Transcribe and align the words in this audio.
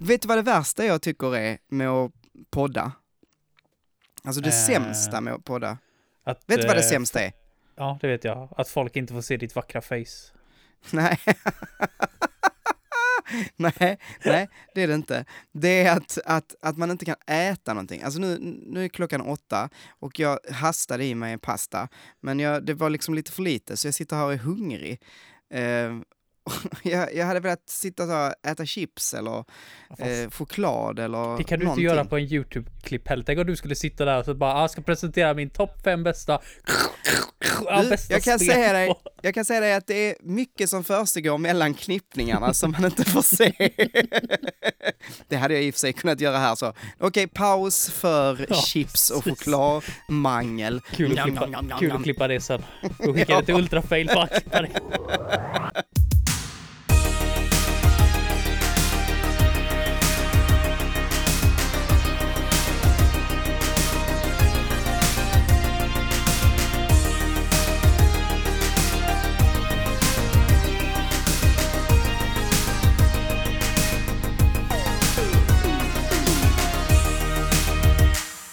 vet 0.00 0.22
du 0.22 0.28
vad 0.28 0.38
det 0.38 0.42
värsta 0.42 0.84
jag 0.84 1.02
tycker 1.02 1.36
är 1.36 1.58
med 1.68 1.88
att 1.88 2.12
podda? 2.50 2.92
Alltså 4.24 4.40
det 4.40 4.48
Eh, 4.48 4.66
sämsta 4.66 5.20
med 5.20 5.34
att 5.34 5.44
podda. 5.44 5.78
Att, 6.24 6.42
Vet 6.46 6.60
du 6.60 6.66
vad 6.66 6.76
det 6.76 6.84
eh, 6.84 6.88
sämsta 6.88 7.20
är? 7.20 7.32
Ja, 7.76 7.98
det 8.00 8.08
vet 8.08 8.24
jag. 8.24 8.48
Att 8.56 8.68
folk 8.68 8.96
inte 8.96 9.12
får 9.12 9.20
se 9.20 9.36
ditt 9.36 9.54
vackra 9.54 9.80
face. 9.80 10.32
Nej. 10.90 11.18
nej, 13.56 13.98
nej, 14.24 14.48
det 14.74 14.82
är 14.82 14.88
det 14.88 14.94
inte. 14.94 15.24
Det 15.52 15.84
är 15.84 15.96
att, 15.96 16.18
att, 16.24 16.54
att 16.62 16.78
man 16.78 16.90
inte 16.90 17.04
kan 17.04 17.16
äta 17.26 17.74
någonting. 17.74 18.02
Alltså 18.02 18.20
nu, 18.20 18.38
nu 18.66 18.84
är 18.84 18.88
klockan 18.88 19.20
åtta 19.20 19.68
och 19.88 20.18
jag 20.18 20.38
hastade 20.50 21.04
i 21.04 21.14
mig 21.14 21.32
en 21.32 21.38
pasta, 21.38 21.88
men 22.20 22.40
jag, 22.40 22.66
det 22.66 22.74
var 22.74 22.90
liksom 22.90 23.14
lite 23.14 23.32
för 23.32 23.42
lite 23.42 23.76
så 23.76 23.86
jag 23.86 23.94
sitter 23.94 24.16
här 24.16 24.24
och 24.24 24.32
är 24.32 24.36
hungrig. 24.36 25.00
Eh, 25.50 25.96
jag, 26.82 27.14
jag 27.14 27.26
hade 27.26 27.40
velat 27.40 27.68
sitta 27.68 28.06
här, 28.06 28.34
äta 28.46 28.66
chips 28.66 29.14
eller 29.14 29.44
eh, 29.98 30.30
choklad 30.30 30.98
eller 30.98 31.36
det 31.36 31.44
kan 31.44 31.58
du 31.58 31.64
någonting. 31.64 31.84
inte 31.84 31.94
göra 31.94 32.04
på 32.04 32.16
en 32.18 32.24
YouTube-klipp 32.24 33.08
heller. 33.08 33.24
Tänk 33.24 33.38
om 33.38 33.46
du 33.46 33.56
skulle 33.56 33.74
sitta 33.74 34.04
där 34.04 34.18
och 34.18 34.24
så 34.24 34.34
bara, 34.34 34.54
"Ah, 34.54 34.60
jag 34.60 34.70
ska 34.70 34.82
presentera 34.82 35.34
min 35.34 35.50
topp 35.50 35.80
fem 35.84 36.02
bästa... 36.02 36.38
Ja, 37.64 37.82
Du, 37.82 37.88
bästa 37.88 38.14
jag 38.14 38.22
kan 38.22 38.38
säga 38.38 38.72
dig, 38.72 38.94
jag 39.22 39.34
kan 39.34 39.44
säga 39.44 39.60
dig 39.60 39.74
att 39.74 39.86
det 39.86 40.10
är 40.10 40.14
mycket 40.22 40.70
som 40.70 40.84
försiggår 40.84 41.38
mellan 41.38 41.74
knippningarna 41.74 42.54
som 42.54 42.70
man 42.70 42.84
inte 42.84 43.04
får 43.04 43.22
se. 43.22 43.52
det 45.28 45.36
hade 45.36 45.54
jag 45.54 45.62
i 45.62 45.70
och 45.70 45.74
för 45.74 45.78
sig 45.78 45.92
kunnat 45.92 46.20
göra 46.20 46.38
här 46.38 46.54
så. 46.54 46.72
Okej, 46.98 47.26
paus 47.26 47.90
för 47.90 48.46
Ja, 48.48 48.56
chips 48.56 49.10
och 49.10 49.24
chokladmangel. 49.24 50.80
Kul 50.90 51.18
att, 51.18 51.24
klippa, 51.26 51.76
kul 51.78 51.92
att 51.92 52.02
klippa 52.02 52.28
det 52.28 52.40
sen. 52.40 52.62
Och 52.98 53.14
skicka 53.14 53.40
det 53.40 53.46
till 53.46 53.54
Ultrafail 53.54 54.08
för 54.10 54.20
att 54.20 54.30
klippa 54.42 54.62
det. 54.62 54.68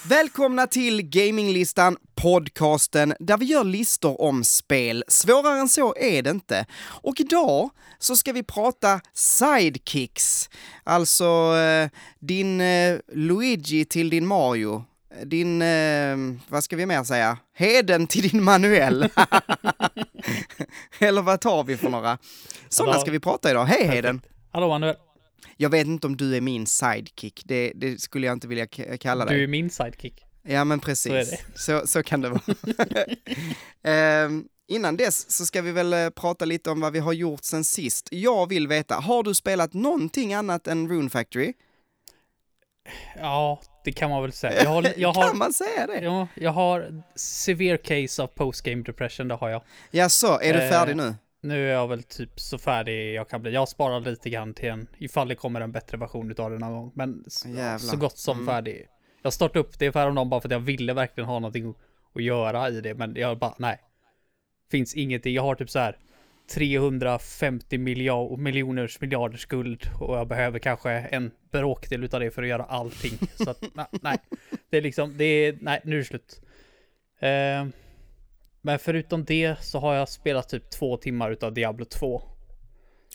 Välkomna 0.08 0.66
till 0.66 1.02
Gaminglistan, 1.02 1.96
podcasten 2.14 3.14
där 3.18 3.36
vi 3.36 3.44
gör 3.44 3.64
listor 3.64 4.20
om 4.20 4.44
spel. 4.44 5.04
Svårare 5.08 5.58
än 5.58 5.68
så 5.68 5.94
är 5.96 6.22
det 6.22 6.30
inte. 6.30 6.66
Och 6.82 7.20
idag 7.20 7.70
så 7.98 8.16
ska 8.16 8.32
vi 8.32 8.42
prata 8.42 9.00
sidekicks. 9.12 10.50
Alltså 10.84 11.56
eh, 11.56 11.90
din 12.18 12.60
eh, 12.60 12.98
Luigi 13.12 13.84
till 13.84 14.10
din 14.10 14.26
Mario. 14.26 14.84
Din, 15.24 15.62
eh, 15.62 16.16
vad 16.48 16.64
ska 16.64 16.76
vi 16.76 16.86
mer 16.86 17.04
säga? 17.04 17.38
Heden 17.54 18.06
till 18.06 18.28
din 18.28 18.44
Manuel. 18.44 19.02
Eller 20.98 21.22
vad 21.22 21.40
tar 21.40 21.64
vi 21.64 21.76
för 21.76 21.88
några? 21.88 22.18
Sådana 22.68 22.98
ska 22.98 23.10
vi 23.10 23.20
prata 23.20 23.50
idag. 23.50 23.64
Hej 23.64 23.86
Heden! 23.86 24.20
Hallå 24.52 24.68
Manuel, 24.68 24.96
Jag 25.60 25.70
vet 25.70 25.86
inte 25.86 26.06
om 26.06 26.16
du 26.16 26.36
är 26.36 26.40
min 26.40 26.66
sidekick, 26.66 27.42
det, 27.44 27.72
det 27.74 28.00
skulle 28.00 28.26
jag 28.26 28.32
inte 28.36 28.48
vilja 28.48 28.66
kalla 29.00 29.24
dig. 29.24 29.36
du 29.36 29.44
är 29.44 29.48
min 29.48 29.70
sidekick. 29.70 30.24
Ja 30.42 30.64
men 30.64 30.78
Så 30.80 30.82
är 30.82 30.86
precis, 30.86 31.10
det. 31.30 31.58
så, 31.58 31.86
så, 31.86 32.02
kan 32.02 32.20
det 32.20 32.28
vara. 32.28 32.40
Ehm, 33.82 34.44
innan 34.68 34.96
dess 34.96 35.30
så 35.30 35.46
ska 35.46 35.62
vi 35.62 35.72
väl 35.72 35.92
eh, 35.92 36.10
prata 36.10 36.44
lite 36.44 36.70
om 36.70 36.80
vad 36.80 36.92
vi 36.92 36.98
har 36.98 37.12
gjort 37.12 37.44
sen 37.44 37.64
sist. 37.64 38.08
Jag 38.10 38.48
vill 38.48 38.68
veta, 38.68 38.94
har 38.94 39.22
du 39.22 39.34
spelat 39.34 39.72
någonting 39.74 40.34
annat 40.34 40.66
än 40.66 40.88
Rune 40.88 41.10
Factory? 41.10 41.52
Ja, 43.16 43.60
det 43.84 43.92
kan 43.92 44.10
man 44.10 44.22
väl 44.22 44.32
säga. 44.32 44.62
Jag 44.62 44.70
har, 44.70 44.92
jag 44.96 45.12
har, 45.14 45.28
kan 45.28 45.38
man 45.38 45.52
säga 45.52 45.86
det? 45.86 46.00
ja, 46.00 46.28
jag 46.34 46.50
har 46.50 47.02
severe 47.16 47.78
case 47.78 48.22
of 48.22 48.34
postgame 48.34 48.82
depression, 48.82 49.28
det 49.28 49.34
har 49.34 49.48
jag. 49.48 49.62
Ja, 49.90 50.08
så 50.08 50.40
är 50.40 50.54
du 50.54 50.60
Eh, 50.60 50.70
färdig 50.70 50.96
nu? 50.96 51.14
Nu 51.48 51.68
är 51.68 51.72
jag 51.72 51.88
väl 51.88 52.02
typ 52.02 52.40
så 52.40 52.58
färdig 52.58 53.14
jag 53.14 53.28
kan 53.28 53.42
bli. 53.42 53.52
Jag 53.52 53.68
sparar 53.68 54.00
lite 54.00 54.30
grann 54.30 54.54
till 54.54 54.68
en, 54.68 54.86
ifall 54.98 55.28
det 55.28 55.34
kommer 55.34 55.60
en 55.60 55.72
bättre 55.72 55.96
version 55.98 56.30
utav 56.30 56.50
det 56.50 56.58
någon 56.58 56.72
gång. 56.72 56.92
Men 56.94 57.24
Jävlar. 57.46 57.78
så 57.78 57.96
gott 57.96 58.18
som 58.18 58.36
Mm. 58.36 58.46
färdig. 58.46 58.86
Jag 59.22 59.32
startade 59.32 59.58
upp 59.60 59.78
det 59.78 59.92
för 59.92 60.00
häromdagen 60.00 60.28
bara 60.30 60.40
för 60.40 60.48
att 60.48 60.52
jag 60.52 60.60
ville 60.60 60.92
verkligen 60.92 61.28
ha 61.28 61.38
någonting 61.38 61.74
att 62.14 62.22
göra 62.22 62.68
i 62.68 62.80
det. 62.80 62.94
Men 62.94 63.14
jag 63.16 63.38
bara, 63.38 63.54
nej. 63.58 63.80
Finns 64.70 64.94
ingenting. 64.94 65.34
Jag 65.34 65.42
har 65.42 65.54
typ 65.54 65.70
så 65.70 65.78
här 65.78 65.96
350 66.54 67.78
miljard, 67.78 68.38
miljoners 68.38 69.00
miljarders 69.00 69.40
skuld 69.40 69.82
och 70.00 70.16
jag 70.16 70.28
behöver 70.28 70.58
kanske 70.58 70.90
en 70.90 71.30
bråkdel 71.52 72.04
utav 72.04 72.20
det 72.20 72.30
för 72.30 72.42
att 72.42 72.48
göra 72.48 72.64
allting. 72.64 73.12
Så 73.44 73.50
att, 73.50 73.62
nej. 74.02 74.18
Det 74.70 74.76
är 74.76 74.82
liksom, 74.82 75.16
det 75.18 75.24
är, 75.24 75.58
nej, 75.60 75.80
nu 75.84 75.94
är 75.94 75.98
det 75.98 76.04
slut. 76.04 76.40
Eh, 77.20 77.66
men 78.68 78.78
förutom 78.78 79.24
det 79.24 79.56
så 79.64 79.78
har 79.78 79.94
jag 79.94 80.08
spelat 80.08 80.48
typ 80.48 80.70
två 80.70 80.96
timmar 80.96 81.30
utav 81.30 81.54
Diablo 81.54 81.84
2. 81.84 82.22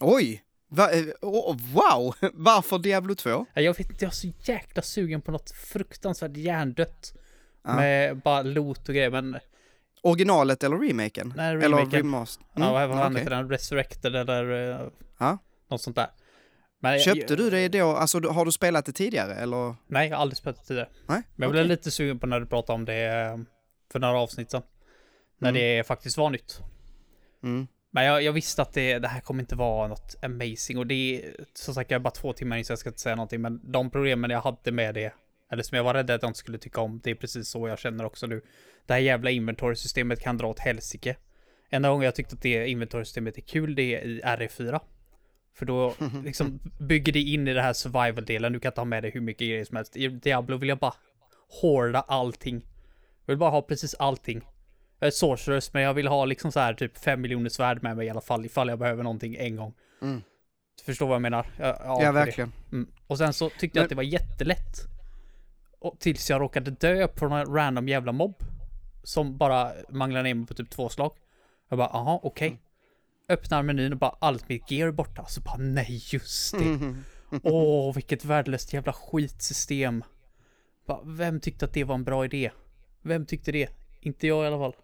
Oj! 0.02 0.44
Va, 0.70 0.90
oh, 1.22 1.58
wow! 1.74 2.16
Varför 2.34 2.80
Diablo 2.80 3.16
2? 3.16 3.30
Ja, 3.54 3.62
Jag 3.62 3.78
vet 3.78 3.90
inte, 3.90 4.06
jag 4.06 4.10
är 4.12 4.16
så 4.16 4.28
jäkla 4.40 4.82
sugen 4.82 5.22
på 5.22 5.32
något 5.32 5.52
fruktansvärt 5.52 6.38
hjärndött. 6.38 7.14
Ja. 7.64 7.76
Med 7.76 8.18
bara 8.22 8.42
loot 8.42 8.90
och 8.90 8.96
grejer, 8.96 9.10
men 9.12 9.40
Originalet 10.02 10.64
eller 10.64 10.78
remaken? 10.78 11.34
Nej, 11.38 11.50
Eller 11.50 11.62
remaken. 11.62 11.92
remaster? 11.92 12.46
ja, 12.56 12.74
vad 12.74 12.90
vad 12.90 13.06
okej. 13.08 13.18
heter 13.18 13.36
den? 13.36 13.50
Resurrected 13.50 14.16
eller 14.16 14.72
eh, 14.72 14.88
Ja. 15.20 15.38
något 15.70 15.82
sånt 15.82 15.96
där. 15.96 16.08
Men, 16.82 17.00
Köpte 17.00 17.36
du 17.36 17.50
det 17.50 17.68
då, 17.68 17.90
alltså 17.96 18.30
har 18.30 18.46
du 18.46 18.52
spelat 18.52 18.86
det 18.86 18.92
tidigare 18.92 19.36
eller? 19.36 19.76
Nej, 19.88 20.10
jag 20.10 20.16
har 20.16 20.22
aldrig 20.22 20.38
spelat 20.38 20.60
det 20.62 20.68
tidigare. 20.68 20.90
Nej? 21.08 21.22
Men 21.36 21.44
jag 21.44 21.50
okej. 21.50 21.52
blev 21.52 21.66
lite 21.66 21.92
sugen 21.92 22.20
på 22.20 22.28
när 22.28 22.40
du 22.40 22.46
pratade 22.46 22.76
om 22.76 22.86
det 22.86 23.06
eh, 23.06 23.38
för 23.92 24.00
några 24.00 24.20
avsnitt 24.20 24.52
sedan. 24.52 24.62
När 25.38 25.50
Mm. 25.50 25.62
det 25.62 25.88
faktiskt 25.88 26.18
var 26.18 26.30
nytt. 26.30 26.60
Mm. 27.44 27.68
Men 27.92 28.06
jag, 28.06 28.24
jag 28.24 28.34
visste 28.34 28.62
att 28.62 28.74
det, 28.74 29.00
det 29.00 29.08
här 29.08 29.22
kommer 29.22 29.44
inte 29.44 29.56
vara 29.56 29.88
något 29.88 30.16
amazing 30.22 30.78
och 30.78 30.88
det 30.88 30.94
är 30.96 31.36
som 31.54 31.74
sagt 31.74 31.92
jag 31.92 32.00
är 32.00 32.04
bara 32.04 32.12
två 32.12 32.34
timmar 32.34 32.58
in 32.58 32.66
så 32.66 32.72
jag 32.72 32.80
ska 32.80 32.90
inte 32.90 33.02
säga 33.02 33.16
någonting 33.16 33.42
men 33.42 33.72
de 33.72 33.90
problemen 33.90 34.32
jag 34.32 34.42
hade 34.42 34.72
med 34.72 34.96
det 34.96 35.14
eller 35.52 35.64
som 35.64 35.76
jag 35.76 35.84
var 35.84 35.94
rädd 35.94 36.12
att 36.12 36.22
jag 36.22 36.30
inte 36.30 36.40
skulle 36.40 36.58
tycka 36.58 36.82
om 36.82 37.02
det 37.04 37.12
är 37.12 37.16
precis 37.16 37.48
så 37.50 37.68
jag 37.68 37.80
känner 37.80 38.06
också 38.06 38.28
nu. 38.28 38.42
Det 38.86 38.94
här 38.94 39.00
jävla 39.00 39.30
inventory-systemet 39.30 40.20
kan 40.20 40.38
dra 40.38 40.48
åt 40.48 40.60
helsike. 40.60 41.16
Enda 41.70 41.90
gången 41.90 42.06
jag 42.06 42.16
tyckte 42.16 42.36
att 42.36 42.42
det 42.42 42.68
inventory-systemet 42.68 43.38
är 43.38 43.42
kul 43.42 43.76
det 43.76 43.96
är 43.96 44.02
i 44.06 44.22
RE4. 44.22 44.80
För 45.56 45.66
då 45.66 45.94
liksom 46.24 46.60
bygger 46.80 47.14
det 47.14 47.20
in 47.20 47.48
i 47.48 47.54
det 47.54 47.62
här 47.62 47.74
survival-delen. 47.74 48.54
Du 48.54 48.60
kan 48.60 48.72
ta 48.72 48.86
med 48.86 49.04
dig 49.04 49.12
hur 49.12 49.22
mycket 49.22 49.48
grejer 49.48 49.66
som 49.66 49.76
helst. 49.76 49.98
I 49.98 50.08
Diablo 50.08 50.58
vill 50.58 50.70
jag 50.70 50.78
bara 50.78 50.94
hårda 51.62 52.02
allting. 52.02 52.66
Jag 53.26 53.32
vill 53.32 53.38
bara 53.38 53.50
ha 53.50 53.62
precis 53.62 53.96
allting. 53.96 54.42
Jag 55.04 55.08
är 55.08 55.12
sorceress, 55.12 55.74
men 55.74 55.84
jag 55.84 55.94
vill 55.94 56.08
ha 56.08 56.26
liksom 56.26 56.52
så 56.52 56.60
här 56.60 56.74
typ 56.74 56.98
5 56.98 57.22
miljoner 57.22 57.50
svärd 57.50 57.84
med 57.84 57.98
mig 57.98 58.08
i 58.08 58.10
alla 58.10 58.22
fall 58.22 58.46
ifall 58.46 58.70
jag 58.70 58.80
behöver 58.80 59.04
någonting 59.04 59.36
en 59.36 59.56
gång. 59.56 59.74
Mm. 60.02 60.22
Du 60.78 60.84
förstår 60.84 61.08
vad 61.08 61.16
jag 61.16 61.22
menar? 61.22 61.46
Ja, 61.60 62.00
ja, 62.02 62.12
verkligen. 62.12 62.52
Mm. 62.72 62.88
Och 63.08 63.18
sen 63.18 63.34
så 63.34 63.50
tyckte 63.50 63.66
jag 63.66 63.76
Men- 63.76 63.84
att 63.84 63.90
det 63.90 63.96
var 63.96 64.04
jättelätt. 64.04 64.78
Och 65.80 66.00
tills 66.00 66.30
jag 66.30 66.42
råkade 66.42 66.72
dö 66.72 67.08
på 67.08 67.28
någon 67.28 67.56
random 67.56 67.88
jävla 67.88 68.12
mobb. 68.12 68.36
Som 69.04 69.38
bara 69.38 69.72
manglade 69.90 70.24
ner 70.24 70.34
mig 70.34 70.48
på 70.48 70.54
typ 70.54 70.70
två 70.70 70.90
slag. 70.90 71.14
Jag 71.70 71.78
bara, 71.78 71.88
aha, 71.88 72.20
okej. 72.24 72.48
Mm. 72.48 72.60
Öppnar 73.30 73.64
menyn 73.64 73.94
och 73.94 74.00
bara 74.00 74.16
allt 74.20 74.50
mitt 74.50 74.72
gear 74.72 74.88
är 74.88 74.92
borta. 74.92 75.26
Så 75.26 75.42
bara, 75.42 75.58
nej 75.58 76.02
just 76.14 76.54
det. 76.60 76.96
Åh, 77.44 77.94
vilket 77.94 78.26
värdelöst 78.26 78.74
jävla 78.74 78.94
skitsystem. 78.94 80.04
Bara, 80.88 81.00
vem 81.04 81.40
tyckte 81.40 81.66
att 81.66 81.74
det 81.74 81.84
var 81.84 81.96
en 81.96 82.04
bra 82.04 82.26
idé? 82.26 82.52
Vem 83.02 83.26
tyckte 83.26 83.52
det? 83.52 83.70
Inte 84.00 84.28
jag 84.28 84.44
i 84.44 84.48
alla 84.48 84.58
fall. 84.58 84.76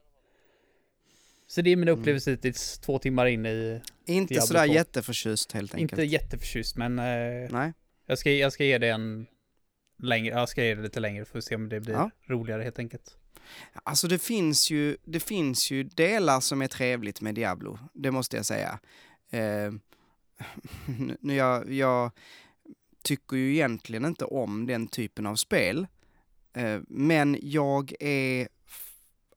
Så 1.51 1.61
det 1.61 1.69
är 1.69 1.75
min 1.75 1.87
Mm. 1.89 1.99
upplevelse 1.99 2.31
hittills, 2.31 2.79
två 2.79 2.99
timmar 2.99 3.25
in 3.25 3.45
i... 3.45 3.81
Inte 4.05 4.33
Diablo 4.33 4.47
sådär 4.47 4.67
2. 4.67 4.73
jätteförtjust 4.73 5.51
helt 5.51 5.73
enkelt. 5.75 5.91
Inte 5.91 6.03
jätteförtjust, 6.03 6.75
men 6.77 6.99
eh, 6.99 7.51
Nej. 7.51 7.73
jag, 8.05 8.17
ska, 8.19 8.31
jag 8.31 8.53
ska 8.53 8.63
ge 8.65 8.77
det 8.77 8.89
en 8.89 9.27
längre, 10.03 10.35
jag 10.35 10.49
ska 10.49 10.63
ge 10.63 10.75
det 10.75 10.81
lite 10.81 10.99
längre 10.99 11.25
för 11.25 11.37
att 11.37 11.43
se 11.43 11.55
om 11.55 11.69
det 11.69 11.79
blir 11.79 11.93
Ja. 11.93 12.11
roligare 12.27 12.63
helt 12.63 12.79
enkelt. 12.79 13.17
Alltså 13.83 14.07
det 14.07 14.19
finns 14.19 14.71
ju, 14.71 14.97
det 15.03 15.19
finns 15.19 15.71
ju 15.71 15.83
delar 15.83 16.39
som 16.39 16.61
är 16.61 16.67
trevligt 16.67 17.21
med 17.21 17.35
Diablo, 17.35 17.79
det 17.93 18.11
måste 18.11 18.35
jag 18.37 18.45
säga. 18.45 18.79
Eh, 19.29 19.71
nu 21.19 21.35
jag, 21.35 21.71
jag 21.73 22.11
tycker 23.03 23.37
ju 23.37 23.53
egentligen 23.53 24.05
inte 24.05 24.25
om 24.25 24.67
den 24.67 24.87
typen 24.87 25.25
av 25.25 25.35
spel, 25.35 25.87
eh, 26.53 26.79
men 26.87 27.37
jag 27.41 27.93
är 27.99 28.47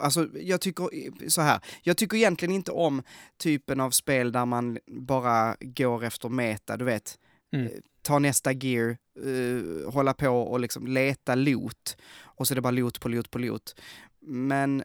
Alltså, 0.02 0.28
jag 0.34 0.60
tycker 0.60 1.28
så 1.28 1.40
här. 1.40 1.60
Jag 1.82 1.96
tycker 1.96 2.16
egentligen 2.16 2.54
inte 2.54 2.72
om 2.72 3.02
typen 3.37 3.81
av 3.81 3.90
spel 3.90 4.32
där 4.32 4.46
man 4.46 4.78
bara 4.87 5.56
går 5.60 6.04
efter 6.04 6.28
meta, 6.28 6.76
du 6.76 6.84
vet. 6.84 7.19
Mm. 7.52 7.66
Eh, 7.66 7.72
Ta 8.02 8.19
nästa 8.19 8.52
gear, 8.52 8.96
eh, 9.25 9.93
hålla 9.93 10.14
på 10.14 10.28
och 10.28 10.60
liksom 10.60 10.87
leta 10.87 11.34
loot. 11.34 11.96
Och 12.20 12.49
så 12.49 12.54
är 12.54 12.56
det 12.56 12.60
bara 12.62 12.70
loot 12.70 13.00
på 13.00 13.08
loot 13.08 13.31
på 13.31 13.38
loot. 13.38 13.81
Men 14.20 14.82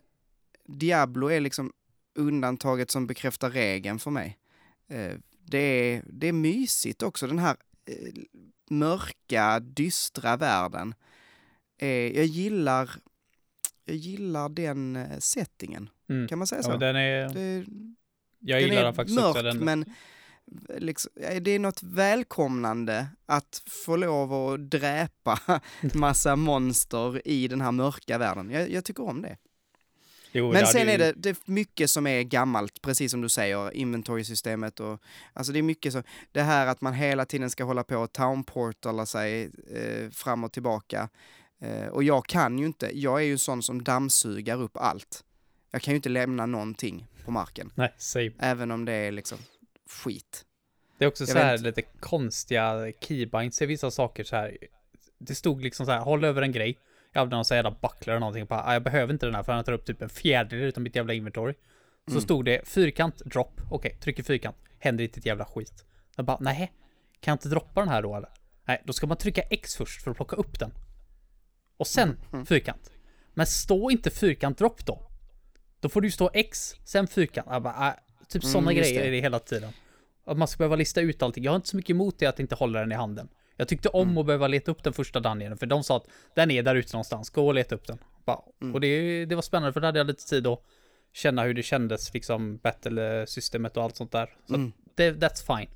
Diablo 0.68 1.32
är 1.32 1.40
liksom 1.40 1.74
undantaget 2.16 2.92
som 2.92 3.08
bekräftar 3.08 3.50
regeln 3.50 4.00
för 4.00 4.12
mig. 4.12 4.38
Eh, 4.90 5.14
det, 5.46 5.58
är, 5.58 6.04
det 6.06 6.28
är 6.28 6.34
mysigt 6.34 7.04
också, 7.04 7.28
den 7.28 7.40
här 7.40 7.56
eh, 7.86 8.24
mörka, 8.70 9.60
dystra 9.60 10.38
världen. 10.38 10.94
är, 11.78 12.18
jag 12.18 12.26
gillar, 12.26 12.92
gillar 13.96 14.50
den 14.50 14.96
eh, 14.96 15.18
settingen. 15.20 15.90
Mm. 16.10 16.28
Kan 16.28 16.38
man 16.38 16.48
säga 16.48 16.60
Ja, 16.60 16.64
så? 16.64 16.70
men 16.70 16.80
den 16.80 16.96
är... 16.96 17.30
det, 17.30 17.66
Jag 18.40 18.62
den 18.62 18.70
gillar 18.70 18.82
är 18.82 18.86
den 18.86 18.94
faktiskt 18.96 19.20
mörk, 19.20 19.30
också. 19.30 19.42
Den, 19.42 19.58
men 19.58 19.86
liksom, 20.78 21.12
ja, 21.16 21.40
det 21.40 21.52
är 21.52 21.60
något 21.60 21.84
välkomnande 21.84 23.08
att 23.26 23.62
få 23.86 23.96
lov 23.96 24.34
att 24.34 24.72
dräpa 24.72 25.40
massa 25.94 26.36
monster 26.36 27.28
i 27.28 27.48
den 27.48 27.62
här 27.62 27.72
mörka 27.72 28.18
världen. 28.18 28.50
Jag, 28.52 28.72
jag 28.72 28.86
tycker 28.86 29.04
om 29.04 29.22
det. 29.22 29.38
jo, 30.32 30.52
Men 30.54 30.68
sen 30.68 30.82
ju- 30.88 30.94
är 30.94 30.98
det, 30.98 31.14
det 31.16 31.30
är 31.30 31.38
mycket 31.46 31.90
som 31.90 32.08
är 32.08 32.22
gammalt, 32.24 32.82
precis 32.82 33.12
som 33.12 33.22
du 33.22 33.30
säger, 33.30 33.74
inventory-systemet 33.76 34.80
och 34.80 35.02
alltså 35.34 35.54
det 35.54 35.60
är 35.60 35.64
mycket 35.64 35.94
så, 35.94 36.04
det 36.32 36.42
här 36.42 36.68
att 36.68 36.82
man 36.82 36.94
hela 36.94 37.26
tiden 37.26 37.50
ska 37.50 37.64
hålla 37.64 37.84
på 37.84 37.98
och 37.98 38.14
townportala 38.14 39.06
sig 39.06 39.52
eh, 39.74 40.10
fram 40.10 40.44
och 40.44 40.52
tillbaka. 40.52 41.10
Eh, 41.62 41.88
och 41.88 42.04
jag 42.04 42.26
kan 42.26 42.60
ju 42.60 42.66
inte, 42.66 43.00
jag 43.00 43.20
är 43.22 43.26
ju 43.26 43.38
sån 43.38 43.64
som 43.64 43.84
dammsugar 43.84 44.62
upp 44.62 44.78
allt. 44.78 45.24
Jag 45.72 45.82
kan 45.82 45.92
ju 45.92 45.96
inte 45.96 46.10
lämna 46.10 46.46
någonting 46.46 47.08
på 47.26 47.32
marken, 47.32 47.72
Nej, 47.76 47.94
same. 47.98 48.32
även 48.40 48.72
om 48.72 48.86
det 48.86 48.94
är 48.94 49.12
liksom 49.12 49.38
skit. 50.04 50.46
Det 50.98 51.06
är 51.06 51.10
också 51.10 51.24
Jag 51.24 51.30
så 51.30 51.38
här 51.38 51.58
lite 51.58 51.82
konstiga 51.82 52.92
keybinds 53.02 53.62
i 53.62 53.66
vissa 53.66 53.92
saker 53.92 54.24
så 54.24 54.36
här. 54.36 54.58
Det 55.20 55.36
stod 55.36 55.62
liksom 55.64 55.86
så 55.86 55.92
här, 55.92 56.00
håll 56.00 56.24
över 56.24 56.42
en 56.42 56.52
grej. 56.52 56.78
Jag 57.14 57.22
hade 57.22 57.36
någon 57.36 57.46
sån 57.46 57.56
jävla 57.58 57.72
buckler 57.82 58.14
eller 58.14 58.20
någonting. 58.20 58.46
Bara, 58.46 58.64
"Ah, 58.64 58.74
jag 58.74 58.84
behöver 58.84 59.14
inte 59.14 59.26
den 59.26 59.36
här 59.36 59.44
för 59.44 59.54
den 59.54 59.64
tar 59.64 59.72
upp 59.74 59.86
typ 59.86 60.02
en 60.02 60.10
fjärdedel 60.10 60.66
utav 60.66 60.84
mitt 60.84 60.96
jävla 60.96 61.14
inventory. 61.14 61.54
Så 62.06 62.12
Mm. 62.12 62.22
stod 62.22 62.46
det 62.46 62.68
fyrkant, 62.68 63.18
drop. 63.26 63.62
Okej, 63.72 63.98
trycker 64.02 64.24
fyrkant. 64.24 64.56
Händer 64.80 65.04
inte 65.04 65.20
ett 65.20 65.26
jävla 65.26 65.46
skit. 65.46 65.86
Jag 66.16 66.26
bara, 66.26 66.38
nej. 66.42 66.74
Kan 67.20 67.32
jag 67.32 67.36
inte 67.36 67.50
droppa 67.50 67.80
den 67.80 67.90
här 67.90 68.02
då 68.02 68.16
eller? 68.16 68.30
Nej, 68.66 68.82
då 68.86 68.94
ska 68.94 69.08
man 69.08 69.18
trycka 69.18 69.42
X 69.42 69.76
först 69.76 70.02
för 70.04 70.12
att 70.12 70.18
plocka 70.18 70.36
upp 70.36 70.60
den. 70.60 70.72
Och 71.78 71.88
sen 71.88 72.18
Mm. 72.34 72.46
fyrkant. 72.46 72.92
Men 73.34 73.46
stå 73.48 73.92
inte 73.92 74.10
fyrkant 74.10 74.58
drop 74.58 74.86
då. 74.86 75.02
Då 75.80 75.90
får 75.90 76.02
du 76.02 76.12
stå 76.12 76.30
X, 76.34 76.76
sen 76.86 77.08
fyrkant. 77.08 77.48
Jag 77.52 77.64
bara, 77.64 77.74
ah, 77.78 77.94
typ 78.28 78.44
Mm, 78.44 78.52
sådana 78.54 78.74
grejer 78.74 79.02
det. 79.02 79.08
är 79.08 79.12
det 79.12 79.22
hela 79.22 79.40
tiden. 79.40 79.72
Att 80.26 80.38
man 80.38 80.48
ska 80.48 80.58
behöva 80.58 80.76
lista 80.76 81.02
ut 81.02 81.22
allting. 81.24 81.44
Jag 81.44 81.52
har 81.52 81.56
inte 81.56 81.68
så 81.68 81.76
mycket 81.76 81.90
emot 81.90 82.20
det 82.20 82.26
att 82.26 82.40
inte 82.40 82.56
hålla 82.56 82.80
den 82.80 82.92
i 82.92 82.96
handen. 82.96 83.30
Jag 83.56 83.68
tyckte 83.68 83.90
om 83.90 84.02
Mm. 84.08 84.18
att 84.18 84.26
behöva 84.26 84.48
leta 84.48 84.72
upp 84.72 84.84
den 84.84 84.94
första 84.94 85.20
dungeonen, 85.20 85.58
för 85.58 85.66
de 85.66 85.84
sa 85.84 85.98
att 85.98 86.08
den 86.36 86.52
är 86.52 86.64
där 86.64 86.76
ute 86.76 86.94
någonstans, 86.94 87.30
gå 87.30 87.48
och 87.48 87.54
leta 87.54 87.76
upp 87.76 87.88
den. 87.88 87.98
Bara, 88.26 88.40
Mm. 88.62 88.74
Och 88.76 88.82
det, 88.82 89.26
det 89.26 89.36
var 89.36 89.42
spännande, 89.42 89.74
för 89.74 89.80
då 89.80 89.88
hade 89.88 90.00
jag 90.00 90.08
lite 90.08 90.24
tid 90.26 90.48
att 90.48 90.64
känna 91.14 91.44
hur 91.44 91.54
det 91.54 91.64
kändes, 91.64 92.14
liksom 92.14 92.58
battle-systemet 92.58 93.78
och 93.78 93.84
allt 93.84 93.96
sånt 93.96 94.12
där. 94.12 94.30
Så 94.48 94.56
Mm. 94.56 94.72
det, 94.96 95.12
that's 95.12 95.58
fine. 95.58 95.70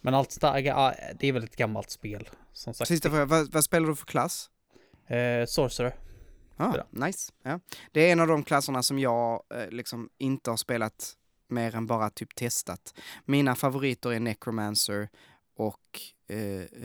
Men 0.00 0.14
allt 0.14 0.40
det 0.40 1.26
är 1.28 1.32
väl 1.32 1.44
ett 1.44 1.56
gammalt 1.56 1.90
spel, 1.90 2.28
som 2.52 2.74
sagt. 2.74 2.88
Sista 2.88 3.10
frågan, 3.10 3.28
vad, 3.28 3.52
vad 3.52 3.64
spelar 3.64 3.88
du 3.88 3.94
för 3.96 4.06
klass? 4.06 4.50
Eh, 5.16 5.46
Sorcerer. 5.46 5.94
Ah, 6.56 6.74
nice. 6.90 7.32
Ja. 7.42 7.60
Det 7.92 8.00
är 8.08 8.12
en 8.12 8.20
av 8.20 8.26
de 8.26 8.42
klasserna 8.44 8.82
som 8.82 8.98
jag 8.98 9.42
eh, 9.54 9.68
liksom 9.70 10.08
inte 10.18 10.50
har 10.50 10.56
spelat 10.56 11.16
mer 11.48 11.74
än 11.76 11.86
bara 11.86 12.10
typ 12.10 12.34
testat. 12.34 12.94
Mina 13.24 13.54
favoriter 13.54 14.12
är 14.12 14.20
Necromancer 14.20 15.08
och 15.56 16.00
eh, 16.28 16.38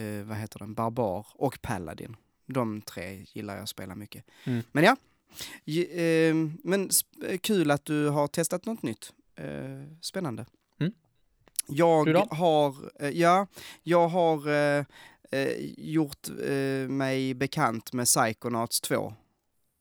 eh, 0.06 0.24
vad 0.26 0.38
heter 0.38 0.60
den? 0.60 0.74
Barbar 0.74 1.26
och 1.36 1.62
Paladin. 1.62 2.16
De 2.46 2.82
tre 2.82 3.26
gillar 3.34 3.54
jag 3.56 3.64
att 3.64 3.70
spela 3.70 3.96
mycket. 3.96 4.26
Mm. 4.44 4.64
Men 4.72 4.84
ja, 4.84 4.96
J- 5.64 6.28
eh, 6.30 6.36
men 6.64 6.90
kul 7.42 7.72
att 7.72 7.86
du 7.86 8.10
har 8.10 8.28
testat 8.28 8.66
något 8.66 8.84
nytt. 8.84 9.14
Eh, 9.36 9.98
spännande. 10.02 10.46
Mm. 10.80 10.94
Jag 11.68 12.16
har, 12.32 12.76
eh, 13.04 13.10
ja, 13.10 13.48
jag 13.84 14.08
har 14.08 14.48
gjort 15.78 16.30
eh, 16.30 16.90
mig 16.90 17.34
bekant 17.34 17.94
med 17.94 18.06
Psychonauts 18.06 18.82
2. 18.82 19.14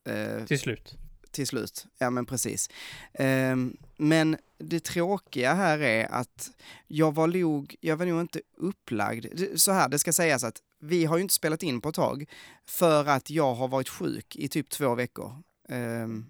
Eh, 0.09 0.45
Till 0.45 0.59
slut. 0.59 0.95
till 1.31 1.47
slut. 1.47 1.87
Ja, 1.99 2.11
men 2.11 2.27
precis. 2.27 2.71
Ehm, 3.15 3.77
men 3.97 4.37
det 4.59 4.85
tråkiga 4.85 5.55
här 5.55 5.79
är 5.79 6.13
att 6.13 6.51
jag 6.87 7.15
var 7.15 7.27
nog, 7.27 7.77
jag 7.81 7.97
var 7.97 8.07
nog 8.07 8.21
inte 8.21 8.41
upplagd. 8.57 9.27
Så 9.61 9.73
här, 9.73 9.89
det 9.89 9.99
ska 9.99 10.13
sägas 10.13 10.45
att 10.45 10.63
vi 10.79 11.05
har 11.05 11.17
ju 11.17 11.23
inte 11.23 11.35
spelat 11.35 11.63
in 11.63 11.81
på 11.81 11.89
ett 11.89 11.95
tag 11.95 12.25
för 12.67 13.05
att 13.07 13.31
jag 13.31 13.55
har 13.55 13.69
varit 13.69 13.89
sjuk 13.89 14.37
i 14.37 14.49
typ 14.49 14.71
två 14.71 14.95
veckor. 14.95 15.43
Ehm, 15.69 16.27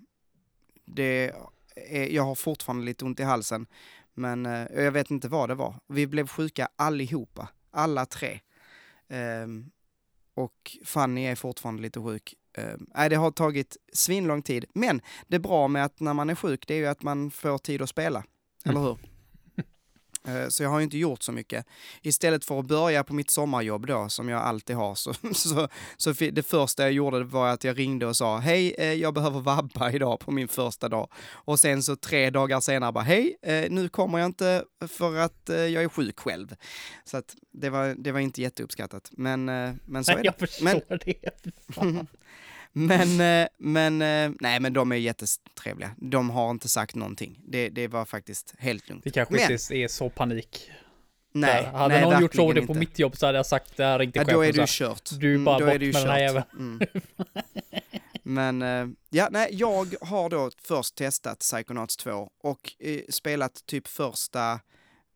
det 0.85 1.33
är, 1.77 2.07
jag 2.15 2.23
har 2.23 2.35
fortfarande 2.35 2.85
lite 2.85 3.05
ont 3.05 3.21
i 3.21 3.23
halsen, 3.23 3.67
men 4.15 4.47
eh, 4.47 4.67
jag 4.75 4.93
vet 4.93 5.11
inte 5.11 5.29
vad 5.29 5.49
det 5.49 5.55
var. 5.55 5.75
Vi 5.89 6.07
blev 6.07 6.27
sjuka 6.29 6.69
allihopa, 6.77 7.49
alla 7.71 8.07
tre. 8.07 8.41
Ehm, 9.13 9.71
och 10.35 10.77
Fanny 10.85 11.25
är 11.25 11.35
fortfarande 11.35 11.83
lite 11.83 12.01
sjuk. 12.01 12.35
Uh, 12.59 12.77
nej, 12.95 13.11
det 13.11 13.17
har 13.17 13.31
tagit 13.31 13.77
svinlång 13.93 14.43
tid. 14.43 14.65
Men 14.75 15.01
det 15.29 15.39
bra 15.39 15.69
med 15.69 15.85
att 15.85 16.01
när 16.01 16.15
man 16.15 16.31
är 16.31 16.35
sjuk, 16.35 16.67
det 16.67 16.75
är 16.75 16.79
ju 16.79 16.87
att 16.87 17.03
man 17.03 17.31
får 17.31 17.59
tid 17.59 17.83
att 17.83 17.89
spela. 17.89 18.19
Mm. 18.65 18.77
Eller 18.77 18.81
hur? 18.81 18.99
Eh, 20.27 20.49
Så 20.49 20.63
jag 20.63 20.71
har 20.71 20.79
ju 20.79 20.85
inte 20.85 20.99
gjort 20.99 21.23
så 21.23 21.33
mycket. 21.33 21.67
Istället 22.03 22.45
för 22.45 22.59
att 22.61 22.67
börja 22.67 23.05
på 23.05 23.15
mitt 23.15 23.31
sommarjobb 23.31 23.87
då, 23.87 24.09
som 24.09 24.29
jag 24.29 24.41
alltid 24.43 24.77
har, 24.77 24.95
så, 24.95 25.15
så, 25.35 25.69
så 25.97 26.13
det 26.13 26.43
första 26.47 26.83
jag 26.83 26.93
gjorde 26.93 27.25
var 27.25 27.49
att 27.49 27.65
jag 27.65 27.79
ringde 27.79 28.07
och 28.07 28.17
sa 28.17 28.39
hej, 28.39 28.75
eh, 28.79 28.93
jag 28.93 29.15
behöver 29.15 29.41
vabba 29.41 29.91
idag 29.91 30.21
på 30.21 30.31
min 30.31 30.49
första 30.49 30.89
dag. 30.89 31.09
Och 31.33 31.61
sen 31.61 31.83
så 31.83 31.97
tre 31.97 32.31
dagar 32.31 32.61
senare 32.61 32.93
bara 32.93 33.05
hej, 33.05 33.37
eh, 33.43 33.71
nu 33.71 33.89
kommer 33.89 34.19
jag 34.19 34.27
inte 34.27 34.65
för 34.89 35.17
att 35.17 35.43
jag 35.47 35.73
är 35.83 35.89
sjuk 35.89 36.21
själv. 36.21 36.55
Så 37.05 37.17
att 37.17 37.35
det 37.53 37.71
var, 37.71 37.95
det 37.99 38.13
var 38.13 38.21
inte 38.21 38.43
jätteuppskattat. 38.43 39.11
Men, 39.13 39.45
men 39.85 40.05
så 40.05 40.13
är 40.13 40.17
det. 40.17 40.23
jag 40.25 40.39
förstår 40.39 40.65
Men- 40.65 40.81
det. 40.89 42.07
Men, 42.73 43.21
eh, 43.43 43.49
men, 43.59 44.03
eh, 44.03 44.31
nej 44.41 44.61
men 44.61 44.73
de 44.73 44.93
är 44.93 44.97
jättetrevliga. 44.97 45.91
De 45.97 46.31
har 46.31 46.51
inte 46.51 46.69
sagt 46.69 46.95
någonting. 46.95 47.41
Det, 47.49 47.69
det 47.69 47.89
var 47.89 48.05
faktiskt 48.05 48.55
helt 48.59 48.89
lugnt. 48.89 49.05
Det 49.05 49.11
kanske 49.11 49.35
Men- 49.35 49.53
inte 49.53 49.75
är 49.77 49.89
så 49.89 50.11
panik. 50.11 50.71
Nej, 51.35 51.63
Där. 51.63 51.73
Hade 51.73 51.95
nej, 51.95 52.03
någon 52.05 52.23
gjort 52.23 52.35
så 52.35 52.53
det 52.53 52.67
på 52.67 52.75
mitt 52.75 52.99
jobb 52.99 53.17
så 53.17 53.27
hade 53.27 53.39
jag 53.39 53.47
sagt 53.47 53.77
det 53.77 53.85
här 53.85 54.03
inte 54.03 54.19
Ja, 54.19 54.25
chefen 54.25 54.35
då 54.39 54.45
är 54.45 54.53
du 54.53 54.65
kört. 54.67 55.11
Du 55.21 55.31
är 55.31 55.35
Mm, 55.35 55.45
bara 55.45 55.59
då 55.59 55.65
bort 55.65 55.75
är 55.75 55.79
du 55.79 55.93
med 55.93 55.95
den 56.03 56.11
här 56.11 56.19
kört. 56.29 56.35
jäveln. 56.35 56.45
Mm. 56.59 56.81
Men, 58.23 58.63
eh, 58.63 58.95
ja, 59.11 59.29
nej, 59.31 59.49
jag 59.53 59.95
har 60.01 60.31
då 60.31 60.51
först 60.63 60.95
testat 60.95 61.39
Psychonauts 61.39 61.97
2 61.97 62.31
och 62.39 62.73
eh, 62.79 63.01
spelat 63.09 63.67
typ 63.67 63.89
första 63.89 64.53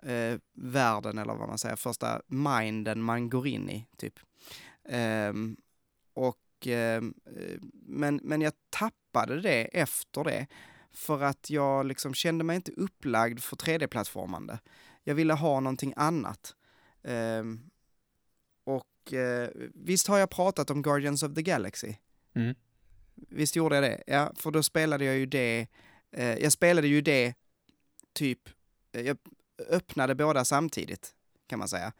eh, 0.02 0.38
världen, 0.54 1.18
eller 1.18 1.34
vad 1.34 1.48
man 1.48 1.58
säger, 1.58 1.76
första 1.76 2.20
minden 2.26 3.02
man 3.02 3.30
går 3.30 3.46
in 3.46 3.70
i, 3.70 3.86
typ. 3.96 4.14
Ehm, 4.88 5.56
och, 6.14 6.36
ehm, 6.62 7.14
eh, 7.36 7.58
men, 7.86 8.20
men 8.22 8.40
jag 8.40 8.52
tappade 8.70 9.40
det 9.40 9.64
efter 9.64 10.24
det, 10.24 10.46
för 10.92 11.22
att 11.22 11.50
jag 11.50 11.86
liksom 11.86 12.14
kände 12.14 12.44
mig 12.44 12.56
inte 12.56 12.72
upplagd 12.72 13.40
för 13.40 13.56
3D-plattformande. 13.56 14.58
Jag 15.04 15.14
ville 15.14 15.34
ha 15.34 15.60
någonting 15.60 15.92
annat. 15.96 16.54
Ehm, 17.02 17.70
och 18.64 19.12
eh, 19.12 19.48
visst 19.74 20.06
har 20.06 20.18
jag 20.18 20.30
pratat 20.30 20.70
om 20.70 20.82
Guardians 20.82 21.22
of 21.22 21.34
the 21.34 21.42
Galaxy? 21.42 21.94
Mm. 22.34 22.54
Visst 23.14 23.56
gjorde 23.56 23.74
jag 23.74 23.84
det? 23.84 24.02
Ja, 24.06 24.32
för 24.36 24.50
då 24.50 24.62
spelade 24.62 25.04
jag 25.04 25.16
ju 25.16 25.26
det. 25.26 25.66
Eh, 26.12 26.34
jag 26.38 26.52
spelade 26.52 26.88
ju 26.88 27.00
det 27.00 27.34
typ, 28.12 28.48
eh, 28.92 29.00
jag 29.00 29.18
öppnade 29.68 30.14
båda 30.14 30.44
samtidigt 30.44 31.14
kan 31.46 31.58
man 31.58 31.68
säga. 31.68 31.92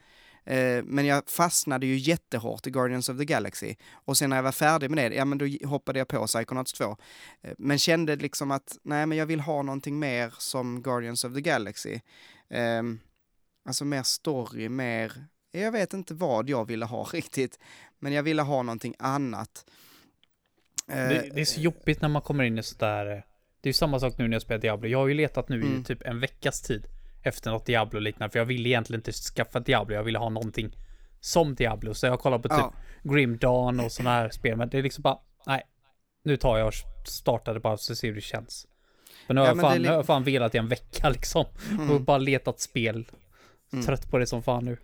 Eh, 0.47 0.83
men 0.85 1.07
jag 1.07 1.23
fastnade 1.31 1.87
ju 1.87 1.97
jättehårt 1.97 2.67
i 2.67 2.71
Guardians 2.71 3.09
of 3.09 3.19
the 3.19 3.25
Galaxy. 3.25 3.75
Och 3.93 4.17
sen 4.19 4.31
när 4.31 4.37
jag 4.37 4.43
var 4.43 4.53
färdig 4.53 4.91
med 4.91 5.11
det, 5.11 5.17
ja 5.17 5.25
men 5.25 5.39
då 5.39 5.47
hoppade 5.69 5.99
jag 5.99 6.09
på 6.09 6.27
Psychonauts 6.27 6.73
2. 6.73 6.97
Eh, 7.43 7.53
men 7.59 7.79
kände 7.79 8.17
liksom 8.17 8.51
att, 8.51 8.79
nej 8.83 9.07
men 9.07 9.19
jag 9.19 9.27
vill 9.27 9.41
ha 9.41 9.63
någonting 9.63 9.99
mer 9.99 10.35
som 10.39 10.83
Guardians 10.83 11.25
of 11.25 11.35
the 11.35 11.41
Galaxy. 11.41 12.01
Eh, 12.51 12.83
alltså 13.69 13.85
mer 13.85 14.03
story, 14.03 14.69
mer, 14.69 15.13
jag 15.53 15.73
vet 15.73 15.93
inte 15.93 16.15
vad 16.15 16.49
jag 16.49 16.65
ville 16.65 16.85
ha 16.85 17.05
riktigt. 17.13 17.59
Men 17.99 18.13
jag 18.13 18.23
ville 18.23 18.43
ha 18.43 18.63
någonting 18.63 18.95
annat. 18.99 19.65
Eh, 20.89 20.97
Det, 21.09 21.31
det 21.35 21.41
är 21.41 21.45
så 21.45 21.61
jobbigt 21.61 22.01
när 22.03 22.09
man 22.09 22.23
kommer 22.23 22.45
in 22.45 22.59
i 22.59 22.63
sådär. 22.63 23.05
Det 23.61 23.69
är 23.69 23.71
ju 23.71 23.73
samma 23.73 24.01
sak 24.01 24.19
nu 24.19 24.29
när 24.29 24.35
jag 24.35 24.43
spelar 24.43 24.61
Diablo. 24.61 24.89
Jag 24.89 24.99
har 24.99 25.09
ju 25.09 25.15
letat 25.15 25.49
nu 25.49 25.57
Mm. 25.57 25.81
i 25.81 25.85
typ 25.85 26.03
en 26.03 26.21
veckas 26.21 26.63
tid 26.63 26.87
efter 27.27 27.51
något 27.51 27.67
Diablo 27.67 28.01
liknande. 28.01 28.33
För 28.33 28.39
jag 28.39 28.47
ville 28.47 28.69
egentligen 28.69 28.99
inte 29.01 29.13
skaffa 29.13 29.61
Diablo. 29.61 29.95
Jag 29.95 30.03
ville 30.05 30.19
ha 30.19 30.29
någonting 30.29 30.77
som 31.21 31.55
Diablo. 31.55 31.95
Så 31.95 32.07
jag 32.07 32.21
kollar 32.21 32.39
på 32.39 32.49
typ 32.49 32.59
ja. 32.59 32.73
Grim 33.03 33.39
Dawn 33.39 33.81
och 33.81 33.93
sådana 33.93 34.11
här 34.11 34.31
spel. 34.31 34.57
Men 34.57 34.69
det 34.69 34.79
är 34.79 34.83
liksom 34.83 35.03
bara, 35.03 35.19
nej. 35.47 35.63
Nu 36.25 36.37
tar 36.37 36.59
jag 36.59 36.67
och 36.67 36.75
startar 37.07 37.55
det 37.55 37.61
bara 37.61 37.77
så 37.77 37.97
ser 37.97 38.09
hur 38.09 38.15
det 38.15 38.21
känns. 38.21 38.67
Men 39.27 39.35
nu 39.35 39.41
har 39.41 39.49
Ja, 39.49 39.55
jag 39.55 39.61
fan, 39.61 39.77
li- 39.77 39.83
nu 39.83 39.89
har 39.89 39.95
jag 39.95 40.07
fan 40.07 40.25
velat 40.25 40.55
i 40.55 40.59
en 40.59 40.69
vecka 40.69 41.09
liksom. 41.11 41.47
Och 41.79 41.81
Mm. 41.85 42.05
bara 42.05 42.19
letat 42.19 42.61
spel. 42.61 43.07
Mm. 43.73 43.85
Trött 43.85 44.11
på 44.11 44.19
det 44.19 44.27
som 44.27 44.43
fan 44.43 44.65
nu. 44.65 44.79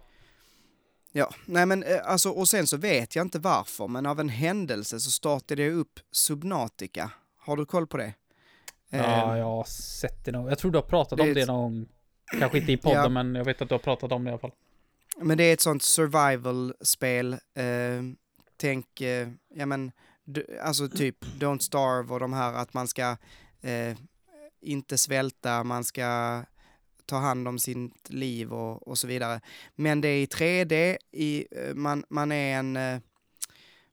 Ja, 1.13 1.31
nej 1.47 1.67
men 1.67 1.83
eh, 1.83 1.99
alltså 2.05 2.31
och 2.31 2.49
sen 2.49 2.67
så 2.67 2.77
vet 2.77 3.17
jag 3.17 3.25
inte 3.25 3.39
varför, 3.39 3.89
men 3.89 4.07
av 4.07 4.21
en 4.21 4.29
händelse 4.29 5.01
så 5.01 5.11
startade 5.11 5.63
jag 5.63 5.73
upp 5.75 6.01
Subnautica. 6.13 7.11
Har 7.39 7.57
du 7.57 7.67
koll 7.67 7.87
på 7.87 7.97
det? 7.97 8.15
Ja, 8.91 8.99
Eh, 9.33 9.39
jag 9.39 9.45
har 9.45 9.65
sett 9.65 10.25
det 10.25 10.33
någon 10.33 10.49
Jag 10.49 10.59
tror 10.59 10.71
du 10.71 10.79
har 10.79 10.83
pratat 10.83 11.19
det 11.19 11.23
om 11.23 11.35
det 11.35 11.47
någon 11.47 11.73
gång. 11.79 11.89
Kanske 12.39 12.59
inte 12.59 12.73
i 12.73 12.77
podden, 12.77 13.03
Ja. 13.03 13.09
men 13.09 13.35
jag 13.35 13.45
vet 13.45 13.63
att 13.63 13.69
du 13.69 13.75
har 13.75 13.79
pratat 13.81 14.13
om 14.13 14.25
det 14.25 14.29
i 14.29 14.33
alla 14.33 14.41
fall. 14.41 14.53
men 15.17 15.39
det 15.39 15.45
är 15.45 15.53
ett 15.53 15.61
sånt 15.61 15.83
survival-spel. 15.83 17.33
Eh, 17.33 18.03
tänk, 18.57 19.01
eh, 19.01 19.29
ja 19.55 19.67
men, 19.67 19.93
alltså 20.63 20.89
typ 20.89 21.25
Don't 21.25 21.59
Starve 21.59 22.15
och 22.15 22.21
de 22.21 22.33
här 22.33 22.53
att 22.53 22.75
man 22.75 22.89
ska 22.89 23.17
eh, 23.61 23.97
inte 24.61 24.99
svälta, 24.99 25.65
man 25.65 25.85
ska 25.85 26.43
ta 27.07 27.17
hand 27.17 27.49
om 27.49 27.59
sitt 27.59 28.11
liv 28.11 28.53
och, 28.53 28.89
och 28.89 28.99
så 28.99 29.07
vidare. 29.07 29.41
Men 29.75 30.01
det 30.01 30.09
är 30.09 30.23
i 30.23 30.27
3D, 30.27 30.97
i, 31.13 31.47
eh, 31.51 31.75
man, 31.75 32.05
man 32.09 32.33
är 32.33 32.59
en, 32.59 32.77
eh, 32.77 33.01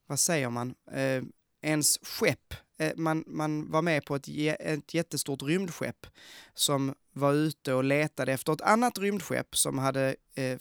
vad 0.08 0.20
säger 0.20 0.50
man, 0.50 0.76
eh, 0.92 1.24
ens 1.62 1.98
skepp 1.98 2.54
Eh, 2.80 2.92
man, 2.96 3.24
man 3.28 3.72
var 3.72 3.82
med 3.82 4.06
på 4.06 4.16
ett, 4.16 4.28
ett 4.60 4.94
jättestort 4.94 5.42
rymdskepp 5.42 6.08
som 6.54 6.96
var 7.14 7.34
ute 7.34 7.74
och 7.74 7.84
letade 7.84 8.34
efter 8.34 8.54
ett 8.54 8.62
annat 8.62 8.98
rymdskepp 8.98 9.58
som 9.58 9.78
hade 9.78 10.16
eh, 10.36 10.58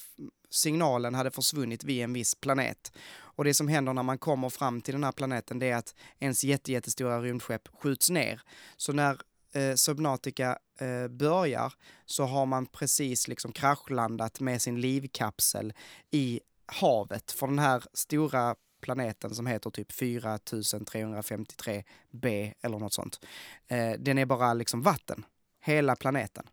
signalen 0.51 1.15
hade 1.15 1.31
försvunnit 1.31 1.85
vid 1.85 2.05
en 2.05 2.13
viss 2.13 2.35
planet. 2.35 2.93
Och 3.39 3.45
det 3.45 3.55
som 3.55 3.69
händer 3.69 3.93
när 3.93 4.03
man 4.03 4.19
kommer 4.19 4.49
fram 4.49 4.81
till 4.81 4.95
den 4.95 5.05
här 5.05 5.13
planeten 5.13 5.59
det 5.59 5.71
är 5.71 5.77
att 5.77 5.95
ens 6.19 6.45
jättestora 6.45 7.21
rymdskepp 7.21 7.69
skjuts 7.83 8.11
ner. 8.11 8.43
Så 8.77 8.93
när 8.93 9.21
eh, 9.53 9.75
Subnautica 9.75 10.59
eh, 10.81 11.09
börjar 11.09 11.73
så 12.07 12.25
har 12.25 12.47
man 12.47 12.67
precis 12.67 13.29
liksom 13.29 13.53
kraschlandat 13.53 14.41
med 14.41 14.63
sin 14.63 14.81
livkapsel 14.81 15.73
i 16.11 16.41
havet. 16.67 17.33
För 17.33 17.47
den 17.47 17.59
här 17.59 17.85
stora 17.93 18.55
planeten 18.81 19.35
som 19.35 19.47
heter 19.47 19.71
typ 19.71 19.93
4353 19.93 21.85
B 22.11 22.55
eller 22.61 22.79
något 22.79 22.93
sånt. 22.93 23.21
Eh, 23.67 23.93
den 23.99 24.19
är 24.19 24.27
bara 24.27 24.55
liksom 24.55 24.83
vatten. 24.83 25.25
Hela 25.61 25.97
planeten. 25.97 26.47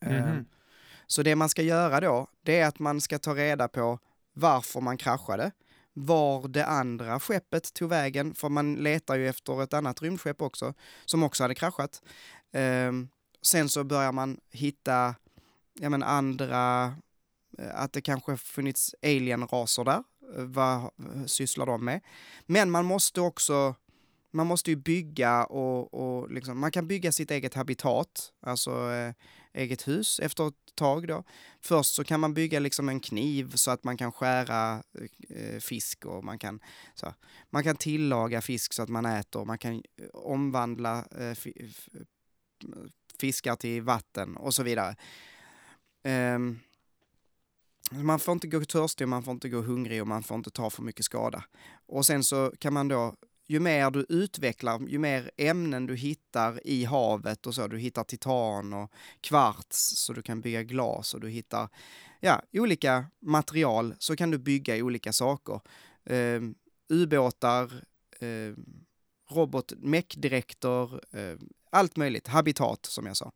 Mm 0.00 0.24
-hmm. 0.24 0.44
Så 1.06 1.22
det 1.22 1.36
man 1.36 1.48
ska 1.48 1.62
göra 1.62 2.00
då, 2.00 2.26
det 2.42 2.60
är 2.60 2.66
att 2.66 2.78
man 2.78 3.00
ska 3.00 3.18
ta 3.18 3.34
reda 3.34 3.68
på 3.68 3.98
varför 4.32 4.80
man 4.80 4.96
kraschade, 4.96 5.50
var 5.92 6.48
det 6.48 6.66
andra 6.66 7.20
skeppet 7.20 7.74
tog 7.74 7.88
vägen, 7.88 8.34
för 8.34 8.48
man 8.48 8.74
letar 8.74 9.16
ju 9.16 9.28
efter 9.28 9.62
ett 9.62 9.74
annat 9.74 10.02
rymdskepp 10.02 10.42
också, 10.42 10.74
som 11.04 11.22
också 11.22 11.44
hade 11.44 11.54
kraschat. 11.54 12.02
Eh, 12.52 12.92
sen 13.42 13.68
så 13.68 13.84
börjar 13.84 14.12
man 14.12 14.40
hitta, 14.50 15.14
ja 15.80 15.88
men 15.88 16.02
andra, 16.02 16.84
eh, 17.58 17.74
att 17.74 17.92
det 17.92 18.00
kanske 18.00 18.36
funnits 18.36 18.94
alien-raser 19.02 19.84
där, 19.84 19.96
eh, 19.96 20.02
vad 20.34 20.90
sysslar 21.26 21.66
de 21.66 21.84
med? 21.84 22.00
Men 22.46 22.70
man 22.70 22.84
måste 22.84 23.20
också 23.20 23.74
man 24.32 24.46
måste 24.46 24.70
ju 24.70 24.76
bygga 24.76 25.44
och, 25.44 25.94
och 25.94 26.30
liksom, 26.30 26.60
man 26.60 26.70
kan 26.70 26.86
bygga 26.86 27.12
sitt 27.12 27.30
eget 27.30 27.54
habitat, 27.54 28.32
alltså 28.40 28.90
eh, 28.90 29.14
eget 29.52 29.88
hus 29.88 30.20
efter 30.20 30.48
ett 30.48 30.54
tag 30.74 31.08
då. 31.08 31.24
Först 31.60 31.94
så 31.94 32.04
kan 32.04 32.20
man 32.20 32.34
bygga 32.34 32.60
liksom 32.60 32.88
en 32.88 33.00
kniv 33.00 33.52
så 33.54 33.70
att 33.70 33.84
man 33.84 33.96
kan 33.96 34.12
skära 34.12 34.82
eh, 35.28 35.60
fisk 35.60 36.04
och 36.04 36.24
man 36.24 36.38
kan, 36.38 36.60
så, 36.94 37.14
man 37.50 37.64
kan 37.64 37.76
tillaga 37.76 38.40
fisk 38.40 38.72
så 38.72 38.82
att 38.82 38.88
man 38.88 39.06
äter, 39.06 39.44
man 39.44 39.58
kan 39.58 39.74
eh, 39.74 40.08
omvandla 40.12 41.04
eh, 41.18 41.36
fiskar 43.18 43.56
till 43.56 43.82
vatten 43.82 44.36
och 44.36 44.54
så 44.54 44.62
vidare. 44.62 44.96
Um, 46.04 46.60
man 47.94 48.18
får 48.18 48.32
inte 48.32 48.46
gå 48.46 48.64
törstig, 48.64 49.08
man 49.08 49.22
får 49.22 49.32
inte 49.32 49.48
gå 49.48 49.60
hungrig 49.60 50.00
och 50.00 50.08
man 50.08 50.22
får 50.22 50.36
inte 50.36 50.50
ta 50.50 50.70
för 50.70 50.82
mycket 50.82 51.04
skada. 51.04 51.44
Och 51.86 52.06
sen 52.06 52.24
så 52.24 52.52
kan 52.58 52.72
man 52.72 52.88
då 52.88 53.14
ju 53.46 53.60
mer 53.60 53.90
du 53.90 54.06
utvecklar, 54.08 54.80
ju 54.88 54.98
mer 54.98 55.30
ämnen 55.36 55.86
du 55.86 55.96
hittar 55.96 56.66
i 56.66 56.84
havet 56.84 57.46
och 57.46 57.54
så, 57.54 57.66
du 57.66 57.78
hittar 57.78 58.04
titan 58.04 58.72
och 58.72 58.92
kvarts 59.20 59.92
så 59.96 60.12
du 60.12 60.22
kan 60.22 60.40
bygga 60.40 60.62
glas 60.62 61.14
och 61.14 61.20
du 61.20 61.28
hittar 61.28 61.68
ja, 62.20 62.42
olika 62.52 63.06
material 63.20 63.94
så 63.98 64.16
kan 64.16 64.30
du 64.30 64.38
bygga 64.38 64.84
olika 64.84 65.12
saker. 65.12 65.60
Eh, 66.04 66.40
ubåtar, 66.88 67.84
eh, 68.20 68.54
robot, 69.30 69.72
meckdräkter, 69.78 71.16
eh, 71.16 71.38
allt 71.70 71.96
möjligt, 71.96 72.28
habitat 72.28 72.86
som 72.86 73.06
jag 73.06 73.16
sa. 73.16 73.32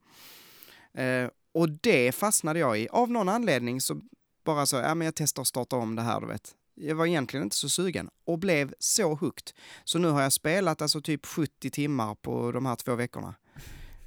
Eh, 1.03 1.31
och 1.53 1.71
det 1.71 2.13
fastnade 2.13 2.59
jag 2.59 2.81
i. 2.81 2.89
Av 2.89 3.11
någon 3.11 3.29
anledning 3.29 3.81
så 3.81 4.01
bara 4.47 4.67
så, 4.67 4.77
ja 4.77 4.95
men 4.95 5.05
jag 5.05 5.15
testar 5.15 5.43
att 5.43 5.49
starta 5.49 5.77
om 5.77 5.97
det 5.97 6.03
här, 6.03 6.21
du 6.21 6.27
vet 6.27 6.55
jag 6.77 6.95
var 6.95 7.07
egentligen 7.07 7.45
inte 7.45 7.57
så 7.57 7.69
sugen 7.69 8.11
och 8.25 8.39
blev 8.39 8.75
så 8.79 9.15
hooked. 9.15 9.51
Så 9.85 9.99
nu 9.99 10.09
har 10.09 10.23
jag 10.23 10.33
spelat 10.33 10.83
alltså 10.83 11.01
typ 11.01 11.27
70 11.27 11.71
timmar 11.71 12.15
på 12.15 12.53
de 12.53 12.67
här 12.67 12.77
två 12.77 12.95
veckorna. 12.95 13.35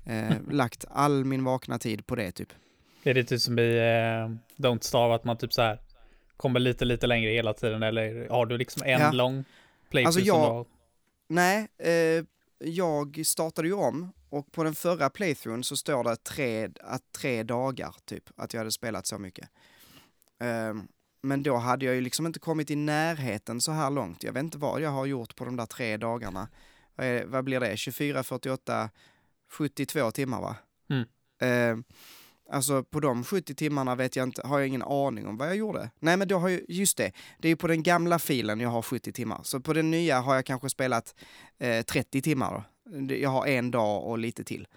Eh, 0.06 0.36
lagt 0.52 0.86
all 0.90 1.26
min 1.26 1.44
vakna 1.44 1.80
tid 1.80 2.08
på 2.08 2.16
det 2.16 2.32
typ. 2.32 2.54
Är 3.04 3.14
det 3.14 3.24
typ 3.24 3.42
som 3.42 3.60
i 3.60 3.78
eh, 3.78 4.62
Don't 4.64 4.82
Starve 4.82 5.16
att 5.16 5.24
man 5.24 5.38
typ 5.38 5.54
så 5.54 5.62
här 5.62 5.80
kommer 6.38 6.60
lite, 6.60 6.86
lite 6.86 7.08
längre 7.08 7.32
hela 7.32 7.54
tiden 7.54 7.84
eller 7.84 8.30
har 8.30 8.46
du 8.46 8.58
liksom 8.58 8.84
en 8.86 9.02
ja. 9.02 9.12
lång 9.12 9.44
playthrough 9.90 10.08
alltså 10.08 10.22
jag, 10.22 10.66
Nej, 11.28 11.68
eh, 11.78 12.26
jag 12.60 13.22
startade 13.26 13.68
ju 13.68 13.74
om 13.74 14.12
och 14.30 14.52
på 14.52 14.64
den 14.64 14.76
förra 14.76 15.10
playthroughen 15.10 15.64
så 15.64 15.78
står 15.78 16.04
det 16.04 16.16
tre, 16.16 16.70
att 16.82 17.02
tre 17.12 17.44
dagar 17.44 17.96
typ, 18.06 18.24
att 18.36 18.54
jag 18.54 18.60
hade 18.60 18.72
spelat 18.72 19.08
så 19.08 19.18
mycket. 19.18 19.50
Um, 20.40 20.88
men 21.22 21.44
då 21.44 21.56
hade 21.56 21.86
jag 21.86 21.96
ju 21.96 22.02
liksom 22.02 22.26
inte 22.26 22.40
kommit 22.40 22.72
i 22.72 22.76
närheten 22.76 23.62
så 23.62 23.72
här 23.72 23.90
långt. 23.90 24.24
Jag 24.24 24.34
vet 24.34 24.44
inte 24.44 24.58
vad 24.58 24.82
jag 24.82 24.90
har 24.90 25.06
gjort 25.06 25.36
på 25.36 25.46
de 25.46 25.56
där 25.56 25.66
tre 25.66 25.98
dagarna. 25.98 26.48
Vad, 26.96 27.08
är, 27.08 27.26
vad 27.26 27.44
blir 27.44 27.60
det? 27.60 27.78
24, 27.78 28.24
48, 28.24 28.90
72 29.52 30.12
timmar 30.12 30.42
va? 30.42 30.56
Mm. 30.90 31.06
Eh, 31.42 31.84
alltså 32.50 32.84
på 32.84 33.00
de 33.00 33.24
70 33.24 33.56
timmarna 33.56 33.96
vet 33.96 34.16
jag 34.16 34.24
inte, 34.24 34.48
har 34.48 34.60
jag 34.60 34.68
ingen 34.68 34.84
aning 34.84 35.28
om 35.28 35.38
vad 35.38 35.48
jag 35.48 35.56
gjorde. 35.56 35.90
Nej 36.00 36.18
men 36.18 36.28
då 36.28 36.38
har 36.38 36.50
jag, 36.50 36.62
just 36.68 36.98
det, 36.98 37.12
det 37.40 37.48
är 37.48 37.50
ju 37.50 37.56
på 37.56 37.68
den 37.68 37.84
gamla 37.84 38.20
filen 38.20 38.60
jag 38.60 38.70
har 38.70 38.82
70 38.82 39.14
timmar. 39.14 39.40
Så 39.44 39.60
på 39.60 39.74
den 39.74 39.92
nya 39.92 40.20
har 40.20 40.36
jag 40.36 40.46
kanske 40.46 40.70
spelat 40.70 41.16
eh, 41.58 41.86
30 41.86 42.22
timmar 42.22 42.52
då. 42.52 42.64
Jag 43.16 43.30
har 43.30 43.48
en 43.48 43.72
dag 43.72 44.04
och 44.04 44.18
lite 44.18 44.44
till. 44.44 44.68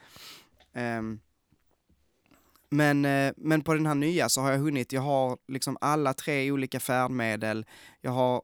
Um, 0.74 1.20
men, 2.72 3.04
eh, 3.04 3.32
men 3.36 3.62
på 3.62 3.74
den 3.74 3.86
här 3.86 3.94
nya 3.94 4.28
så 4.28 4.40
har 4.40 4.50
jag 4.50 4.58
hunnit, 4.58 4.92
jag 4.92 5.00
har 5.00 5.38
liksom 5.48 5.76
alla 5.80 6.14
tre 6.14 6.50
olika 6.50 6.80
färdmedel, 6.80 7.66
jag 8.00 8.10
har 8.10 8.42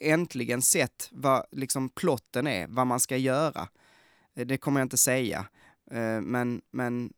äntligen 0.00 0.62
sett 0.62 1.08
vad 1.12 1.44
liksom 1.50 1.88
plotten 1.88 2.46
är, 2.46 2.66
vad 2.66 2.86
man 2.86 3.00
ska 3.00 3.16
göra. 3.16 3.68
Eh, 4.36 4.46
det 4.46 4.58
kommer 4.58 4.80
jag 4.80 4.84
inte 4.84 4.96
säga, 4.96 5.46
eh, 5.90 6.20
men, 6.20 6.62
men 6.70 7.12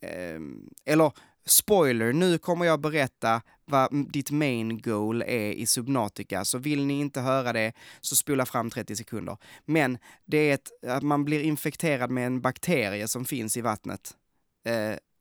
ehm, 0.00 0.70
eller 0.84 1.12
spoiler, 1.46 2.12
nu 2.12 2.38
kommer 2.38 2.64
jag 2.64 2.80
berätta 2.80 3.42
vad 3.64 4.12
ditt 4.12 4.30
main 4.30 4.80
goal 4.80 5.22
är 5.22 5.52
i 5.52 5.66
Subnautica, 5.66 6.44
så 6.44 6.58
vill 6.58 6.86
ni 6.86 7.00
inte 7.00 7.20
höra 7.20 7.52
det 7.52 7.72
så 8.00 8.16
spola 8.16 8.46
fram 8.46 8.70
30 8.70 8.96
sekunder. 8.96 9.36
Men 9.64 9.98
det 10.24 10.38
är 10.38 10.54
ett, 10.54 10.70
att 10.86 11.02
man 11.02 11.24
blir 11.24 11.40
infekterad 11.40 12.10
med 12.10 12.26
en 12.26 12.40
bakterie 12.40 13.08
som 13.08 13.24
finns 13.24 13.56
i 13.56 13.60
vattnet 13.60 14.16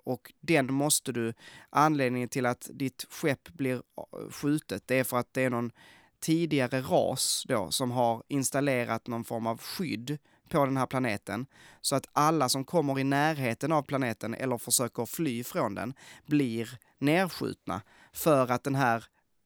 och 0.03 0.33
den 0.41 0.73
måste 0.73 1.11
du, 1.11 1.33
anledningen 1.69 2.29
till 2.29 2.45
att 2.45 2.69
ditt 2.73 3.05
skepp 3.09 3.49
blir 3.49 3.75
eh, 3.75 4.31
skjutet, 4.31 4.83
det 4.85 4.99
är 4.99 5.03
för 5.03 5.17
att 5.17 5.33
det 5.33 5.41
är 5.41 5.49
någon 5.49 5.71
tidigare 6.19 6.81
ras 6.81 7.45
då 7.47 7.71
som 7.71 7.91
har 7.91 8.23
installerat 8.27 9.07
någon 9.07 9.23
form 9.23 9.47
av 9.47 9.61
skydd 9.61 10.17
på 10.49 10.65
den 10.65 10.77
här 10.77 10.85
planeten 10.85 11.45
så 11.81 11.95
att 11.95 12.07
alla 12.13 12.49
som 12.49 12.65
kommer 12.65 12.99
i 12.99 13.03
närheten 13.03 13.71
av 13.71 13.81
planeten 13.81 14.33
eller 14.33 14.57
försöker 14.57 15.05
fly 15.05 15.43
från 15.43 15.75
den 15.75 15.93
blir 16.25 16.69
nedskjutna 16.99 17.81
för 18.13 18.51
att 18.51 18.63
den 18.63 18.75
här 18.75 19.05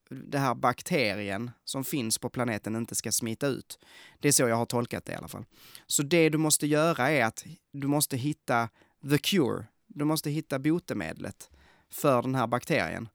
den 0.09 0.41
här 0.41 0.55
bakterien 0.55 1.51
som 1.63 1.83
finns 1.83 2.17
på 2.17 2.29
planeten 2.29 2.75
inte 2.75 2.95
ska 2.95 3.11
smita 3.11 3.47
ut. 3.47 3.79
Det 4.19 4.27
är 4.27 4.31
så 4.31 4.43
jag 4.43 4.55
har 4.55 4.65
tolkat 4.65 5.05
det 5.05 5.11
i 5.11 5.15
alla 5.15 5.27
fall. 5.27 5.45
Så 5.87 6.03
det 6.03 6.29
du 6.29 6.37
måste 6.37 6.67
göra 6.67 7.11
är 7.11 7.25
att 7.25 7.45
du 7.71 7.87
måste 7.87 8.17
hitta 8.17 8.69
the 9.09 9.17
cure, 9.17 9.65
du 9.97 10.05
måste 10.05 10.29
hitta 10.29 10.59
botemedlet 10.59 11.49
för 11.89 12.21
den 12.21 12.35
här 12.35 12.47
bakterien. 12.47 13.09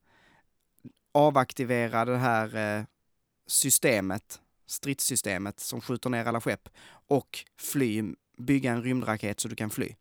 Avaktivera 1.12 2.04
det 2.04 2.16
här 2.16 2.78
eh, 2.78 2.84
systemet, 3.46 4.40
stridssystemet 4.66 5.60
som 5.60 5.80
skjuter 5.80 6.10
ner 6.10 6.24
alla 6.24 6.40
skepp 6.40 6.68
och 7.06 7.44
fly, 7.58 8.04
bygga 8.38 8.72
en 8.72 8.82
rymdraket 8.82 9.40
så 9.40 9.48
du 9.48 9.56
kan 9.56 9.70
fly. 9.70 9.94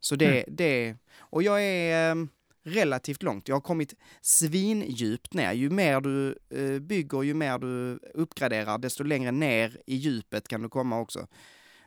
Så 0.00 0.16
det, 0.16 0.42
mm. 0.42 0.56
det, 0.56 0.96
och 1.18 1.42
jag 1.42 1.64
är 1.64 2.10
eh, 2.10 2.26
relativt 2.62 3.22
långt. 3.22 3.48
Jag 3.48 3.56
har 3.56 3.60
kommit 3.60 3.94
svindjupt 4.20 5.34
ner. 5.34 5.52
Ju 5.52 5.70
mer 5.70 6.00
du 6.00 6.38
eh, 6.50 6.80
bygger, 6.80 7.22
ju 7.22 7.34
mer 7.34 7.58
du 7.58 7.98
uppgraderar, 8.14 8.78
desto 8.78 9.04
längre 9.04 9.30
ner 9.30 9.80
i 9.86 9.96
djupet 9.96 10.48
kan 10.48 10.62
du 10.62 10.68
komma 10.68 11.00
också. 11.00 11.26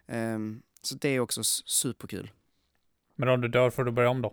Um, 0.07 0.61
så 0.81 0.95
det 0.95 1.09
är 1.09 1.19
också 1.19 1.43
superkul. 1.65 2.31
Men 3.19 3.29
om 3.29 3.41
du 3.41 3.47
dör 3.47 3.69
får 3.69 3.83
du 3.83 3.91
börja 3.91 4.09
om 4.09 4.21
då? 4.21 4.27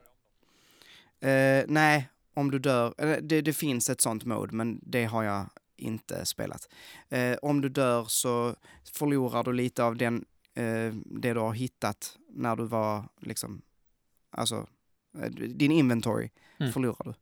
Uh, 1.29 1.65
nej, 1.69 2.09
om 2.35 2.51
du 2.51 2.59
dör, 2.59 2.95
det, 3.21 3.41
det, 3.41 3.53
finns 3.53 3.91
ett 3.91 4.01
sånt 4.01 4.25
mode, 4.25 4.57
men 4.57 4.81
det 4.83 5.05
har 5.05 5.23
jag 5.23 5.47
inte 5.77 6.27
spelat. 6.27 6.69
Uh, 7.13 7.37
om 7.43 7.61
du 7.61 7.69
dör 7.69 8.05
så 8.05 8.57
förlorar 8.93 9.45
du 9.45 9.53
lite 9.53 9.85
av 9.85 9.97
den, 9.97 10.25
uh, 10.59 10.95
det 10.95 11.33
du 11.33 11.41
har 11.41 11.53
hittat 11.53 12.19
när 12.29 12.57
du 12.57 12.65
var 12.65 13.05
liksom, 13.21 13.63
alltså, 14.31 14.67
din 15.49 15.73
inventory 15.73 16.31
mm. 16.59 16.73
förlorar 16.73 17.05
du. 17.05 17.15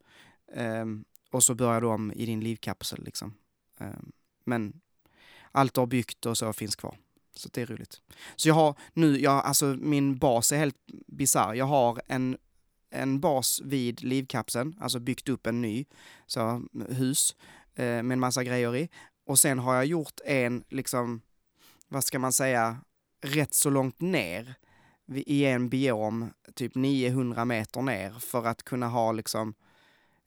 Ehm, 0.61 1.05
och 1.31 1.45
så 1.45 1.55
börjar 1.55 1.81
du 1.81 1.87
om 1.87 2.13
i 2.13 2.27
din 2.27 2.41
livkapsel 2.41 3.05
liksom. 3.05 3.35
Ehm, 3.79 4.13
men 4.45 4.81
allt 5.53 5.75
du 5.75 5.81
har 5.81 5.87
byggt 5.87 6.27
och 6.27 6.39
så 6.39 6.53
finns 6.53 6.77
kvar. 6.77 6.97
Så 7.35 7.49
det 7.53 7.63
är 7.63 7.67
roligt. 7.67 8.01
Så 8.37 8.49
jag 8.49 8.55
har 8.55 8.75
nu, 8.93 9.21
jag, 9.21 9.45
alltså 9.45 9.67
min 9.67 10.19
bas 10.19 10.53
är 10.53 10.57
helt 10.57 10.77
bisarr. 11.07 11.55
Jag 11.55 11.65
har 11.65 12.03
en, 12.07 12.37
en 12.91 13.21
bas 13.21 13.61
vid 13.65 14.03
livkapseln, 14.03 14.77
alltså 14.81 14.99
byggt 14.99 15.29
upp 15.29 15.47
en 15.47 15.61
ny 15.61 15.85
så, 16.27 16.63
hus 16.89 17.37
eh, 17.75 17.85
med 17.85 18.13
en 18.13 18.21
massa 18.21 18.45
grejer 18.45 18.77
i. 18.77 18.89
Och 19.27 19.39
sen 19.39 19.59
har 19.59 19.75
jag 19.75 19.87
gjort 19.87 20.21
en, 20.25 20.65
liksom, 20.69 21.21
vad 21.89 22.05
ska 22.05 22.19
man 22.19 22.33
säga, 22.33 22.77
rätt 23.23 23.55
så 23.55 23.71
långt 23.71 24.01
ner 24.01 24.55
i 25.07 25.45
en 25.45 25.69
biom, 25.69 26.31
typ 26.55 26.75
900 26.75 27.45
meter 27.45 27.83
ner, 27.83 28.11
för 28.11 28.47
att 28.47 28.63
kunna 28.63 28.89
ha 28.89 29.13
liksom, 29.13 29.55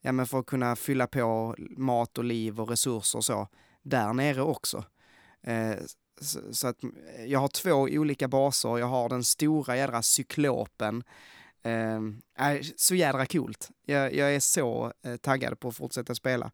ja 0.01 0.11
men 0.11 0.27
för 0.27 0.39
att 0.39 0.45
kunna 0.45 0.75
fylla 0.75 1.07
på 1.07 1.55
mat 1.77 2.17
och 2.17 2.23
liv 2.23 2.61
och 2.61 2.69
resurser 2.69 3.19
och 3.19 3.25
så, 3.25 3.47
där 3.81 4.13
nere 4.13 4.41
också. 4.41 4.83
Eh, 5.47 5.77
så, 6.21 6.53
så, 6.53 6.67
att 6.67 6.83
mm, 6.83 6.95
jag 7.25 7.39
har 7.39 7.47
två 7.47 7.73
olika 7.73 8.27
baser, 8.27 8.77
jag 8.77 8.87
har 8.87 9.09
den 9.09 9.23
stora 9.23 9.77
jädra 9.77 10.01
cyklopen. 10.01 11.03
Eh, 11.63 12.01
så 12.75 12.95
jädra 12.95 13.25
coolt. 13.25 13.69
Jag, 13.85 14.13
jag 14.13 14.35
är 14.35 14.39
så 14.39 14.93
eh, 15.03 15.15
taggad 15.15 15.59
på 15.59 15.67
att 15.67 15.75
fortsätta 15.75 16.15
spela. 16.15 16.51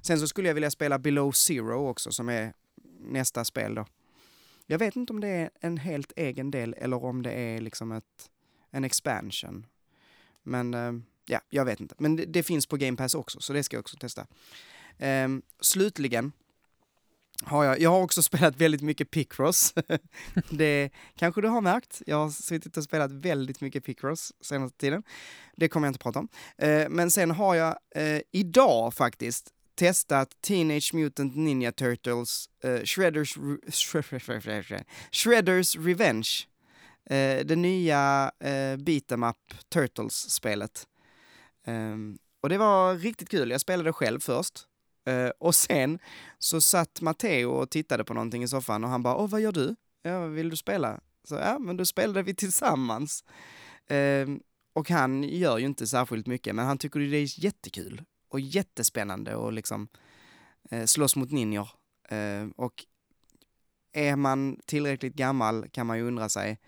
Sen 0.00 0.20
så 0.20 0.28
skulle 0.28 0.48
jag 0.48 0.54
vilja 0.54 0.70
spela 0.70 0.98
Below 0.98 1.32
Zero 1.32 1.88
också, 1.88 2.12
som 2.12 2.28
är 2.28 2.52
nästa 3.00 3.44
spel 3.44 3.74
då. 3.74 3.86
Jag 4.66 4.78
vet 4.78 4.96
inte 4.96 5.12
om 5.12 5.20
det 5.20 5.28
är 5.28 5.50
en 5.60 5.76
helt 5.76 6.12
egen 6.16 6.50
del 6.50 6.74
eller 6.78 7.04
om 7.04 7.22
det 7.22 7.32
är 7.32 7.60
liksom 7.60 7.92
ett, 7.92 8.30
en 8.70 8.84
expansion. 8.84 9.66
Men 10.42 10.74
eh, 10.74 10.92
ja, 11.26 11.40
jag 11.48 11.64
vet 11.64 11.80
inte. 11.80 11.94
Men 11.98 12.16
det, 12.16 12.24
det, 12.24 12.42
finns 12.42 12.66
på 12.66 12.76
Game 12.76 12.96
Pass 12.96 13.14
också, 13.14 13.40
så 13.40 13.52
det 13.52 13.62
ska 13.62 13.76
jag 13.76 13.80
också 13.80 13.96
testa. 13.96 14.26
Eh, 14.98 15.28
slutligen 15.60 16.32
har 17.44 17.64
jag, 17.64 17.80
jag 17.80 17.90
har 17.90 18.00
också 18.00 18.22
spelat 18.32 18.56
väldigt 18.56 18.82
mycket 18.82 19.10
Picross. 19.10 19.74
det 20.50 20.90
kanske 21.16 21.40
du 21.40 21.48
har 21.48 21.60
märkt. 21.60 22.02
Jag 22.06 22.16
har 22.16 22.30
suttit 22.30 22.76
och 22.76 22.84
spelat 22.84 23.12
väldigt 23.12 23.60
mycket 23.60 23.84
Picross 23.84 24.32
senaste 24.40 24.78
tiden. 24.78 25.02
Det 25.56 25.68
kommer 25.68 25.86
jag 25.86 25.90
inte 25.90 26.02
prata 26.02 26.18
om. 26.18 26.28
Eh, 26.58 26.88
men 26.88 27.10
sen 27.10 27.30
har 27.30 27.54
jag 27.54 27.76
eh, 27.94 28.20
idag 28.32 28.94
faktiskt 28.94 29.50
testat 29.74 30.28
Teenage 30.40 30.94
Mutant 30.94 31.36
Ninja 31.36 31.72
Turtles 31.72 32.50
eh, 32.64 32.80
Shredders, 32.84 33.36
Re 33.36 34.84
Shredders 35.12 35.76
Revenge. 35.76 36.28
Eh, 37.10 37.44
det 37.44 37.56
nya 37.56 38.32
uh, 38.44 38.76
beat'em 38.76 39.30
up 39.30 39.54
Turtles-spelet. 39.68 40.86
Ehm, 41.66 42.18
och 42.42 42.48
det 42.48 42.58
var 42.58 42.94
riktigt 42.94 43.28
kul. 43.28 43.50
Jag 43.50 43.60
spelade 43.60 43.92
själv 43.92 44.20
först. 44.20 44.66
Uh, 45.10 45.30
och 45.38 45.54
sen 45.54 45.98
så 46.38 46.60
satt 46.60 47.00
Matteo 47.00 47.50
och 47.50 47.70
tittade 47.70 48.04
på 48.04 48.14
någonting 48.14 48.42
i 48.42 48.48
soffan 48.48 48.84
och 48.84 48.90
han 48.90 49.02
bara, 49.02 49.16
åh 49.16 49.28
vad 49.28 49.40
gör 49.40 49.52
du? 49.52 49.76
Ja, 50.02 50.26
vill 50.26 50.50
du 50.50 50.56
spela? 50.56 51.00
Så 51.24 51.34
ja, 51.34 51.58
men 51.58 51.76
då 51.76 51.84
spelade 51.84 52.22
vi 52.22 52.34
tillsammans. 52.34 53.24
Uh, 53.90 54.36
och 54.72 54.90
han 54.90 55.22
gör 55.22 55.58
ju 55.58 55.66
inte 55.66 55.86
särskilt 55.86 56.26
mycket, 56.26 56.54
men 56.54 56.66
han 56.66 56.78
tycker 56.78 57.00
det 57.00 57.16
är 57.16 57.44
jättekul 57.44 58.02
och 58.28 58.40
jättespännande 58.40 59.34
och 59.34 59.52
liksom 59.52 59.88
eh, 60.70 60.84
slåss 60.84 61.16
mot 61.16 61.30
ninjor. 61.30 61.68
Eh, 62.08 62.46
och 62.56 62.84
är 63.92 64.16
man 64.16 64.60
tillräckligt 64.66 65.14
gammal 65.14 65.68
kan 65.68 65.86
man 65.86 65.98
ju 65.98 66.04
undra 66.04 66.28
sig 66.28 66.58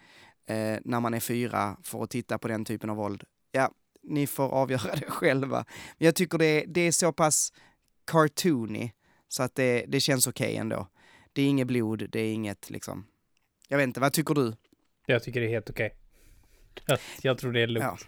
eh, 0.46 0.78
när 0.84 1.00
man 1.00 1.14
är 1.14 1.20
fyra 1.20 1.76
för 1.82 2.02
att 2.02 2.10
titta 2.10 2.38
på 2.38 2.48
den 2.48 2.64
typen 2.64 2.90
av 2.90 2.96
våld. 2.96 3.24
Ja, 3.52 3.70
ni 4.02 4.26
får 4.26 4.48
avgöra 4.48 4.94
det 5.00 5.10
själva. 5.10 5.64
Men 5.98 6.06
jag 6.06 6.14
tycker 6.14 6.38
det, 6.38 6.64
det 6.66 6.80
är 6.80 6.92
så 6.92 7.12
pass 7.12 7.52
cartoony 8.06 8.92
så 9.28 9.42
att 9.42 9.54
det, 9.54 9.84
det 9.88 10.00
känns 10.00 10.26
okej 10.26 10.46
okay 10.46 10.56
ändå. 10.56 10.88
Det 11.32 11.42
är 11.42 11.46
inget 11.46 11.66
blod, 11.66 12.06
det 12.10 12.20
är 12.20 12.32
inget 12.32 12.70
liksom... 12.70 13.06
Jag 13.68 13.78
vet 13.78 13.84
inte, 13.84 14.00
vad 14.00 14.12
tycker 14.12 14.34
du? 14.34 14.56
Jag 15.06 15.22
tycker 15.22 15.40
det 15.40 15.46
är 15.46 15.50
helt 15.50 15.70
okej. 15.70 15.86
Okay. 15.86 15.98
Jag, 16.86 16.98
jag, 17.22 17.38
tror 17.38 17.52
det 17.52 17.60
är 17.60 17.66
lugnt. 17.66 17.86
Ja. 17.86 18.06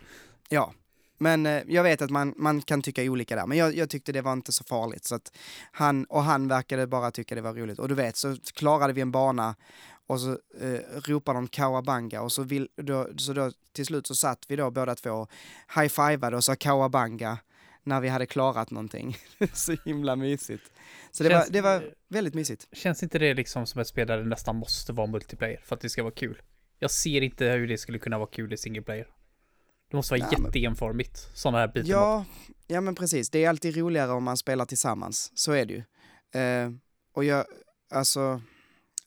ja. 0.48 0.74
Men 1.18 1.46
eh, 1.46 1.62
jag 1.66 1.82
vet 1.82 2.02
att 2.02 2.10
man, 2.10 2.34
man 2.36 2.62
kan 2.62 2.82
tycka 2.82 3.02
olika 3.02 3.36
där, 3.36 3.46
men 3.46 3.58
jag, 3.58 3.74
jag, 3.74 3.90
tyckte 3.90 4.12
det 4.12 4.22
var 4.22 4.32
inte 4.32 4.52
så 4.52 4.64
farligt. 4.64 5.04
Så 5.04 5.14
att 5.14 5.36
han, 5.72 6.04
och 6.04 6.22
han 6.22 6.48
verkade 6.48 6.86
bara 6.86 7.10
tycka 7.10 7.34
det 7.34 7.40
var 7.40 7.54
roligt. 7.54 7.78
Och 7.78 7.88
du 7.88 7.94
vet, 7.94 8.16
så 8.16 8.36
klarade 8.54 8.92
vi 8.92 9.00
en 9.00 9.10
bana 9.10 9.54
och 10.06 10.20
så 10.20 10.30
eh, 10.60 10.80
ropade 11.04 11.38
de 11.38 11.48
kawabanga 11.48 12.22
och 12.22 12.32
så, 12.32 12.42
vill, 12.42 12.68
då, 12.76 13.08
så 13.16 13.32
då 13.32 13.52
till 13.72 13.86
slut 13.86 14.06
så 14.06 14.14
satt 14.14 14.44
vi 14.48 14.56
då 14.56 14.70
båda 14.70 14.94
två 14.94 15.26
high-fivade 15.76 16.36
och 16.36 16.44
sa 16.44 16.56
kawabanga 16.56 17.38
när 17.86 18.00
vi 18.00 18.08
hade 18.08 18.26
klarat 18.26 18.70
någonting. 18.70 19.16
så 19.52 19.76
himla 19.84 20.16
mysigt. 20.16 20.72
Så 21.10 21.22
det, 21.22 21.30
känns, 21.30 21.46
var, 21.46 21.52
det 21.52 21.60
var 21.60 21.94
väldigt 22.08 22.34
mysigt. 22.34 22.68
Känns 22.72 23.02
inte 23.02 23.18
det 23.18 23.34
liksom 23.34 23.66
som 23.66 23.80
ett 23.80 23.86
spel 23.86 24.06
där 24.06 24.18
det 24.18 24.24
nästan 24.24 24.56
måste 24.56 24.92
vara 24.92 25.06
multiplayer 25.06 25.60
för 25.64 25.74
att 25.74 25.80
det 25.80 25.88
ska 25.88 26.02
vara 26.02 26.14
kul? 26.14 26.42
Jag 26.78 26.90
ser 26.90 27.20
inte 27.20 27.44
hur 27.44 27.68
det 27.68 27.78
skulle 27.78 27.98
kunna 27.98 28.18
vara 28.18 28.28
kul 28.32 28.52
i 28.52 28.56
single 28.56 28.82
player. 28.82 29.06
Det 29.90 29.96
måste 29.96 30.14
vara 30.14 30.28
ja, 30.32 30.38
jätteenformigt, 30.44 31.30
sådana 31.34 31.58
här 31.58 31.68
bitar. 31.68 31.90
Ja, 31.90 32.24
ja, 32.66 32.80
men 32.80 32.94
precis. 32.94 33.30
Det 33.30 33.44
är 33.44 33.48
alltid 33.48 33.76
roligare 33.76 34.12
om 34.12 34.24
man 34.24 34.36
spelar 34.36 34.64
tillsammans. 34.64 35.32
Så 35.34 35.52
är 35.52 35.64
det 35.66 35.74
ju. 35.74 35.82
Eh, 36.40 36.70
och 37.12 37.24
jag, 37.24 37.44
alltså, 37.90 38.42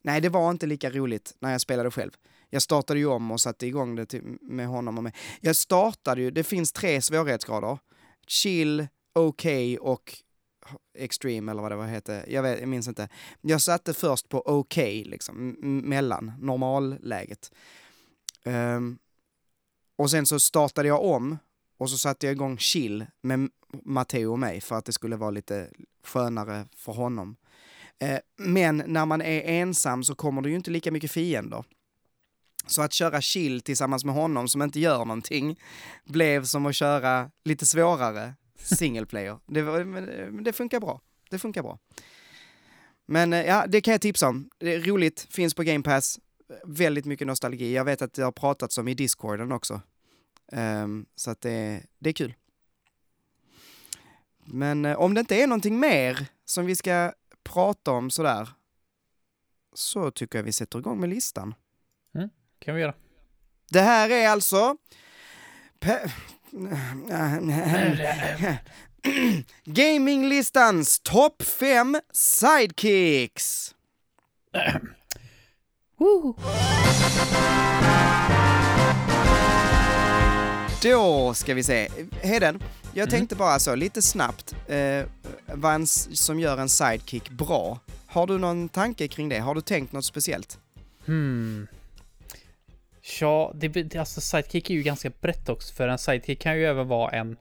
nej 0.02 0.22
det 0.22 0.30
var 0.30 0.50
inte 0.50 0.68
lika 0.68 0.90
roligt 0.90 1.36
när 1.40 1.52
jag 1.52 1.62
spelade 1.62 1.92
själv. 1.92 2.12
Jag 2.50 2.62
startade 2.62 3.00
ju 3.00 3.06
om 3.06 3.32
och 3.32 3.42
satte 3.42 3.68
igång 3.68 3.96
det 3.96 4.06
till, 4.06 4.38
med 4.42 4.68
honom 4.68 4.98
och 4.98 5.04
mig. 5.04 5.14
Jag 5.42 5.56
startade 5.56 6.22
ju, 6.22 6.32
det 6.32 6.44
finns 6.44 6.72
tre 6.72 7.02
svårighetsgrader. 7.02 7.78
Chill, 8.30 8.88
okej 9.14 9.80
okay 9.80 9.92
och 9.92 10.18
extreme 10.94 11.52
eller 11.52 11.62
vad 11.62 11.72
det 11.72 11.76
var 11.76 11.88
hette. 11.88 12.26
Jag, 12.28 12.44
vet, 12.44 12.60
jag 12.60 12.70
minns 12.70 12.88
inte. 12.88 13.10
Jag 13.42 13.62
satte 13.62 13.94
först 13.94 14.30
på 14.30 14.42
okej, 14.46 15.00
okay, 15.02 15.12
liksom, 15.12 15.56
mellan 15.84 16.32
normalläget. 16.40 17.52
Um, 18.46 19.00
och 19.96 20.12
sen 20.12 20.26
så 20.26 20.40
startade 20.40 20.88
jag 20.88 21.04
om 21.04 21.38
och 21.78 21.90
så 21.90 21.98
satte 21.98 22.26
jag 22.26 22.34
igång 22.34 22.58
chill 22.58 23.06
med 23.22 23.50
Matteo 23.84 24.32
och 24.32 24.40
mig 24.40 24.62
för 24.62 24.76
att 24.76 24.86
det 24.86 24.94
skulle 24.94 25.16
vara 25.16 25.32
lite 25.32 25.70
skönare 26.04 26.66
för 26.76 26.92
honom. 26.92 27.36
Eh, 28.00 28.20
men 28.38 28.84
när 28.88 29.06
man 29.06 29.22
är 29.22 29.42
ensam 29.42 30.04
så 30.04 30.16
kommer 30.16 30.42
det 30.42 30.50
ju 30.50 30.56
inte 30.56 30.72
lika 30.72 30.92
mycket 30.92 31.12
fiender. 31.12 31.64
Så 32.70 32.82
att 32.82 32.94
köra 32.94 33.22
chill 33.22 33.62
tillsammans 33.62 34.06
med 34.06 34.16
honom 34.16 34.48
som 34.48 34.62
inte 34.62 34.80
gör 34.80 34.98
någonting 34.98 35.60
blev 36.06 36.44
som 36.46 36.66
att 36.66 36.76
köra 36.76 37.32
lite 37.44 37.66
svårare 37.66 38.34
single 38.60 39.06
player. 39.06 39.40
Det, 39.48 39.60
eh, 39.60 39.86
men 39.86 40.44
det 40.44 40.54
funkar 40.54 40.80
bra. 40.80 41.02
Det 41.30 41.40
funkar 41.40 41.64
bra. 41.64 41.80
Men 43.06 43.34
eh, 43.34 43.46
ja, 43.46 43.66
det 43.68 43.82
kan 43.82 43.92
jag 43.92 44.02
tipsa 44.02 44.28
om. 44.28 44.50
Det 44.58 44.74
är 44.74 44.80
roligt, 44.80 45.28
finns 45.30 45.54
på 45.54 45.64
Game 45.64 45.84
Pass 45.84 46.20
väldigt 46.64 47.06
mycket 47.06 47.28
nostalgi. 47.28 47.74
Jag 47.74 47.86
vet 47.86 48.02
att 48.02 48.14
det 48.14 48.24
har 48.24 48.32
pratats 48.32 48.78
om 48.78 48.88
i 48.88 48.94
discorden 48.94 49.52
också. 49.52 49.82
Um, 50.52 51.06
så 51.16 51.32
att 51.32 51.42
det, 51.42 51.84
det 52.00 52.10
är 52.10 52.14
kul. 52.14 52.34
Men 54.46 54.86
eh, 54.86 55.00
om 55.00 55.14
det 55.14 55.20
inte 55.20 55.36
är 55.36 55.48
någonting 55.48 55.80
mer 55.80 56.26
som 56.46 56.66
vi 56.66 56.76
ska 56.76 57.14
prata 57.44 57.92
om 57.92 58.10
sådär, 58.10 58.50
så 59.74 60.12
tycker 60.12 60.40
jag 60.40 60.44
vi 60.44 60.52
sätter 60.52 60.80
igång 60.80 61.00
med 61.00 61.10
listan. 61.10 61.54
Kan 62.60 62.76
vi 62.76 62.82
göra. 62.82 62.94
Det 63.72 63.82
här 63.82 64.10
är 64.10 64.30
alltså... 64.30 64.76
Gaminglistans 69.66 71.00
topp 71.00 71.44
5 71.44 71.98
sidekicks! 72.14 73.76
Då 80.84 81.34
ska 81.34 81.54
vi 81.54 81.64
se. 81.64 81.90
Heden, 82.22 82.64
jag 82.94 83.04
mm. 83.04 83.10
tänkte 83.10 83.36
bara 83.36 83.60
så 83.60 83.76
lite 83.76 84.02
snabbt 84.02 84.56
eh, 84.68 85.06
vad 85.54 85.74
en, 85.74 85.88
som 85.88 86.40
gör 86.40 86.58
en 86.58 86.70
sidekick 86.70 87.30
bra. 87.30 87.80
Har 88.08 88.28
du 88.28 88.38
någon 88.38 88.70
tanke 88.70 89.08
kring 89.08 89.30
det? 89.30 89.40
Har 89.40 89.56
du 89.56 89.62
tänkt 89.62 89.94
något 89.94 90.06
speciellt? 90.06 90.60
Hmm. 91.06 91.68
Ja, 93.22 93.52
det, 93.56 93.96
alltså 93.96 94.22
sidekick 94.22 94.70
är 94.70 94.74
ju 94.74 94.84
ganska 94.84 95.10
brett 95.22 95.50
också, 95.50 95.74
för 95.74 95.88
en 95.88 95.98
sidekick 95.98 96.42
kan 96.42 96.58
ju 96.58 96.66
även 96.66 96.88
vara 96.88 97.12
en... 97.12 97.38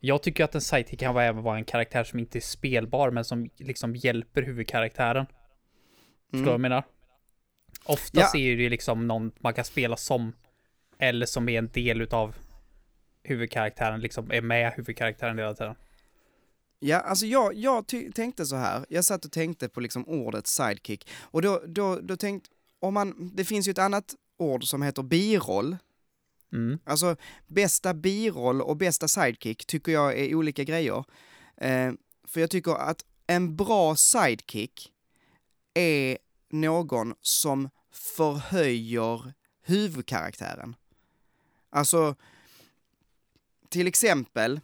Jag 0.00 0.22
tycker 0.22 0.44
att 0.44 0.54
en 0.54 0.60
sidekick 0.60 1.00
kan 1.00 1.16
även 1.16 1.42
vara 1.42 1.56
en 1.56 1.64
karaktär 1.64 2.04
som 2.04 2.18
inte 2.18 2.38
är 2.38 2.40
spelbar, 2.40 3.10
men 3.10 3.24
som 3.24 3.50
liksom 3.56 3.96
hjälper 3.96 4.42
huvudkaraktären. 4.42 5.26
Förstår 6.30 6.38
du 6.38 6.44
vad 6.44 6.54
jag 6.54 6.60
menar? 6.60 6.84
Oftast 7.84 8.34
ja. 8.34 8.40
är 8.40 8.56
det 8.56 8.68
liksom 8.68 9.06
någon 9.06 9.32
man 9.38 9.54
kan 9.54 9.64
spela 9.64 9.96
som, 9.96 10.32
eller 10.98 11.26
som 11.26 11.48
är 11.48 11.58
en 11.58 11.68
del 11.68 12.00
utav 12.00 12.34
huvudkaraktären, 13.22 14.00
liksom 14.00 14.30
är 14.30 14.40
med 14.40 14.72
huvudkaraktären 14.72 15.38
hela 15.38 15.54
tiden. 15.54 15.74
Ja, 16.78 17.00
alltså 17.00 17.26
jag, 17.26 17.54
jag 17.54 17.84
tänkte 18.14 18.46
så 18.46 18.56
här, 18.56 18.84
jag 18.88 19.04
satt 19.04 19.24
och 19.24 19.32
tänkte 19.32 19.68
på 19.68 19.80
liksom 19.80 20.08
ordet 20.08 20.46
sidekick, 20.46 21.08
och 21.20 21.42
då, 21.42 21.62
då, 21.66 22.00
då 22.00 22.16
tänkte, 22.16 22.50
om 22.80 22.94
man, 22.94 23.32
det 23.34 23.44
finns 23.44 23.68
ju 23.68 23.70
ett 23.70 23.78
annat 23.78 24.14
ord 24.36 24.64
som 24.64 24.82
heter 24.82 25.02
biroll, 25.02 25.76
Mm. 26.52 26.78
Alltså, 26.84 27.16
bästa 27.46 27.94
biroll 27.94 28.62
och 28.62 28.76
bästa 28.76 29.08
sidekick 29.08 29.66
tycker 29.66 29.92
jag 29.92 30.18
är 30.18 30.34
olika 30.34 30.64
grejer. 30.64 31.04
Eh, 31.56 31.92
för 32.24 32.40
jag 32.40 32.50
tycker 32.50 32.74
att 32.74 33.04
en 33.26 33.56
bra 33.56 33.96
sidekick 33.96 34.92
är 35.74 36.18
någon 36.50 37.14
som 37.20 37.70
förhöjer 37.92 39.32
huvudkaraktären. 39.62 40.76
Alltså, 41.70 42.14
till 43.68 43.86
exempel 43.86 44.60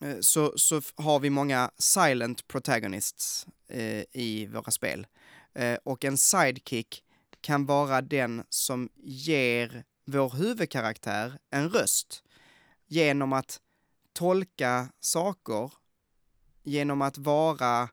eh, 0.00 0.16
så, 0.20 0.52
så 0.56 0.82
har 0.94 1.20
vi 1.20 1.30
många 1.30 1.70
silent 1.78 2.48
protagonists 2.48 3.46
eh, 3.68 4.04
i 4.12 4.48
våra 4.52 4.70
spel. 4.70 5.06
Eh, 5.54 5.78
och 5.84 6.04
en 6.04 6.18
sidekick 6.18 7.02
kan 7.46 7.66
vara 7.66 8.00
den 8.02 8.44
som 8.48 8.88
ger 9.02 9.84
vår 10.04 10.30
huvudkaraktär 10.30 11.38
en 11.50 11.68
röst 11.68 12.22
genom 12.86 13.32
att 13.32 13.60
tolka 14.12 14.88
saker, 15.00 15.72
genom 16.62 17.02
att 17.02 17.18
vara 17.18 17.88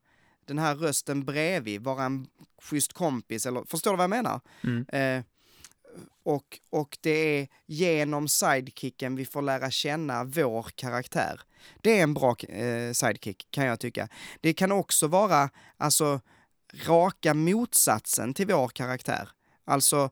den 0.46 0.60
här 0.60 0.76
rösten 0.76 1.26
bredvid, 1.26 1.82
vara 1.82 2.04
en 2.04 2.28
schysst 2.62 2.94
kompis, 2.94 3.46
eller 3.46 3.64
förstår 3.64 3.92
du 3.92 3.98
vad 3.98 4.04
jag 4.04 4.10
menar? 4.10 4.42
Mm. 4.64 4.86
Eh, 4.88 5.24
och, 6.24 6.60
och 6.70 6.98
det 7.02 7.40
är 7.40 7.48
genom 7.66 8.28
sidekicken 8.28 9.16
vi 9.16 9.26
får 9.26 9.42
lära 9.42 9.72
känna 9.72 10.24
vår 10.24 10.64
karaktär. 10.76 11.42
Det 11.82 12.00
är 12.00 12.04
en 12.04 12.14
bra 12.14 12.36
eh, 12.50 12.94
sidekick 12.94 13.48
kan 13.52 13.66
jag 13.66 13.80
tycka. 13.80 14.08
Det 14.42 14.54
kan 14.54 14.72
också 14.72 15.08
vara 15.08 15.50
alltså 15.78 16.22
raka 16.88 17.34
motsatsen 17.34 18.34
till 18.34 18.48
vår 18.48 18.68
karaktär. 18.68 19.30
Alltså 19.66 20.10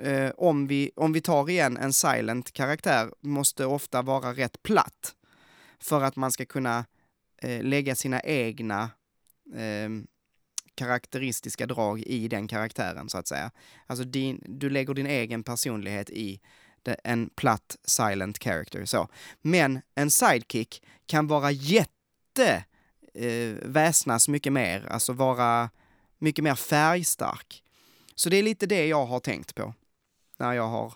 eh, 0.00 0.30
om, 0.36 0.66
vi, 0.66 0.90
om 0.96 1.12
vi 1.12 1.20
tar 1.20 1.50
igen 1.50 1.76
en 1.76 1.92
silent 1.92 2.52
karaktär 2.52 3.10
måste 3.20 3.66
ofta 3.66 4.02
vara 4.02 4.32
rätt 4.32 4.62
platt 4.62 5.14
för 5.80 6.02
att 6.02 6.16
man 6.16 6.32
ska 6.32 6.44
kunna 6.44 6.84
eh, 7.42 7.62
lägga 7.62 7.94
sina 7.94 8.20
egna 8.20 8.90
eh, 9.54 9.88
karaktäristiska 10.74 11.66
drag 11.66 12.00
i 12.00 12.28
den 12.28 12.48
karaktären 12.48 13.08
så 13.08 13.18
att 13.18 13.28
säga. 13.28 13.50
Alltså 13.86 14.04
din, 14.04 14.42
du 14.46 14.70
lägger 14.70 14.94
din 14.94 15.06
egen 15.06 15.42
personlighet 15.42 16.10
i 16.10 16.40
en 17.04 17.30
platt 17.30 17.76
silent 17.84 18.38
character. 18.38 18.84
Så. 18.84 19.08
Men 19.42 19.80
en 19.94 20.10
sidekick 20.10 20.82
kan 21.06 21.26
vara 21.26 21.50
jätte 21.50 22.64
eh, 23.14 23.54
väsnas 23.62 24.28
mycket 24.28 24.52
mer, 24.52 24.86
alltså 24.90 25.12
vara 25.12 25.70
mycket 26.18 26.44
mer 26.44 26.54
färgstark. 26.54 27.62
Så 28.18 28.28
det 28.30 28.36
är 28.36 28.42
lite 28.42 28.66
det 28.66 28.86
jag 28.86 29.06
har 29.06 29.20
tänkt 29.20 29.54
på 29.54 29.74
när 30.38 30.52
jag 30.52 30.68
har 30.68 30.92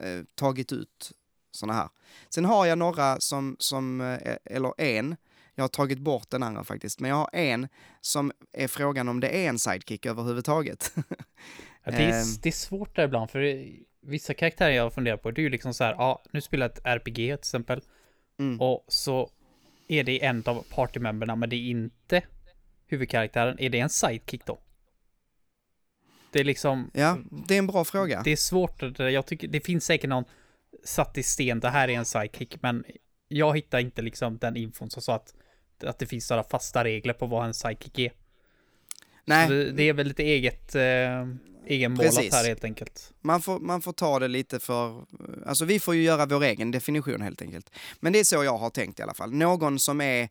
eh, 0.00 0.22
tagit 0.34 0.72
ut 0.72 1.12
såna 1.50 1.72
här. 1.72 1.88
Sen 2.28 2.44
har 2.44 2.66
jag 2.66 2.78
några 2.78 3.20
som, 3.20 3.56
som 3.58 4.00
eh, 4.00 4.36
eller 4.44 4.80
en, 4.80 5.16
jag 5.54 5.64
har 5.64 5.68
tagit 5.68 5.98
bort 5.98 6.30
den 6.30 6.42
andra 6.42 6.64
faktiskt, 6.64 7.00
men 7.00 7.08
jag 7.10 7.16
har 7.16 7.30
en 7.32 7.68
som 8.00 8.32
är 8.52 8.68
frågan 8.68 9.08
om 9.08 9.20
det 9.20 9.28
är 9.28 9.48
en 9.48 9.58
sidekick 9.58 10.06
överhuvudtaget. 10.06 10.94
Ja, 11.88 11.92
det, 11.92 11.96
är, 12.04 12.08
Ehm. 12.22 12.26
det 12.42 12.48
är 12.48 12.52
svårt 12.52 12.96
där 12.96 13.04
ibland, 13.04 13.30
för 13.30 13.66
vissa 14.00 14.34
karaktärer 14.34 14.70
jag 14.70 14.92
funderar 14.92 15.16
på, 15.16 15.30
det 15.30 15.40
är 15.40 15.42
ju 15.42 15.50
liksom 15.50 15.74
så 15.74 15.84
här, 15.84 15.92
ja, 15.92 16.22
nu 16.32 16.40
spelar 16.40 16.66
jag 16.66 16.72
ett 16.78 16.86
RPG 16.86 17.14
till 17.14 17.32
exempel, 17.34 17.82
Mm. 18.38 18.60
och 18.60 18.84
så 18.88 19.30
är 19.88 20.04
det 20.04 20.24
en 20.24 20.42
av 20.46 20.64
partymemberna, 20.70 21.36
men 21.36 21.48
det 21.50 21.56
är 21.56 21.70
inte 21.70 22.22
huvudkaraktären. 22.86 23.58
Är 23.60 23.70
det 23.70 23.78
en 23.80 23.90
sidekick 23.90 24.46
då? 24.46 24.58
Det 26.36 26.40
är 26.40 26.44
liksom, 26.44 26.90
Ja, 26.94 27.18
det 27.30 27.54
är 27.54 27.58
en 27.58 27.66
bra 27.66 27.84
fråga. 27.84 28.22
det 28.24 28.32
är 28.32 28.36
svårt, 28.36 28.82
jag 28.98 29.26
tycker, 29.26 29.48
det 29.48 29.60
finns 29.60 29.84
säkert 29.84 30.10
någon 30.10 30.24
satt 30.84 31.18
i 31.18 31.22
sten, 31.22 31.60
det 31.60 31.68
här 31.68 31.88
är 31.88 31.92
en 31.92 32.04
sidekick, 32.04 32.62
men 32.62 32.84
jag 33.28 33.56
hittar 33.56 33.78
inte 33.78 34.02
liksom 34.02 34.38
den 34.38 34.56
infon 34.56 34.90
som 34.90 35.02
sa 35.02 35.14
att, 35.14 35.34
att 35.84 35.98
det 35.98 36.06
finns 36.06 36.30
några 36.30 36.42
fasta 36.42 36.84
regler 36.84 37.12
på 37.12 37.26
vad 37.26 37.46
en 37.46 37.54
sidekick 37.54 37.98
är. 37.98 38.12
Nej, 39.24 39.48
Det, 39.48 39.72
det 39.72 39.82
är 39.82 39.92
väl 39.92 40.06
lite 40.06 40.22
eget, 40.22 40.74
eh, 40.74 40.82
egenmålat 41.66 42.32
här 42.32 42.48
helt 42.48 42.64
enkelt. 42.64 43.12
man 43.20 43.42
får, 43.42 43.60
man 43.60 43.82
får 43.82 43.92
ta 43.92 44.18
det 44.18 44.28
lite 44.28 44.60
för... 44.60 45.04
Alltså 45.46 45.64
vi 45.64 45.80
får 45.80 45.94
ju 45.94 46.02
göra 46.02 46.26
vår 46.26 46.42
egen 46.42 46.70
definition 46.70 47.20
helt 47.22 47.42
enkelt. 47.42 47.70
Men 48.00 48.12
det 48.12 48.18
är 48.20 48.24
så 48.24 48.44
jag 48.44 48.58
har 48.58 48.70
tänkt 48.70 49.00
i 49.00 49.02
alla 49.02 49.14
fall. 49.14 49.32
Någon 49.32 49.78
som 49.78 50.00
är 50.00 50.28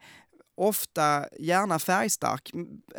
ofta 0.56 1.26
gärna 1.40 1.80
färgstark, 1.80 2.52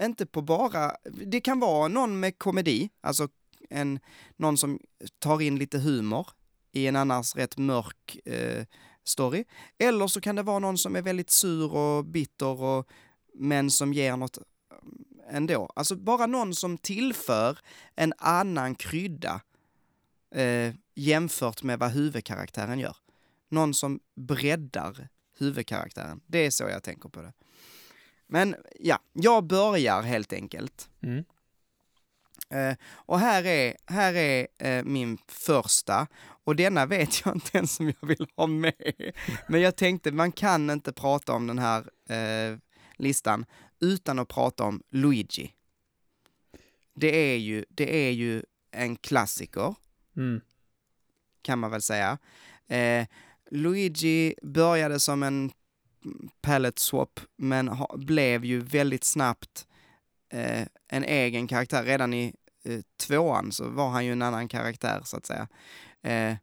inte 0.03 0.27
på 0.27 0.43
bara... 0.43 0.97
Det 1.05 1.41
kan 1.41 1.61
vara 1.61 1.89
någon 1.89 2.21
med 2.21 2.39
komedi, 2.39 2.91
alltså 3.01 3.29
en, 3.71 4.01
någon 4.37 4.57
som 4.57 4.79
tar 5.19 5.43
in 5.43 5.59
lite 5.59 5.79
humor 5.79 6.29
i 6.73 6.87
en 6.87 6.97
annars 6.97 7.37
rätt 7.37 7.59
mörk 7.59 8.19
eh, 8.25 8.65
story. 9.05 9.45
Eller 9.79 10.07
så 10.07 10.21
kan 10.21 10.37
det 10.37 10.43
vara 10.43 10.59
någon 10.59 10.79
som 10.79 10.97
är 10.97 11.03
väldigt 11.03 11.31
sur 11.31 11.75
och 11.75 12.05
bitter 12.05 12.63
och, 12.63 12.89
men 13.35 13.71
som 13.71 13.93
ger 13.93 14.17
något 14.17 14.39
mm, 14.39 15.05
ändå. 15.31 15.71
Alltså 15.77 15.97
bara 15.97 16.27
någon 16.27 16.55
som 16.55 16.79
tillför 16.79 17.59
en 17.95 18.13
annan 18.19 18.75
krydda 18.75 19.41
eh, 20.35 20.75
jämfört 20.95 21.63
med 21.63 21.79
vad 21.79 21.91
huvudkaraktären 21.91 22.79
gör. 22.79 22.97
Någon 23.49 23.75
som 23.75 24.01
breddar 24.15 25.09
huvudkaraktären. 25.39 26.21
Det 26.27 26.39
är 26.47 26.51
så 26.51 26.65
jag 26.65 26.83
tänker 26.83 27.09
på 27.09 27.23
det. 27.23 27.33
Men 28.27 28.57
ja, 28.81 28.99
jag 29.13 29.45
börjar 29.45 30.03
helt 30.03 30.33
enkelt. 30.33 30.91
Mm. 31.03 31.25
Eh, 32.51 32.77
och 32.89 33.19
här 33.21 33.47
är, 33.47 33.77
här 33.87 34.15
är 34.15 34.47
eh, 34.59 34.85
min 34.85 35.19
första. 35.29 36.07
Och 36.45 36.57
denna 36.57 36.87
vet 36.87 37.25
jag 37.25 37.37
inte 37.37 37.59
ens 37.59 37.81
om 37.81 37.93
jag 38.01 38.09
vill 38.09 38.27
ha 38.37 38.47
med. 38.47 38.75
Men 39.49 39.61
jag 39.61 39.77
tänkte, 39.77 40.13
man 40.13 40.33
kan 40.33 40.71
inte 40.71 40.93
prata 40.93 41.33
om 41.33 41.47
den 41.47 41.59
här 41.59 41.91
eh, 42.09 42.59
listan 42.97 43.47
utan 43.81 44.19
att 44.19 44.29
prata 44.29 44.65
om 44.65 44.83
Luigi. 44.91 45.53
Det 46.95 47.17
är 47.17 47.37
ju, 47.37 47.65
det 47.69 48.07
är 48.07 48.11
ju 48.11 48.43
en 48.71 48.97
klassiker 48.97 49.75
Mm. 50.17 50.41
kan 51.43 51.59
man 51.59 51.71
väl 51.71 51.83
säga. 51.83 52.19
Luigi 53.51 54.35
började 54.43 55.01
som 55.01 55.23
en 55.23 55.53
palette 56.41 56.81
swap, 56.81 57.21
men 57.37 57.69
ha, 57.69 57.97
blev 57.97 58.45
ju 58.45 58.61
väldigt 58.61 59.05
snabbt 59.05 59.67
eh, 60.33 60.67
en 60.89 61.05
egen 61.05 61.47
karaktär. 61.47 61.85
Redan 61.85 62.15
i 62.15 62.35
eh, 62.65 62.81
tvåan 63.01 63.53
så 63.53 63.69
var 63.69 63.89
han 63.89 64.07
ju 64.07 64.13
en 64.13 64.23
annan 64.23 64.49
karaktär, 64.49 65.01
så 65.05 65.17
att 65.17 65.27
säga. 65.27 65.49
Eh, 66.03 66.37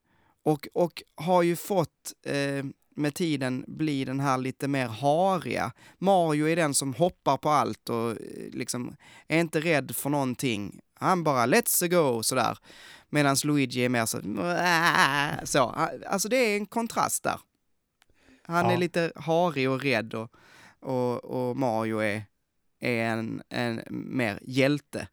och, 0.44 0.68
och 0.74 1.04
har 1.16 1.44
ju 1.44 1.56
fått 1.56 2.14
eh, 2.26 2.66
med 2.96 3.16
tiden 3.16 3.66
bli 3.68 4.06
den 4.06 4.20
här 4.20 4.38
lite 4.38 4.68
mer 4.68 4.88
hariga. 4.88 5.72
Mario 5.98 6.48
är 6.48 6.56
den 6.56 6.74
som 6.74 6.94
hoppar 6.94 7.38
på 7.38 7.50
allt 7.50 7.90
och 7.90 8.12
eh, 8.12 8.18
liksom 8.52 8.96
är 9.28 9.40
inte 9.40 9.60
rädd 9.60 9.96
för 9.96 10.10
någonting. 10.10 10.80
Han 10.94 11.24
bara 11.24 11.46
let's 11.46 11.88
go 11.88 12.24
sådär. 12.24 12.58
Medan 13.14 13.36
Luigi 13.44 13.86
är 13.86 13.90
mer 13.90 14.06
så, 14.06 14.18
"Åh", 14.18 15.44
så. 15.44 15.76
Alltså 16.08 16.30
det 16.30 16.38
är 16.38 16.58
en 16.58 16.66
kontrast 16.66 17.24
där. 17.24 17.40
Han 18.44 18.66
Ja. 18.66 18.72
är 18.72 18.78
lite 18.78 19.12
harig 19.16 19.70
och 19.70 19.82
rädd 19.82 20.14
och, 20.14 20.32
och, 20.80 21.24
och 21.26 21.58
Mario 21.58 21.98
är, 22.00 22.24
är 22.80 23.04
en, 23.04 23.42
en 23.50 23.82
mer 23.90 24.40
hjälte. 24.42 25.08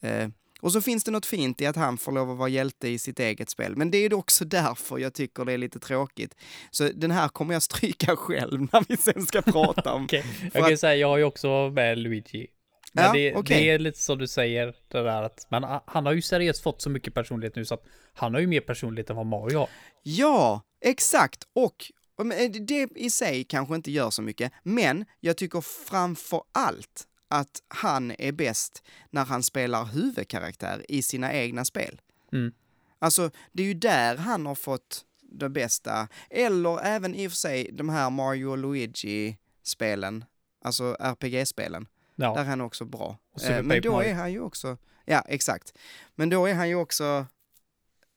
Eh, 0.00 0.28
och 0.60 0.72
så 0.72 0.80
finns 0.80 1.04
det 1.04 1.10
något 1.10 1.26
fint 1.26 1.60
i 1.60 1.66
att 1.66 1.76
han 1.76 1.98
får 1.98 2.12
lov 2.12 2.30
att 2.30 2.36
vara 2.38 2.48
hjälte 2.48 2.88
i 2.88 2.98
sitt 2.98 3.20
eget 3.20 3.50
spel. 3.50 3.76
Men 3.76 3.90
det 3.90 3.98
är 3.98 4.14
också 4.14 4.44
därför 4.44 4.98
jag 4.98 5.14
tycker 5.14 5.44
det 5.44 5.52
är 5.52 5.58
lite 5.58 5.78
tråkigt. 5.78 6.34
Så 6.70 6.88
den 6.94 7.10
här 7.10 7.28
kommer 7.28 7.52
jag 7.54 7.62
stryka 7.62 8.16
själv 8.16 8.60
när 8.72 8.84
vi 8.88 8.96
sen 8.96 9.26
ska 9.26 9.42
prata 9.42 9.92
om. 9.92 10.08
För 10.08 10.16
jag 10.42 10.52
kan 10.52 10.72
att- 10.72 10.80
säga 10.80 10.94
jag 10.96 11.08
har 11.08 11.18
ju 11.18 11.24
också 11.24 11.70
med 11.70 11.98
Luigi. 11.98 12.46
Men 12.92 13.04
Ja, 13.04 13.12
det, 13.12 13.34
okej. 13.34 13.56
det 13.56 13.70
är 13.70 13.78
lite 13.78 13.98
som 13.98 14.18
du 14.18 14.26
säger, 14.26 14.74
det 14.88 15.02
där 15.02 15.22
att, 15.22 15.46
men 15.48 15.64
han 15.86 16.06
har 16.06 16.12
ju 16.12 16.22
seriöst 16.22 16.62
fått 16.62 16.82
så 16.82 16.90
mycket 16.90 17.14
personlighet 17.14 17.56
nu 17.56 17.64
så 17.64 17.74
att 17.74 17.84
han 18.14 18.34
har 18.34 18.40
ju 18.40 18.46
mer 18.46 18.60
personlighet 18.60 19.10
än 19.10 19.16
vad 19.16 19.26
Mario 19.26 19.58
har. 19.58 19.68
Ja, 20.02 20.62
exakt. 20.80 21.46
Och 21.52 21.92
men 22.24 22.66
det 22.66 22.88
i 22.94 23.10
sig 23.10 23.44
kanske 23.44 23.74
inte 23.74 23.90
gör 23.90 24.10
så 24.10 24.22
mycket, 24.22 24.52
men 24.62 25.04
jag 25.20 25.36
tycker 25.36 25.60
framför 25.60 26.42
allt 26.52 27.06
att 27.28 27.62
han 27.68 28.12
är 28.18 28.32
bäst 28.32 28.82
när 29.10 29.24
han 29.24 29.42
spelar 29.42 29.84
huvudkaraktär 29.84 30.84
i 30.88 31.02
sina 31.02 31.32
egna 31.32 31.64
spel. 31.64 32.00
Mm. 32.32 32.52
Alltså, 32.98 33.30
det 33.52 33.62
är 33.62 33.66
ju 33.66 33.74
där 33.74 34.16
han 34.16 34.46
har 34.46 34.54
fått 34.54 35.04
det 35.22 35.48
bästa. 35.48 36.08
Eller 36.30 36.84
även 36.84 37.14
i 37.14 37.26
och 37.26 37.30
för 37.30 37.36
sig 37.36 37.70
de 37.72 37.88
här 37.88 38.10
Mario 38.10 38.46
och 38.46 38.58
Luigi-spelen, 38.58 40.24
alltså 40.64 40.96
RPG-spelen. 41.00 41.86
Ja, 42.22 42.34
Där 42.34 42.40
är 42.40 42.44
han 42.44 42.60
också 42.60 42.84
bra. 42.84 43.18
Eh, 43.48 43.62
Men 43.62 43.82
då 43.82 44.00
är 44.00 44.14
han 44.14 44.32
ju 44.32 44.40
också, 44.40 44.76
ja 45.04 45.24
exakt. 45.28 45.78
Men 46.14 46.30
då 46.30 46.46
är 46.46 46.54
han 46.54 46.68
ju 46.68 46.74
också, 46.74 47.26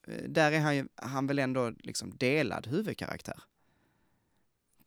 eh, 0.07 0.23
där 0.29 0.51
är 0.51 0.59
han 0.59 0.75
ju, 0.75 0.87
han 0.95 1.27
väl 1.27 1.39
ändå 1.39 1.69
liksom 1.79 2.13
delad 2.17 2.67
huvudkaraktär. 2.67 3.39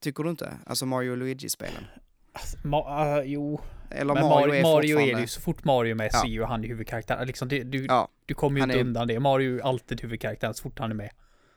Tycker 0.00 0.22
du 0.24 0.30
inte? 0.30 0.58
Alltså 0.66 0.86
Mario 0.86 1.10
och 1.10 1.16
Luigi-spelen. 1.16 1.84
Alltså, 2.32 2.56
Ma- 2.58 2.84
ah, 2.86 3.22
jo, 3.22 3.60
Eller 3.90 4.14
men 4.14 4.24
Mario, 4.24 4.46
Mario, 4.48 4.54
är 4.54 4.62
Mario 4.62 5.00
är 5.00 5.14
det 5.14 5.20
ju, 5.20 5.26
så 5.26 5.40
fort 5.40 5.64
Mario 5.64 5.90
är 5.90 5.94
med 5.94 6.10
Ja. 6.12 6.18
så 6.18 6.26
är 6.26 6.30
ju 6.30 6.44
han 6.44 6.62
huvudkaraktär. 6.62 7.26
Liksom, 7.26 7.48
det, 7.48 7.62
du, 7.62 7.86
Ja, 7.86 8.08
du 8.26 8.34
kommer 8.34 8.56
ju 8.56 8.60
han 8.60 8.70
inte 8.70 8.78
är- 8.80 8.84
undan 8.84 9.08
det. 9.08 9.20
Mario 9.20 9.58
är 9.58 9.62
alltid 9.62 10.00
huvudkaraktären 10.00 10.54
så 10.54 10.62
fort 10.62 10.78
han 10.78 10.90
är 10.90 10.94
med. 10.94 11.10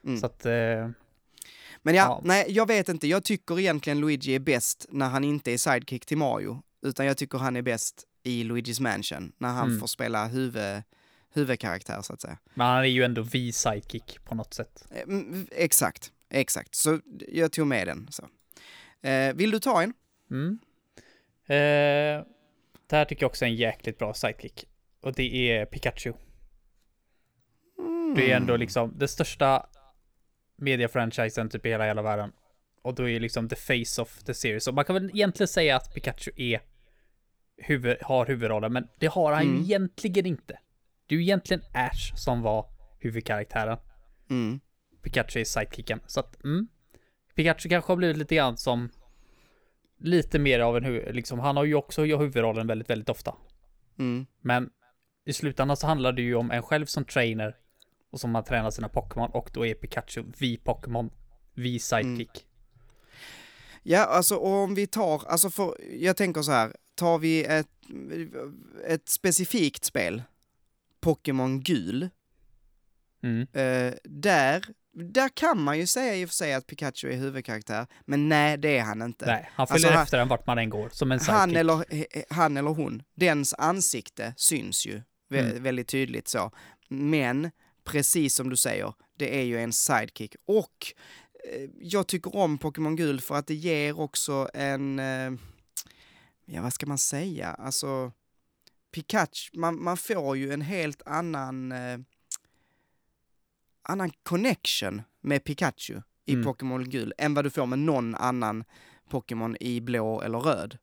Mm. 0.06 0.18
Så 0.20 0.26
att, 0.26 0.46
eh, 0.46 0.52
Men 1.84 1.96
ja, 1.96 2.04
Ja. 2.06 2.22
nej, 2.24 2.46
jag 2.50 2.68
vet 2.68 2.90
inte. 2.90 3.08
Jag 3.08 3.24
tycker 3.24 3.60
egentligen 3.60 4.00
Luigi 4.00 4.36
är 4.36 4.40
bäst 4.40 4.86
när 4.90 5.10
han 5.10 5.24
inte 5.24 5.52
är 5.54 5.58
sidekick 5.58 6.06
till 6.06 6.18
Mario. 6.18 6.62
Utan 6.82 7.06
jag 7.06 7.18
tycker 7.18 7.38
han 7.38 7.56
är 7.56 7.62
bäst 7.62 8.04
i 8.24 8.44
Luigi's 8.44 8.82
Mansion, 8.82 9.32
när 9.38 9.50
han 9.50 9.68
Mm. 9.68 9.80
får 9.80 9.88
spela 9.88 10.28
huvud, 10.28 10.84
huvudkaraktär 11.34 12.02
så 12.02 12.14
att 12.14 12.22
säga. 12.22 12.38
men 12.54 12.68
han 12.68 12.78
är 12.80 12.84
ju 12.84 13.04
ändå 13.04 13.22
vi 13.22 13.52
sidekick 13.52 14.24
på 14.26 14.36
något 14.36 14.54
sätt. 14.54 14.86
Eh, 14.92 15.02
mm, 15.02 15.48
Exakt, 15.52 16.12
exakt. 16.30 16.76
Så 16.76 17.00
jag 17.28 17.52
tog 17.52 17.68
med 17.68 17.88
den. 17.88 18.08
Så. 18.12 18.28
Eh, 19.08 19.34
vill 19.34 19.52
du 19.52 19.60
ta 19.60 19.82
en? 19.84 19.94
Mm. 20.32 20.60
Eh, 21.46 22.26
det 22.88 22.96
här 22.96 23.06
tycker 23.06 23.24
jag 23.24 23.30
också 23.30 23.46
är 23.46 23.50
en 23.50 23.56
jäkligt 23.56 23.98
bra 23.98 24.14
sidekick. 24.14 24.66
Och 25.02 25.14
det 25.14 25.52
är 25.52 25.66
Pikachu. 25.66 26.14
Mm. 27.80 28.14
Det 28.16 28.32
är 28.32 28.36
ändå 28.38 28.58
liksom 28.58 28.94
det 28.98 29.08
största 29.08 29.66
mediafranchisen 30.56 31.50
typ 31.50 31.66
i 31.66 31.70
hela 31.70 31.86
jävla 31.86 32.02
världen. 32.02 32.32
Och 32.82 32.96
då 32.96 33.10
är 33.10 33.20
liksom 33.20 33.50
the 33.50 33.56
face 33.56 34.02
of 34.02 34.24
the 34.24 34.34
series. 34.34 34.68
Och 34.68 34.74
man 34.74 34.86
kan 34.86 34.94
väl 34.94 35.10
egentligen 35.10 35.48
säga 35.48 35.76
att 35.76 35.94
Pikachu 35.94 36.32
är 36.38 36.62
huvud, 37.62 37.98
har 38.02 38.26
huvudrollen, 38.26 38.74
men 38.74 38.88
det 39.00 39.08
har 39.08 39.32
han 39.34 39.42
Mm. 39.42 39.56
ju 39.56 39.62
egentligen 39.62 40.26
inte. 40.26 40.60
Det 41.08 41.16
är 41.16 41.18
ju 41.18 41.24
egentligen 41.24 41.64
Ash 41.74 42.16
som 42.16 42.42
var 42.42 42.66
huvudkaraktären. 43.00 43.78
Mm. 44.30 44.60
Pikachu 45.04 45.40
är 45.40 45.44
sidekicken. 45.44 46.00
Så 46.08 46.20
att, 46.20 46.44
mm. 46.44 46.68
Pikachu 47.36 47.70
kanske 47.70 47.92
har 47.92 47.98
blivit 47.98 48.18
lite 48.18 48.36
grann 48.36 48.58
som 48.58 48.90
lite 50.00 50.40
mer 50.40 50.60
av 50.60 50.78
en 50.78 50.84
huvud, 50.84 51.16
liksom, 51.16 51.40
han 51.40 51.58
har 51.58 51.64
ju 51.64 51.76
också 51.76 52.02
huvudrollen 52.04 52.68
väldigt, 52.68 52.90
väldigt 52.90 53.10
ofta. 53.10 53.36
Mm. 54.00 54.26
Men 54.42 54.70
i 55.26 55.34
slutändan 55.34 55.78
så 55.78 55.88
handlar 55.88 56.12
det 56.12 56.22
ju 56.22 56.36
om 56.36 56.52
en 56.52 56.64
själv 56.64 56.86
som 56.86 57.06
trainer 57.06 57.56
och 58.12 58.20
som 58.20 58.32
man 58.32 58.44
tränar 58.44 58.70
sina 58.70 58.90
Pokémon 58.90 59.30
och 59.30 59.50
då 59.54 59.66
är 59.66 59.74
Pikachu 59.74 60.24
vi 60.40 60.58
Pokémon, 60.58 61.10
vi 61.54 61.80
sidekick. 61.80 62.46
Ja, 63.84 64.06
alltså 64.06 64.38
om 64.38 64.76
vi 64.76 64.88
tar, 64.88 65.22
alltså 65.28 65.50
för, 65.50 65.78
jag 65.92 66.18
tänker 66.18 66.42
så 66.42 66.52
här, 66.52 66.76
tar 67.02 67.18
vi 67.20 67.44
ett, 67.46 67.68
ett 68.88 69.10
specifikt 69.10 69.86
spel, 69.86 70.24
Pokémon 71.00 71.60
gul, 71.64 72.10
Mm. 73.24 73.42
eh, 73.54 73.94
där, 74.04 74.64
där 74.94 75.30
kan 75.30 75.62
man 75.62 75.80
ju 75.80 75.88
säga 75.88 76.16
i 76.16 76.26
och 76.26 76.30
för 76.30 76.36
sig 76.36 76.54
att 76.54 76.68
Pikachu 76.68 77.08
är 77.12 77.18
huvudkaraktär, 77.18 77.88
men 78.06 78.30
nej, 78.30 78.58
det 78.58 78.78
är 78.78 78.84
han 78.84 79.02
inte. 79.02 79.26
Nej, 79.26 79.50
han 79.54 79.64
Alltså, 79.64 79.74
följer 79.74 79.92
han- 79.92 80.04
efter 80.04 80.18
en 80.20 80.28
vart 80.28 80.48
man 80.48 80.58
än 80.58 80.70
går, 80.70 80.90
som 80.94 81.12
en 81.12 81.20
sidekick. 81.20 81.34
han 81.40 81.56
eller, 81.56 81.86
han 82.34 82.58
eller 82.58 82.70
hon, 82.72 83.04
dens 83.16 83.54
ansikte 83.58 84.34
syns 84.38 84.86
ju 84.86 85.02
vä- 85.30 85.50
Mm. 85.52 85.64
väldigt 85.64 85.88
tydligt 85.88 86.28
så. 86.28 86.52
Men, 86.90 87.52
precis 87.84 88.36
som 88.36 88.50
du 88.50 88.58
säger, 88.58 88.94
det 89.18 89.40
är 89.40 89.44
ju 89.44 89.60
en 89.60 89.74
sidekick. 89.74 90.36
Och 90.46 90.94
eh, 91.54 91.70
jag 91.82 92.08
tycker 92.08 92.36
om 92.36 92.58
Pokémon 92.58 92.96
Gul 92.96 93.22
för 93.22 93.36
att 93.36 93.48
det 93.48 93.56
ger 93.56 94.00
också 94.00 94.50
en, 94.54 95.00
eh, 95.00 95.32
ja 96.46 96.62
vad 96.62 96.74
ska 96.74 96.86
man 96.86 96.98
säga, 96.98 97.48
alltså 97.48 98.12
Pikachu, 98.92 99.50
man, 99.58 99.84
man 99.84 99.98
får 99.98 100.38
ju 100.38 100.54
en 100.54 100.62
helt 100.62 101.02
annan, 101.06 101.72
eh, 101.72 101.98
annan 103.84 104.12
connection 104.24 105.02
med 105.22 105.44
Pikachu 105.44 106.02
i 106.26 106.34
Mm. 106.34 106.46
Pokémon 106.46 106.90
Gul 106.90 107.14
än 107.18 107.34
vad 107.34 107.46
du 107.46 107.50
får 107.50 107.66
med 107.66 107.80
någon 107.80 108.16
annan 108.16 108.64
Pokémon 109.10 109.58
i 109.60 109.82
blå 109.82 110.22
eller 110.22 110.40
röd. 110.40 110.78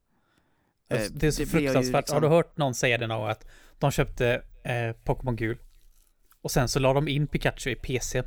Eh, 0.88 1.02
det 1.10 1.26
är 1.26 1.30
så 1.30 1.42
det 1.42 1.46
fruktansvärt. 1.48 2.02
liksom- 2.02 2.14
Har 2.16 2.20
du 2.20 2.28
hört 2.28 2.56
någon 2.56 2.74
säga 2.74 2.98
det 2.98 3.06
någon 3.06 3.20
gång 3.20 3.28
att 3.30 3.46
de 3.78 3.90
köpte 3.90 4.42
eh, 4.64 4.92
Pokémon 5.04 5.36
gul 5.36 5.58
och 6.42 6.50
sen 6.50 6.68
så 6.68 6.78
la 6.78 6.92
de 6.92 7.08
in 7.08 7.26
Pikachu 7.26 7.70
i 7.70 7.74
PCn. 7.76 8.24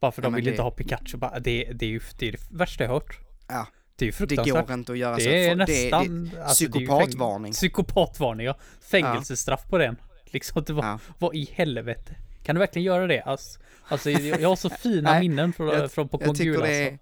Bara 0.00 0.12
för 0.12 0.22
Ja, 0.22 0.26
de 0.28 0.34
vill 0.34 0.44
det- 0.44 0.50
inte 0.50 0.62
ha 0.62 0.70
Pikachu. 0.70 1.16
Bara, 1.16 1.38
det, 1.40 1.64
det 1.72 1.86
är 1.86 1.90
ju 1.90 2.00
det, 2.18 2.28
är 2.28 2.32
det 2.32 2.50
värsta 2.50 2.84
jag 2.84 2.90
hört. 2.90 3.18
Ja, 3.48 3.66
Det 3.96 4.04
är 4.04 4.06
ju 4.06 4.10
det 4.10 4.16
fruktansvärt. 4.16 4.66
går 4.66 4.74
inte 4.74 4.92
att 4.92 4.98
göra 4.98 5.14
så. 5.18 5.28
Det 5.28 5.44
är 5.44 5.48
För- 5.48 5.56
nästan... 5.56 6.24
det, 6.34 6.42
alltså, 6.42 6.64
det 6.64 6.78
är 6.78 6.86
psykopatvarning. 6.86 7.52
Psykopatvarning, 7.52 8.46
ja. 8.46 8.56
Fängelsestraff 8.90 9.68
på 9.68 9.78
den. 9.78 9.96
Liksom, 10.24 10.62
det 10.66 10.72
var, 10.72 10.84
Ja. 10.84 10.98
vad 11.18 11.34
i 11.34 11.48
helvete? 11.52 12.14
Kan 12.44 12.54
du 12.54 12.58
verkligen 12.58 12.86
göra 12.86 13.06
det? 13.06 13.20
Alltså, 13.22 13.60
alltså 13.88 14.10
jag, 14.10 14.48
har 14.48 14.56
så 14.56 14.70
fina 14.82 15.20
minnen 15.20 15.52
från, 15.52 15.68
jag- 15.68 15.92
från 15.92 16.08
Jag 16.12 16.36
tycker 16.36 16.50
det 16.52 16.56
alltså. 16.56 16.72
är, 16.72 16.98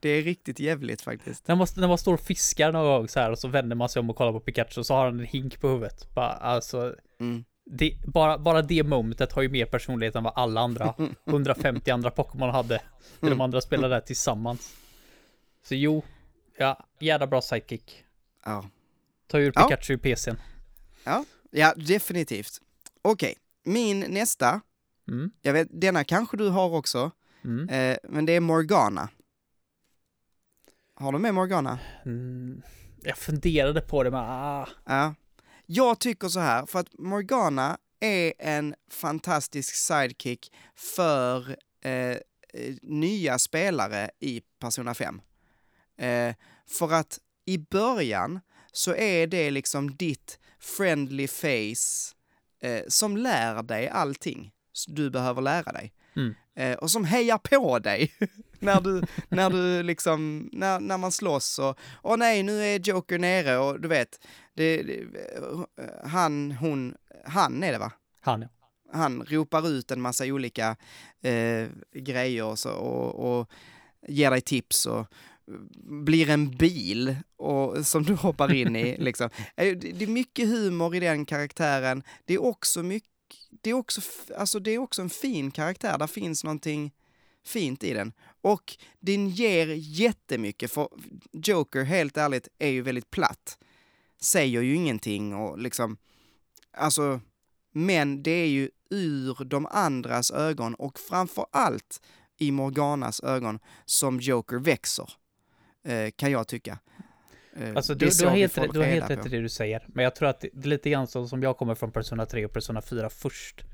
det 0.00 0.08
är 0.08 0.22
riktigt 0.22 0.60
jävligt 0.60 1.02
faktiskt. 1.02 1.48
När 1.48 1.54
man, 1.56 1.66
när 1.76 1.88
man 1.88 1.98
står 1.98 2.14
och 2.14 2.20
fiskar 2.20 2.72
någon 2.72 2.84
gång 2.84 3.08
så 3.08 3.20
här 3.20 3.30
och 3.30 3.38
så 3.38 3.48
vänder 3.48 3.76
man 3.76 3.88
sig 3.88 4.00
om 4.00 4.10
och 4.10 4.16
kollar 4.16 4.32
på 4.32 4.40
Pikachu 4.40 4.80
och 4.80 4.86
så 4.86 4.94
har 4.94 5.04
han 5.04 5.20
en 5.20 5.26
hink 5.26 5.60
på 5.60 5.68
huvudet. 5.68 6.14
Bara, 6.14 6.28
alltså, 6.32 6.94
Mm. 7.20 7.44
det, 7.70 7.92
bara, 8.06 8.38
bara 8.38 8.62
det 8.62 8.82
momentet 8.82 9.32
har 9.32 9.42
ju 9.42 9.48
mer 9.48 9.66
personlighet 9.66 10.16
än 10.16 10.22
vad 10.22 10.32
alla 10.36 10.60
andra 10.60 10.94
150 11.28 11.90
andra 11.90 12.10
Pokémon 12.10 12.50
hade. 12.50 12.80
När 13.20 13.30
de 13.30 13.40
andra 13.40 13.60
spelade 13.60 13.94
där 13.94 14.00
tillsammans. 14.00 14.74
Så 15.68 15.74
jo, 15.74 16.02
ja, 16.58 16.86
jävla 17.00 17.26
bra 17.26 17.42
sidekick. 17.42 18.04
Ja. 18.44 18.70
Ta 19.26 19.38
ur 19.38 19.52
Ja. 19.54 19.68
Pikachu 19.68 19.92
i 19.92 19.98
PCn. 19.98 20.36
Ja, 21.04 21.24
ja 21.50 21.74
definitivt. 21.76 22.60
Okej, 23.02 23.34
min 23.64 24.00
nästa, 24.00 24.60
Mm, 25.08 25.30
jag 25.42 25.52
vet, 25.52 25.68
denna 25.70 26.04
kanske 26.04 26.36
du 26.36 26.48
har 26.48 26.70
också, 26.74 27.10
mm, 27.44 27.68
eh, 27.68 27.98
men 28.08 28.26
det 28.26 28.32
är 28.32 28.40
Morgana. 28.40 29.08
Har 30.94 31.12
du 31.12 31.18
med 31.18 31.34
Morgana? 31.34 31.78
mm. 32.04 32.62
Jag 33.02 33.18
funderade 33.18 33.80
på 33.80 34.02
det 34.02 34.10
men 34.10 34.20
ah, 34.20 34.68
Ja. 34.84 35.14
Jag 35.66 35.98
tycker 36.00 36.28
så 36.28 36.40
här, 36.40 36.66
för 36.66 36.78
att 36.78 36.98
Morgana 36.98 37.78
är 38.00 38.32
en 38.38 38.74
fantastisk 38.90 39.74
sidekick 39.74 40.52
för 40.74 41.56
eh, 41.80 41.90
eh, 41.92 42.18
nya 42.82 43.38
spelare 43.38 44.10
i 44.20 44.42
Persona 44.58 44.94
5. 44.94 45.20
Eh, 45.98 46.34
för 46.68 46.92
att 46.92 47.18
i 47.46 47.58
början 47.58 48.40
så 48.72 48.94
är 48.94 49.26
det 49.26 49.50
liksom 49.50 49.96
ditt 49.96 50.38
friendly 50.60 51.28
face 51.28 52.14
eh, 52.62 52.82
som 52.88 53.16
lär 53.16 53.62
dig 53.62 53.88
allting 53.88 54.52
du 54.88 55.10
behöver 55.10 55.42
lära 55.42 55.72
dig. 55.72 55.92
Mm. 56.16 56.34
Eh, 56.56 56.78
och 56.78 56.90
som 56.90 57.04
hejar 57.04 57.38
på 57.38 57.78
dig 57.78 58.12
när 58.58 58.80
du, 58.80 59.02
när 59.28 59.50
du 59.50 59.82
liksom, 59.82 60.50
när, 60.52 60.80
när 60.80 60.98
man 60.98 61.12
slåss 61.12 61.58
och, 61.58 61.78
åh 62.02 62.16
nej, 62.16 62.42
nu 62.42 62.64
är 62.64 62.78
Joker 62.78 63.18
nere 63.18 63.56
och 63.56 63.80
du 63.80 63.88
vet, 63.88 64.26
det, 64.54 64.82
det, 64.82 65.06
han, 66.04 66.52
hon, 66.52 66.94
han 67.26 67.62
är 67.62 67.72
det 67.72 67.78
va? 67.78 67.92
han 68.20 68.42
ja. 68.42 68.48
Han 68.92 69.22
ropar 69.22 69.68
ut 69.68 69.90
en 69.90 70.00
massa 70.00 70.24
olika 70.24 70.76
eh, 71.22 71.68
grejer 71.92 72.44
och, 72.44 72.58
så, 72.58 72.70
och, 72.70 73.38
och 73.38 73.50
ger 74.08 74.30
dig 74.30 74.40
tips 74.40 74.86
och 74.86 75.06
blir 76.04 76.30
en 76.30 76.50
bil 76.50 77.16
och, 77.36 77.86
som 77.86 78.02
du 78.02 78.14
hoppar 78.14 78.52
in 78.52 78.76
i. 78.76 78.96
liksom. 78.98 79.30
Det 79.56 80.02
är 80.02 80.06
mycket 80.06 80.48
humor 80.48 80.94
i 80.94 81.00
den 81.00 81.26
karaktären. 81.26 82.02
Det 82.24 82.34
är 82.34 82.42
också 82.42 82.82
mycket 82.82 83.10
det 83.62 83.70
är 83.70 83.74
också, 83.74 84.00
alltså 84.36 84.58
det 84.58 84.70
är 84.70 84.78
också 84.78 85.02
en 85.02 85.10
fin 85.10 85.50
karaktär, 85.50 85.98
där 85.98 86.06
finns 86.06 86.44
någonting 86.44 86.92
fint 87.44 87.84
i 87.84 87.92
den. 87.92 88.12
Och 88.40 88.76
den 89.00 89.28
ger 89.28 89.66
jättemycket, 89.74 90.72
för 90.72 90.88
Joker, 91.32 91.82
helt 91.82 92.16
ärligt, 92.16 92.48
är 92.58 92.68
ju 92.68 92.82
väldigt 92.82 93.10
platt. 93.10 93.58
Säger 94.20 94.62
ju 94.62 94.74
ingenting 94.74 95.34
och 95.34 95.58
liksom, 95.58 95.96
alltså, 96.72 97.20
men 97.72 98.22
det 98.22 98.30
är 98.30 98.48
ju 98.48 98.70
ur 98.90 99.44
de 99.44 99.66
andras 99.66 100.30
ögon 100.30 100.74
och 100.74 100.98
framför 100.98 101.46
allt 101.50 102.00
i 102.38 102.50
Morganas 102.50 103.20
ögon 103.20 103.58
som 103.84 104.20
Joker 104.20 104.56
växer, 104.56 105.12
kan 106.16 106.30
jag 106.30 106.48
tycka. 106.48 106.78
Eh, 107.56 107.76
Alltså 107.76 107.94
du, 107.94 108.08
du 108.20 108.26
har 108.26 108.36
helt, 108.36 108.54
du 108.72 108.78
har 108.78 108.86
helt 108.86 109.10
rätt 109.10 109.26
i 109.26 109.28
det 109.28 109.40
du 109.40 109.48
säger. 109.48 109.84
Men 109.88 110.04
jag 110.04 110.14
tror 110.14 110.28
att 110.28 110.40
det 110.40 110.56
är 110.56 110.68
lite 110.68 110.90
grann 110.90 111.06
så 111.06 111.26
som 111.26 111.42
jag 111.42 111.56
kommer 111.56 111.74
från 111.74 111.92
Persona 111.92 112.26
3 112.26 112.44
och 112.44 112.52
Persona 112.52 112.82
4 112.82 113.10
först. 113.10 113.64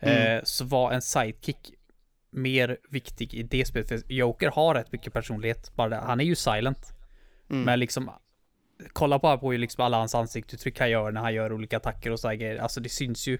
Mm. 0.00 0.36
Eh, 0.36 0.42
så 0.44 0.64
var 0.64 0.92
en 0.92 1.02
sidekick 1.02 1.72
mer 2.30 2.78
viktig 2.90 3.34
i 3.34 3.42
det 3.42 3.64
spelet. 3.64 3.88
För 3.88 4.02
Joker 4.12 4.50
har 4.50 4.74
rätt 4.74 4.92
mycket 4.92 5.12
personlighet. 5.12 5.72
Bara 5.74 5.88
det. 5.88 5.96
Han 5.96 6.20
är 6.20 6.24
ju 6.24 6.34
silent. 6.34 6.92
Mm. 7.50 7.62
Men 7.62 7.80
liksom 7.80 8.10
Kolla 8.92 9.18
bara 9.18 9.38
på 9.38 9.52
liksom 9.52 9.84
alla 9.84 9.96
hans 9.96 10.14
ansiktsuttryck 10.14 10.78
han 10.80 10.90
gör 10.90 11.12
när 11.12 11.20
han 11.20 11.34
gör 11.34 11.52
olika 11.52 11.76
attacker 11.76 12.10
och 12.10 12.20
så 12.20 12.28
här 12.28 12.34
grejer. 12.34 12.56
Alltså 12.56 12.80
det 12.80 12.88
syns 12.88 13.26
ju 13.28 13.38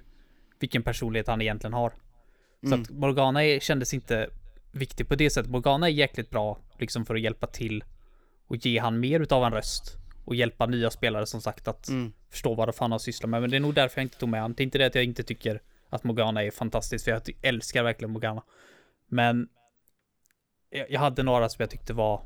vilken 0.60 0.82
personlighet 0.82 1.28
han 1.28 1.40
egentligen 1.40 1.74
har. 1.74 1.90
Så 2.60 2.66
Mm. 2.66 2.82
att 2.82 2.90
Morgana 2.90 3.44
är, 3.44 3.60
kändes 3.60 3.94
inte 3.94 4.28
viktig 4.72 5.08
på 5.08 5.14
det 5.14 5.30
sättet. 5.30 5.50
Morgana 5.50 5.86
är 5.86 5.90
jäkligt 5.92 6.30
bra 6.30 6.58
liksom 6.78 7.06
för 7.06 7.14
att 7.14 7.20
hjälpa 7.20 7.46
till 7.46 7.84
och 8.46 8.56
ge 8.56 8.78
han 8.78 9.00
mer 9.00 9.20
utav 9.20 9.44
en 9.44 9.52
röst. 9.52 9.96
Och 10.24 10.34
hjälpa 10.34 10.66
nya 10.66 10.90
spelare 10.90 11.26
som 11.26 11.40
sagt 11.40 11.68
att 11.68 11.88
Mm. 11.88 12.12
förstå 12.30 12.54
vad 12.54 12.74
fan 12.74 12.90
han 12.90 13.00
sysslar 13.00 13.28
med. 13.28 13.40
Men 13.40 13.50
det 13.50 13.56
är 13.56 13.60
nog 13.60 13.74
därför 13.74 14.00
jag 14.00 14.04
inte 14.04 14.18
tog 14.18 14.28
med 14.28 14.40
han. 14.40 14.52
Det 14.54 14.62
är 14.62 14.64
inte 14.64 14.78
det 14.78 14.86
att 14.86 14.94
jag 14.94 15.04
inte 15.04 15.22
tycker 15.22 15.60
att 15.90 16.04
Morgana 16.04 16.42
är 16.44 16.50
fantastisk, 16.50 17.04
för 17.04 17.10
jag 17.12 17.22
älskar 17.42 17.82
verkligen 17.82 18.12
Morgana. 18.12 18.42
Men 19.08 19.48
jag, 20.70 20.90
jag 20.90 21.00
hade 21.00 21.22
några 21.22 21.48
som 21.48 21.62
jag 21.62 21.70
tyckte 21.70 21.92
var 21.92 22.22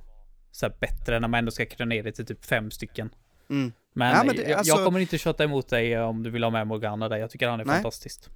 så 0.50 0.68
bättre 0.80 1.20
när 1.20 1.28
man 1.28 1.38
ändå 1.38 1.50
ska 1.50 1.66
kröna 1.66 1.88
ner 1.88 2.02
det 2.02 2.12
till 2.12 2.26
typ 2.26 2.44
fem 2.44 2.70
stycken. 2.70 3.10
Mm. 3.50 3.72
Men, 3.92 4.16
Ja, 4.16 4.24
men 4.24 4.36
det- 4.36 4.42
jag, 4.42 4.52
alltså- 4.58 4.76
jag 4.76 4.84
kommer 4.84 5.00
inte 5.00 5.18
köta 5.18 5.44
emot 5.44 5.68
dig 5.68 6.00
om 6.00 6.22
du 6.22 6.30
vill 6.30 6.42
ha 6.42 6.50
med 6.50 6.66
Morgana 6.66 7.08
där. 7.08 7.16
Jag 7.16 7.30
tycker 7.30 7.48
han 7.48 7.60
är 7.60 7.64
Nej. 7.64 7.74
fantastisk. 7.74 8.30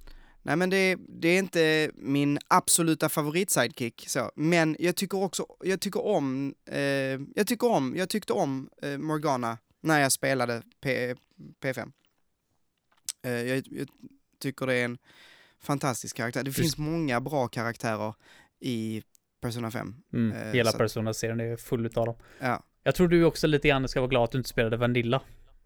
Nej 0.45 0.55
men 0.55 0.69
det, 0.69 0.97
det 1.09 1.27
är 1.27 1.39
inte 1.39 1.91
min 1.95 2.39
absoluta 2.47 3.09
favorit-sidekick 3.09 4.05
så, 4.09 4.31
men 4.35 4.75
jag 4.79 4.95
tycker 4.95 5.17
också, 5.23 5.45
jag 5.63 5.81
tycker 5.81 6.05
om, 6.05 6.55
eh, 6.65 6.79
jag 7.35 7.47
tycker 7.47 7.67
om, 7.71 7.95
jag 7.97 8.09
tyckte 8.09 8.33
om 8.33 8.69
eh, 8.81 8.97
Morgana 8.97 9.57
när 9.81 9.99
jag 9.99 10.11
spelade 10.11 10.61
P, 10.81 11.15
P5. 11.61 11.91
Eh, 13.23 13.31
jag, 13.31 13.63
jag 13.71 13.87
tycker 14.39 14.67
det 14.67 14.73
är 14.75 14.85
en 14.85 14.97
fantastisk 15.59 16.17
karaktär. 16.17 16.43
Det 16.43 16.51
finns 16.51 16.77
många 16.77 17.21
bra 17.21 17.47
karaktärer 17.47 18.13
i 18.59 19.03
Persona 19.41 19.71
5. 19.71 19.95
Mm, 20.13 20.37
Eh, 20.37 20.53
hela 20.53 20.71
Persona-serien 20.71 21.39
är 21.39 21.57
full 21.57 21.85
utav 21.85 22.05
dem. 22.05 22.15
Ja, 22.39 22.63
Jag 22.83 22.95
tror 22.95 23.07
du 23.07 23.23
också 23.23 23.47
lite 23.47 23.67
grann 23.67 23.87
ska 23.87 23.99
vara 24.01 24.09
glad 24.09 24.23
att 24.23 24.31
du 24.31 24.37
inte 24.37 24.49
spelade 24.49 24.77
Vanilla. 24.77 25.21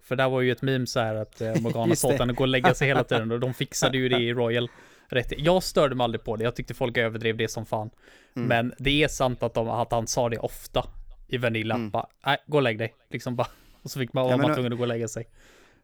För 0.08 0.16
där 0.16 0.30
var 0.30 0.42
ju 0.42 0.52
ett 0.52 0.62
meme 0.62 0.88
så 0.88 1.00
här 1.00 1.16
att 1.16 1.42
eh, 1.42 1.56
Morgana 1.62 1.96
sa 1.96 2.14
att 2.14 2.36
gå 2.36 2.44
och 2.44 2.48
lägga 2.48 2.74
sig 2.74 2.88
hela 2.88 3.04
tiden 3.10 3.32
och 3.32 3.40
de 3.40 3.54
fixade 3.54 3.98
ju 3.98 4.10
det 4.10 4.20
i 4.20 4.34
Royal. 4.34 4.70
Rätt. 5.10 5.34
Jag 5.38 5.64
störde 5.64 5.96
mig 5.96 6.04
aldrig 6.04 6.24
på 6.24 6.36
det, 6.36 6.44
jag 6.44 6.56
tyckte 6.56 6.74
folk 6.74 6.98
överdrev 6.98 7.38
det 7.38 7.48
som 7.48 7.66
fan. 7.66 7.90
Mm. 8.36 8.48
Men 8.48 8.74
det 8.78 9.04
är 9.04 9.08
sant 9.08 9.44
att, 9.44 9.54
de, 9.54 9.70
att 9.70 9.92
han 9.92 10.08
sa 10.08 10.30
det 10.30 10.38
ofta 10.38 10.88
i 11.28 11.38
Vanilla. 11.38 11.76
Mm. 11.76 11.90
Bara, 11.90 12.08
nej, 12.26 12.38
gå 12.48 12.58
och 12.58 12.64
lägg 12.64 12.78
dig. 12.78 12.96
Liksom 13.10 13.36
bara. 13.36 13.48
Och 13.82 13.92
så 13.92 14.00
fick 14.00 14.14
man, 14.14 14.26
Ja, 14.26 14.38
var 14.38 14.44
man 14.44 14.54
tvungen 14.54 14.74
att 14.74 14.78
gå 14.78 14.84
och 14.84 14.88
lägga 14.88 15.08
sig. 15.08 15.28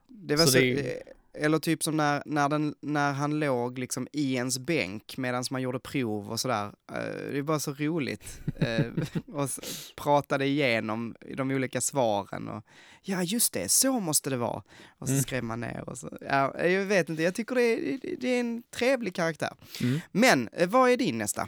det 0.07 0.35
var 0.35 0.45
Så 0.45 0.51
så, 0.51 0.57
det 0.57 1.03
eller 1.33 1.59
typ 1.59 1.83
som 1.83 1.97
när, 1.97 2.23
när, 2.25 2.49
den, 2.49 2.75
när 2.81 3.13
han 3.13 3.39
låg 3.39 3.79
liksom 3.79 4.07
i 4.11 4.33
ens 4.35 4.59
bänk 4.59 5.17
medan 5.17 5.43
man 5.51 5.61
gjorde 5.61 5.79
prov 5.79 6.29
och 6.31 6.39
sådär. 6.39 6.65
Eh, 6.91 7.31
det 7.31 7.37
är 7.37 7.41
bara 7.41 7.59
så 7.59 7.73
roligt. 7.73 8.41
Eh, 8.59 8.85
och 9.27 9.49
pratade 9.95 10.45
igenom 10.45 11.15
de 11.37 11.51
olika 11.51 11.81
svaren 11.81 12.47
och 12.47 12.63
ja, 13.01 13.23
just 13.23 13.53
det, 13.53 13.69
så 13.71 13.99
måste 13.99 14.29
det 14.29 14.37
vara. 14.37 14.63
Och 14.97 15.07
så 15.07 15.13
Mm. 15.13 15.23
skrev 15.23 15.43
man 15.43 15.59
ner 15.59 15.89
och 15.89 15.97
så. 15.97 16.17
Ja, 16.21 16.65
jag 16.65 16.85
vet 16.85 17.09
inte, 17.09 17.23
jag 17.23 17.35
tycker 17.35 17.55
det 17.55 17.61
är, 17.61 17.99
det 18.19 18.27
är 18.29 18.39
en 18.39 18.63
trevlig 18.71 19.15
karaktär. 19.15 19.53
Mm. 19.81 19.99
Men, 20.11 20.47
eh, 20.53 20.69
vad 20.69 20.89
är 20.89 20.97
din 20.97 21.17
nästa? 21.17 21.47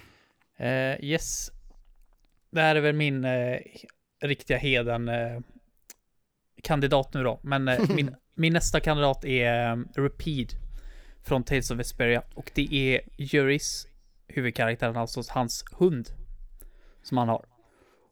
Eh, 0.57 1.03
yes. 1.05 1.51
Det 2.51 2.61
här 2.61 2.75
är 2.75 2.81
väl 2.81 2.95
min 2.95 3.25
eh, 3.25 3.57
riktiga 4.21 4.57
heden 4.57 5.09
eh, 5.09 5.39
kandidat 6.63 7.13
nu 7.13 7.23
då. 7.23 7.39
Men 7.43 7.65
min, 7.95 8.15
min 8.35 8.53
nästa 8.53 8.79
kandidat 8.79 9.25
är 9.25 9.71
um, 9.71 9.87
Repeat 9.95 10.49
från 11.23 11.43
Tales 11.43 11.71
of 11.71 11.79
Vesperia. 11.79 12.23
Och 12.33 12.51
det 12.55 12.73
är 12.73 13.01
Juris 13.17 13.87
huvudkaraktären, 14.27 14.97
alltså 14.97 15.21
hans 15.29 15.63
hund. 15.71 16.09
Som 17.03 17.17
han 17.17 17.29
har. 17.29 17.45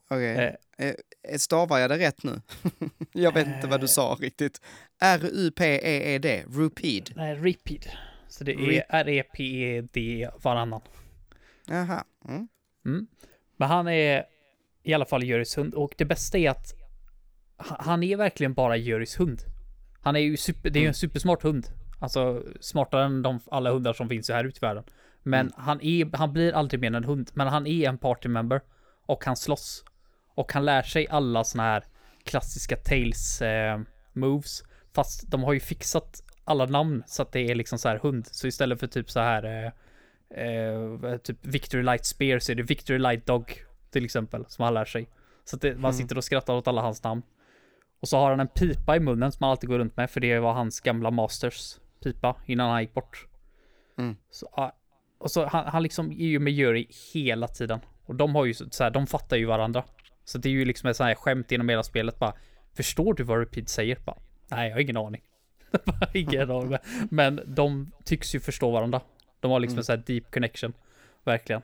Okej. 0.10 0.36
Eh, 0.38 0.54
Eh, 0.78 1.38
stavar 1.38 1.80
jag 1.80 1.90
det 1.90 1.98
rätt 1.98 2.24
nu? 2.24 2.42
jag 3.14 3.34
vet 3.34 3.48
inte 3.48 3.68
vad 3.68 3.80
du 3.80 3.86
Eh. 3.86 3.88
sa 3.90 4.18
riktigt. 4.20 4.62
R-U-P-E-E-D, 5.02 6.44
Rupid. 6.48 7.12
nej, 7.16 7.36
Repeat. 7.36 7.88
Så 8.28 8.44
det 8.44 8.52
är 8.54 8.58
Re- 8.58 8.84
R-E-P-E-D 8.90 10.30
varannan. 10.44 10.82
Jaha. 11.68 12.04
Mm. 12.28 12.48
Mm. 12.86 13.08
Men 13.58 13.68
han 13.70 13.88
är 13.88 14.26
i 14.84 14.94
alla 14.94 15.06
fall 15.06 15.24
Juris 15.24 15.58
hund 15.58 15.74
och 15.74 15.94
det 15.98 16.06
bästa 16.06 16.38
är 16.38 16.50
att 16.50 16.74
ha- 17.58 17.78
han 17.80 18.04
är 18.04 18.18
verkligen 18.18 18.54
bara 18.54 18.78
Juris 18.78 19.20
hund. 19.20 19.42
Han 20.04 20.16
är 20.16 20.20
ju 20.20 20.38
super, 20.38 20.70
det 20.70 20.80
är 20.80 20.82
ju 20.82 20.88
en 20.88 20.94
supersmart 20.94 21.44
hund. 21.44 21.68
Alltså 22.00 22.44
smartare 22.60 23.06
än 23.06 23.22
de, 23.22 23.40
alla 23.52 23.72
hundar 23.72 23.94
som 23.94 24.10
finns 24.10 24.30
här 24.30 24.44
ute 24.44 24.58
i 24.58 24.66
världen. 24.66 24.84
Men 25.24 25.52
han, 25.58 25.82
är, 25.82 26.18
han 26.18 26.34
blir 26.34 26.54
aldrig 26.54 26.82
mer 26.82 26.88
än 26.88 26.96
en 26.96 27.04
hund. 27.04 27.32
Men 27.34 27.48
han 27.48 27.68
är 27.68 27.90
en 27.90 27.98
party 27.98 28.30
member. 28.30 28.62
Och 29.06 29.26
han 29.26 29.36
slåss. 29.36 29.84
Och 30.36 30.54
han 30.54 30.66
lär 30.66 30.82
sig 30.82 31.08
alla 31.08 31.44
såna 31.44 31.64
här 31.64 31.84
klassiska 32.24 32.76
Tails 32.76 33.42
eh, 33.42 33.80
moves. 34.14 34.64
Fast 34.94 35.32
de 35.32 35.44
har 35.44 35.54
ju 35.54 35.60
fixat 35.60 36.24
alla 36.44 36.66
namn 36.66 37.04
så 37.08 37.22
att 37.22 37.32
det 37.32 37.52
är 37.52 37.56
liksom 37.56 37.80
så 37.80 37.90
här 37.90 37.98
hund. 37.98 38.28
Så 38.32 38.48
istället 38.48 38.80
för 38.80 38.88
typ 38.88 39.12
så 39.12 39.20
här 39.20 39.44
eh, 39.44 40.46
eh, 40.46 41.18
typ 41.18 41.38
Victory 41.42 41.84
Light 41.84 42.06
Spear 42.06 42.40
så 42.40 42.52
är 42.52 42.56
det 42.56 42.64
Victory 42.64 43.00
Light 43.00 43.26
Dog 43.26 43.64
till 43.92 44.06
exempel 44.06 44.46
som 44.48 44.64
han 44.64 44.74
lär 44.74 44.86
sig. 44.86 45.10
Så 45.46 45.56
att 45.56 45.62
det, 45.62 45.76
man 45.76 45.94
sitter 45.94 46.18
och 46.18 46.24
skrattar 46.24 46.54
åt 46.54 46.68
alla 46.68 46.82
hans 46.82 47.04
namn. 47.04 47.22
Och 48.04 48.10
så 48.10 48.18
har 48.18 48.30
han 48.30 48.40
en 48.40 48.48
pipa 48.48 48.96
i 48.96 49.00
munnen 49.00 49.32
som 49.32 49.44
han 49.44 49.52
alltid 49.52 49.70
går 49.70 49.80
runt 49.80 49.98
med 49.98 50.10
för 50.12 50.20
det 50.20 50.40
var 50.40 50.54
hans 50.54 50.80
gamla 50.80 51.12
masters 51.12 51.78
pipa 52.04 52.36
innan 52.46 52.70
han 52.72 52.82
gick 52.82 52.94
bort. 52.94 53.28
Mm. 53.98 54.16
Så, 54.32 54.72
och 55.18 55.32
så 55.32 55.46
han, 55.46 55.66
han 55.66 55.84
liksom 55.84 56.12
är 56.12 56.26
ju 56.26 56.40
med 56.40 56.54
Yuri 56.54 56.88
hela 57.14 57.48
tiden. 57.48 57.80
Och 58.06 58.16
de 58.16 58.36
har 58.36 58.46
ju 58.46 58.54
så, 58.54 58.66
så 58.70 58.84
här, 58.84 58.92
de 58.92 59.08
fattar 59.08 59.38
ju 59.38 59.46
varandra. 59.46 59.84
Så 60.26 60.38
det 60.38 60.50
är 60.50 60.52
ju 60.52 60.66
liksom 60.66 60.90
ett 60.90 60.98
sånt 60.98 61.08
här 61.08 61.16
skämt 61.16 61.52
genom 61.52 61.70
hela 61.70 61.84
spelet 61.84 62.20
bara. 62.20 62.34
Förstår 62.74 63.14
du 63.14 63.24
vad 63.24 63.40
Repeat 63.40 63.70
säger? 63.70 63.98
Bara, 64.06 64.18
Nej, 64.52 64.68
jag 64.70 64.76
har 64.76 64.82
ingen 64.82 64.98
aning. 64.98 65.22
Ingen 66.14 66.52
aning. 66.52 66.78
Men 67.12 67.42
de 67.46 67.92
tycks 68.04 68.36
ju 68.36 68.40
förstå 68.40 68.72
varandra. 68.72 69.02
De 69.40 69.52
har 69.52 69.60
liksom 69.60 69.74
Mm. 69.76 69.80
en 69.80 69.84
sån 69.84 69.96
här 69.98 70.04
deep 70.06 70.32
connection. 70.34 70.74
Verkligen. 71.24 71.62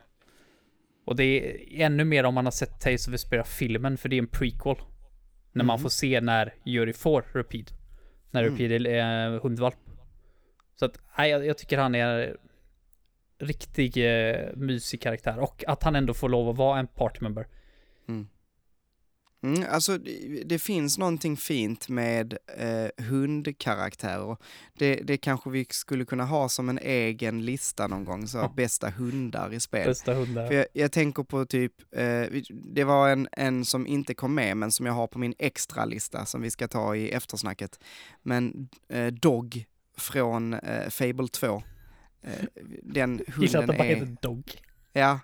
Och 1.06 1.16
det 1.16 1.24
är 1.24 1.86
ännu 1.86 2.04
mer 2.04 2.24
om 2.24 2.34
man 2.34 2.46
har 2.46 2.52
sett 2.52 2.80
Tales 2.82 3.08
of 3.08 3.14
Vesperia 3.14 3.44
filmen, 3.44 3.98
för 3.98 4.10
det 4.10 4.16
är 4.16 4.22
en 4.22 4.28
prequel. 4.28 4.76
När 5.52 5.64
man 5.66 5.76
Mm. 5.76 5.82
får 5.84 5.90
se 5.90 6.22
när 6.22 6.54
Yuri 6.66 6.94
får 6.94 7.26
Repeat. 7.34 7.74
När 8.32 8.44
Mm. 8.44 8.58
Repeat 8.58 8.82
är 8.88 9.34
eh, 9.34 9.42
hundvalp. 9.42 9.76
Så 10.76 10.86
att, 10.86 11.00
nej, 11.18 11.32
jag, 11.32 11.46
jag 11.46 11.58
tycker 11.58 11.78
han 11.78 11.96
är 11.96 12.38
riktig 13.40 13.98
eh, 13.98 14.50
mysig 14.56 15.02
karaktär. 15.02 15.40
Och 15.40 15.64
att 15.68 15.84
han 15.84 15.96
ändå 15.96 16.14
får 16.14 16.30
lov 16.30 16.50
att 16.50 16.58
vara 16.58 16.80
en 16.80 16.88
party 16.88 17.18
member. 17.22 17.48
Mm, 19.42 19.64
alltså, 19.70 19.98
det, 19.98 20.44
det 20.46 20.60
finns 20.60 20.98
någonting 20.98 21.38
fint 21.38 21.90
med 21.90 22.38
eh, 22.58 23.06
hundkaraktärer. 23.06 24.38
Det, 24.74 24.96
det 24.96 25.18
kanske 25.18 25.50
vi 25.50 25.66
skulle 25.70 26.06
kunna 26.06 26.26
ha 26.26 26.50
som 26.50 26.70
en 26.70 26.80
egen 26.80 27.46
lista 27.46 27.88
någon 27.88 28.06
gång, 28.06 28.28
så 28.28 28.38
Ja. 28.38 28.54
bästa 28.56 28.90
hundar 28.90 29.54
i 29.54 29.60
spel. 29.60 29.88
Bästa 29.88 30.14
hundar. 30.14 30.48
För 30.48 30.54
jag, 30.54 30.66
jag 30.74 30.92
tänker 30.92 31.24
på 31.24 31.46
typ, 31.46 31.74
eh, 31.92 32.24
det 32.74 32.84
var 32.84 33.10
en, 33.10 33.28
en 33.32 33.66
som 33.66 33.88
inte 33.88 34.14
kom 34.14 34.36
med, 34.36 34.58
men 34.58 34.72
som 34.72 34.86
jag 34.86 34.94
har 34.94 35.08
på 35.08 35.20
min 35.20 35.34
extra 35.40 35.86
lista 35.86 36.26
som 36.26 36.42
vi 36.42 36.52
ska 36.52 36.68
ta 36.68 36.96
i 36.96 37.10
eftersnacket. 37.10 37.80
Men 38.24 38.70
eh, 38.90 39.08
Dog 39.08 39.66
från 39.98 40.54
eh, 40.54 40.90
Fable 40.90 41.28
2. 41.28 41.64
Eh, 42.24 42.32
den 42.84 43.22
Gillar 43.42 43.44
att 43.44 43.54
hunden 43.54 43.68
det 43.68 43.74
bara 43.78 43.88
är... 43.88 43.96
heter 43.96 44.18
Dog. 44.22 44.52
Ja, 44.94 45.20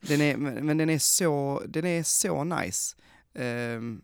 den 0.00 0.20
är, 0.20 0.36
men 0.36 0.66
men 0.66 0.76
den 0.78 0.90
är 0.90 0.98
så, 0.98 1.62
den 1.68 1.84
är 1.86 2.02
så 2.02 2.44
nice. 2.44 2.96
Ehm, 3.36 4.02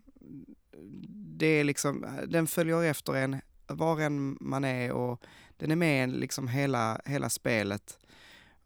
det 1.37 1.45
är 1.45 1.63
liksom, 1.63 2.05
den 2.27 2.47
följer 2.47 2.83
efter 2.83 3.15
en 3.15 3.41
var 3.67 3.99
än 3.99 4.37
man 4.41 4.63
är 4.63 4.91
och 4.91 5.23
den 5.57 5.71
är 5.71 5.75
med 5.75 6.03
en 6.03 6.11
liksom 6.11 6.47
hela, 6.47 7.01
hela 7.05 7.29
spelet. 7.29 7.99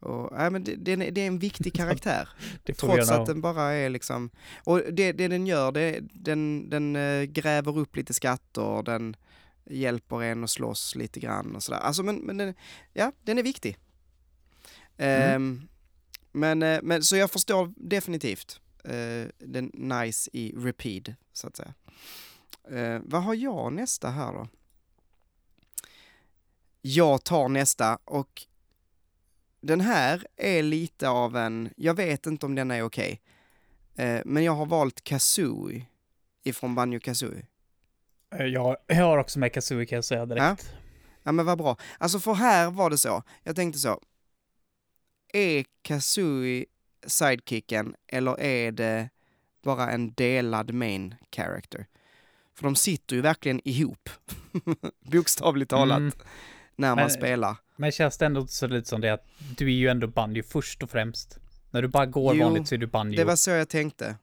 Och, 0.00 0.32
ja, 0.32 0.50
men 0.50 0.64
det, 0.64 0.96
det 0.96 1.20
är 1.20 1.26
en 1.26 1.38
viktig 1.38 1.74
karaktär, 1.76 2.28
trots 2.76 3.10
att 3.10 3.26
den 3.26 3.40
bara 3.40 3.62
är 3.62 3.90
liksom, 3.90 4.30
och 4.64 4.82
det, 4.92 5.12
det 5.12 5.28
den 5.28 5.46
gör, 5.46 5.72
det, 5.72 6.00
den, 6.00 6.70
den 6.70 6.96
eh, 6.96 7.22
gräver 7.22 7.78
upp 7.78 7.96
lite 7.96 8.14
skatter, 8.14 8.82
den 8.82 9.16
hjälper 9.64 10.22
en 10.22 10.44
att 10.44 10.50
slåss 10.50 10.94
lite 10.94 11.20
grann 11.20 11.56
och 11.56 11.62
sådär. 11.62 11.78
Alltså 11.78 12.02
men, 12.02 12.16
men 12.16 12.36
den, 12.36 12.54
ja, 12.92 13.12
den 13.22 13.38
är 13.38 13.42
viktig. 13.42 13.78
Mm. 14.96 15.34
Ehm, 15.34 15.68
men, 16.32 16.62
eh, 16.62 16.78
men 16.82 17.02
så 17.02 17.16
jag 17.16 17.30
förstår 17.30 17.72
definitivt 17.76 18.60
eh, 18.88 19.28
den 19.38 19.70
nice 19.74 20.30
i 20.32 20.52
repeat, 20.56 21.08
så 21.32 21.46
att 21.46 21.56
säga. 21.56 21.74
Eh, 22.70 23.00
vad 23.04 23.22
har 23.22 23.34
jag 23.34 23.72
nästa 23.72 24.10
här 24.10 24.32
då? 24.32 24.48
Jag 26.82 27.24
tar 27.24 27.48
nästa 27.48 27.98
och 28.04 28.46
den 29.60 29.80
här 29.80 30.26
är 30.36 30.62
lite 30.62 31.08
av 31.08 31.36
en, 31.36 31.70
jag 31.76 31.94
vet 31.94 32.26
inte 32.26 32.46
om 32.46 32.54
den 32.54 32.70
är 32.70 32.82
okej, 32.82 33.20
eh, 33.94 34.20
men 34.24 34.44
jag 34.44 34.52
har 34.52 34.66
valt 34.66 35.04
Kazooie 35.04 35.86
ifrån 36.42 36.74
Banjo 36.74 37.00
Kazooie. 37.00 37.46
Eh, 38.34 38.46
Jag, 38.46 38.76
jag 38.86 39.04
har 39.04 39.18
också 39.18 39.38
med 39.38 39.52
Kazooie 39.52 39.86
kan 39.86 39.96
jag 39.96 40.04
säga 40.04 40.26
direkt. 40.26 40.72
Ja 41.22 41.32
men 41.32 41.46
vad 41.46 41.58
bra. 41.58 41.76
Alltså 41.98 42.20
för 42.20 42.34
här 42.34 42.70
var 42.70 42.90
det 42.90 42.98
så, 42.98 43.22
jag 43.42 43.56
tänkte 43.56 43.78
så, 43.78 44.00
är 45.32 45.64
Kazooie 45.82 46.64
sidekicken 47.06 47.94
eller 48.06 48.40
är 48.40 48.72
det 48.72 49.08
bara 49.62 49.90
en 49.90 50.12
delad 50.12 50.72
main 50.74 51.14
character? 51.36 51.86
För 52.54 52.64
de 52.64 52.76
sitter 52.76 53.16
ju 53.16 53.22
verkligen 53.22 53.60
ihop, 53.68 54.08
bokstavligt 55.12 55.70
talat, 55.70 55.98
Mm, 55.98 56.12
när 56.76 56.88
man 56.88 56.96
Men- 56.96 57.10
spelar. 57.10 57.56
men 57.76 57.92
känns 57.92 58.18
det 58.18 58.26
ändå 58.26 58.46
så 58.46 58.66
lite 58.66 58.88
som 58.88 59.00
det 59.00 59.08
att 59.12 59.26
du 59.56 59.66
är 59.66 59.70
ju 59.76 59.88
ändå 59.88 60.06
Banjo 60.06 60.42
först 60.42 60.82
och 60.82 60.90
främst. 60.90 61.38
När 61.70 61.82
du 61.82 61.88
bara 61.88 62.06
går 62.06 62.34
Jo, 62.34 62.44
vanligt 62.44 62.68
så 62.68 62.74
är 62.74 62.78
du 62.78 62.86
Banjo. 62.86 63.16
Det 63.16 63.24
var 63.24 63.36
så 63.36 63.50
jag 63.50 63.68
tänkte. 63.68 64.16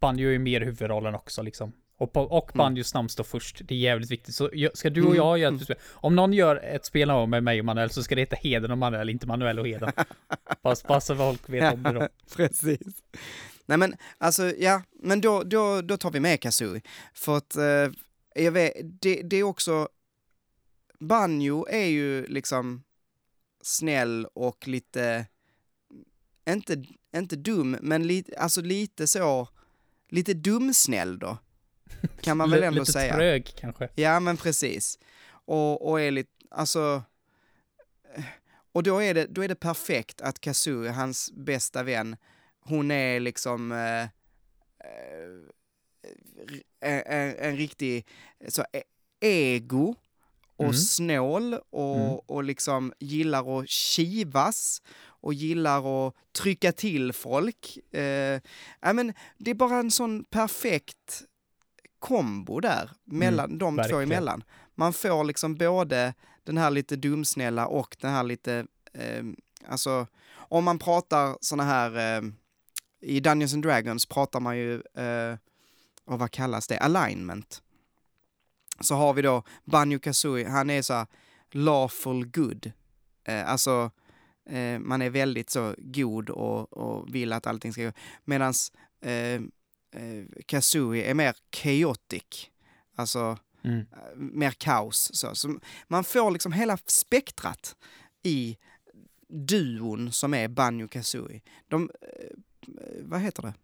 Banjo 0.00 0.28
är 0.28 0.32
ju 0.32 0.38
mer 0.38 0.60
huvudrollen 0.60 1.14
också 1.14 1.42
liksom. 1.42 1.72
Och, 1.96 2.12
på, 2.12 2.20
och 2.20 2.50
Mm. 2.54 2.64
Banjos 2.64 2.94
namn 2.94 3.08
står 3.08 3.24
först. 3.24 3.60
Det 3.64 3.74
är 3.74 3.78
jävligt 3.78 4.10
viktigt. 4.10 4.34
Så 4.34 4.50
ska 4.74 4.90
du 4.90 5.00
och 5.00 5.06
Mm, 5.06 5.16
jag 5.16 5.38
göra 5.38 5.48
mm. 5.48 5.60
ett 5.60 5.64
spel. 5.64 5.76
Om 5.90 6.16
någon 6.16 6.32
gör 6.32 6.56
ett 6.56 6.84
spel 6.84 7.26
med 7.28 7.42
mig 7.42 7.58
och 7.58 7.64
Manuel 7.64 7.90
så 7.90 8.02
ska 8.02 8.14
det 8.14 8.20
heta 8.20 8.36
Heden 8.36 8.70
och 8.70 8.78
Manuel, 8.78 9.10
inte 9.10 9.26
Manuel 9.26 9.58
och 9.58 9.66
Heden. 9.66 9.92
bara 10.62 11.00
så 11.00 11.16
folk 11.16 11.48
vet 11.48 11.74
om 11.74 11.82
det 11.82 11.92
då. 11.92 12.08
Precis. 12.36 13.02
Nej 13.66 13.78
men 13.78 13.96
alltså, 14.18 14.52
ja, 14.56 14.82
men 14.92 15.20
då, 15.20 15.42
då, 15.42 15.82
då 15.82 15.96
tar 15.96 16.10
vi 16.10 16.20
med 16.20 16.40
Kazooie. 16.40 16.82
För 17.14 17.36
att, 17.36 17.56
eh, 17.56 17.90
jag 18.34 18.52
vet, 18.52 18.72
det, 19.00 19.22
det 19.22 19.36
är 19.36 19.42
också, 19.42 19.88
Banjo 21.00 21.66
är 21.70 21.86
ju 21.86 22.26
liksom 22.26 22.82
snäll 23.62 24.26
och 24.34 24.68
lite, 24.68 25.26
inte, 26.48 26.84
inte 27.16 27.36
dum, 27.36 27.76
men 27.80 28.06
lite, 28.06 28.38
alltså 28.38 28.60
lite 28.60 29.06
så, 29.06 29.48
lite 30.08 30.34
dumsnäll 30.34 31.18
då. 31.18 31.38
Kan 32.20 32.36
man 32.36 32.50
väl 32.50 32.62
ändå 32.62 32.80
lite 32.80 32.92
säga. 32.92 33.14
trög 33.14 33.52
kanske. 33.56 33.88
Ja, 33.94 34.20
men 34.20 34.36
precis. 34.36 34.98
Och, 35.26 35.90
och 35.90 36.00
är 36.00 36.10
lite, 36.10 36.30
alltså... 36.50 37.02
Och 38.72 38.82
då 38.82 39.02
är, 39.02 39.14
det, 39.14 39.26
då 39.26 39.44
är 39.44 39.48
det 39.48 39.54
perfekt 39.54 40.20
att 40.20 40.40
Kazoo, 40.40 40.88
hans 40.88 41.32
bästa 41.32 41.82
vän, 41.82 42.16
hon 42.60 42.90
är 42.90 43.20
liksom 43.20 43.72
eh, 43.72 44.02
eh, 44.02 44.08
en, 46.80 47.02
en, 47.06 47.36
en 47.38 47.56
riktig 47.56 48.06
så, 48.48 48.64
e- 48.72 48.82
ego 49.20 49.94
och 50.56 50.64
Mm. 50.64 50.74
snål 50.76 51.54
och, 51.70 51.96
Mm. 51.96 52.18
och 52.26 52.44
liksom 52.44 52.92
gillar 52.98 53.58
att 53.60 53.68
kivas 53.68 54.82
och 55.04 55.34
gillar 55.34 56.06
att 56.08 56.14
trycka 56.32 56.72
till 56.72 57.12
folk. 57.12 57.78
Eh, 57.92 58.40
ja, 58.80 58.92
men 58.92 59.12
det 59.38 59.50
är 59.50 59.54
bara 59.54 59.78
en 59.78 59.90
sån 59.90 60.24
perfekt 60.24 61.22
kombo 62.04 62.60
där, 62.60 62.90
mellan 63.04 63.58
de 63.58 63.74
två 63.76 63.76
verkligen. 63.76 64.02
emellan. 64.02 64.44
Man 64.74 64.92
får 64.92 65.24
liksom 65.24 65.54
både 65.54 66.14
den 66.44 66.58
här 66.58 66.70
lite 66.70 66.96
dumsnälla 66.96 67.66
och 67.66 67.96
den 68.00 68.10
här 68.10 68.22
lite, 68.22 68.66
eh, 68.92 69.24
alltså 69.68 70.06
om 70.32 70.64
man 70.64 70.78
pratar 70.78 71.36
såna 71.40 71.62
här, 71.62 72.18
eh, 72.18 72.22
i 73.00 73.20
Dungeons 73.20 73.54
and 73.54 73.62
Dragons 73.62 74.06
pratar 74.06 74.40
man 74.40 74.58
ju, 74.58 74.74
eh, 74.74 75.38
och 76.04 76.18
vad 76.18 76.30
kallas 76.30 76.66
det, 76.66 76.78
alignment. 76.78 77.62
Så 78.80 78.94
har 78.94 79.14
vi 79.14 79.22
då 79.22 79.42
Banjo 79.64 79.98
Kazooie, 79.98 80.48
han 80.48 80.70
är 80.70 80.82
så 80.82 80.94
här 80.94 81.06
lawful 81.50 82.26
good. 82.26 82.72
Eh, 83.24 83.50
alltså, 83.50 83.90
eh, 84.50 84.78
man 84.78 85.02
är 85.02 85.10
väldigt 85.10 85.50
så 85.50 85.74
god 85.78 86.30
och, 86.30 86.72
och 86.72 87.14
vill 87.14 87.32
att 87.32 87.46
allting 87.46 87.72
ska 87.72 87.84
gå. 87.84 87.92
Medan 88.24 88.54
eh, 89.94 90.24
Kazooie 90.46 91.04
är 91.10 91.14
mer 91.14 91.34
chaotic. 91.56 92.50
Alltså, 92.96 93.38
Mm. 93.64 93.78
eh, 93.80 93.86
mer 94.16 94.50
kaos. 94.50 95.10
Så. 95.14 95.34
så 95.34 95.58
man 95.88 96.04
får 96.04 96.30
liksom 96.30 96.52
hela 96.52 96.76
spektrat 96.86 97.76
i 98.22 98.56
duon 99.28 100.12
som 100.12 100.34
är 100.34 100.48
Banjo 100.48 100.88
Kazooie. 100.88 101.40
De, 101.68 101.90
eh, 102.02 102.36
vad 103.02 103.20
heter 103.20 103.42
det? 103.42 103.54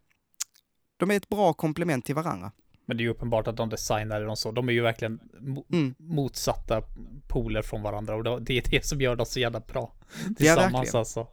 De 0.97 1.11
är 1.11 1.17
ett 1.17 1.29
bra 1.29 1.53
komplement 1.53 2.05
till 2.05 2.15
varandra. 2.15 2.53
Men 2.87 2.97
det 2.97 3.01
är 3.03 3.05
ju 3.05 3.11
uppenbart 3.11 3.47
att 3.47 3.57
de 3.57 3.69
designade 3.69 4.25
dem 4.25 4.37
så. 4.37 4.53
De 4.53 4.69
är 4.69 4.73
ju 4.73 4.81
verkligen 4.83 5.21
mo- 5.41 5.65
Mm. 5.73 5.95
motsatta 5.99 6.83
poler 7.29 7.63
från 7.63 7.83
varandra 7.83 8.17
och 8.17 8.43
det 8.43 8.59
är 8.59 8.71
det 8.71 8.87
som 8.87 9.01
gör 9.01 9.17
dem 9.17 9.27
så 9.27 9.41
jävla 9.41 9.61
bra 9.61 9.93
Ja, 10.29 10.35
tillsammans 10.37 10.73
verkligen. 10.75 10.97
alltså. 10.99 11.27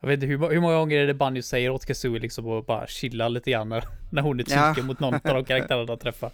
Jag 0.00 0.08
vet 0.08 0.14
inte 0.14 0.26
hur, 0.26 0.50
hur 0.50 0.60
många 0.60 0.74
gånger 0.74 0.96
är 0.98 1.06
det 1.06 1.14
Banjo 1.14 1.42
säger 1.42 1.70
åt 1.70 1.86
Kazooie 1.86 2.20
liksom 2.20 2.48
att 2.48 2.66
bara 2.66 2.86
chilla 2.86 3.28
lite 3.28 3.50
grann 3.50 3.68
när, 3.68 3.84
när 4.10 4.22
hon 4.22 4.40
är 4.40 4.44
Ja. 4.48 4.68
tokig 4.68 4.84
mot 4.84 5.00
någon 5.00 5.14
av 5.14 5.20
de 5.22 5.44
karaktärerna 5.44 5.84
de 5.84 5.98
träffar. 5.98 6.32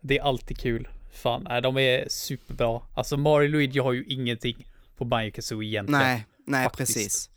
Det 0.00 0.18
är 0.18 0.22
alltid 0.22 0.58
kul. 0.58 0.88
Fan, 1.12 1.46
nej, 1.48 1.62
de 1.62 1.76
är 1.78 2.04
superbra. 2.08 2.80
Alltså 2.94 3.16
Mario 3.16 3.46
och 3.46 3.50
Luigi 3.50 3.78
har 3.78 3.92
ju 3.92 4.04
ingenting 4.04 4.66
på 4.96 5.04
Banjo 5.04 5.30
Kazooie 5.30 5.68
egentligen. 5.68 6.00
Nej, 6.02 6.26
nej 6.46 6.64
faktiskt. 6.64 6.94
precis. 6.94 7.30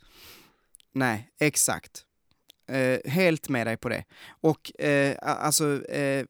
Nej, 0.92 1.30
exakt. 1.40 2.04
Eh, 2.70 3.12
helt 3.12 3.50
med 3.50 3.68
dig 3.68 3.78
på 3.78 3.90
det. 3.90 4.04
Och 4.42 4.72
a- 4.80 5.16
alltså, 5.22 5.86
eh, 5.90 6.26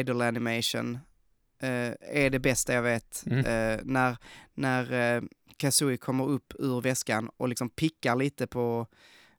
idle 0.00 0.24
animation 0.28 0.98
är 2.00 2.30
det 2.30 2.38
bästa 2.38 2.72
jag 2.74 2.82
vet. 2.82 3.24
Mm. 3.26 3.80
När 3.84 4.16
när 4.54 5.22
Kazooie 5.60 5.96
kommer 5.96 6.28
upp 6.28 6.52
ur 6.58 6.80
väskan 6.80 7.30
och 7.36 7.48
liksom 7.48 7.68
pickar 7.70 8.16
lite 8.16 8.46
på, 8.46 8.86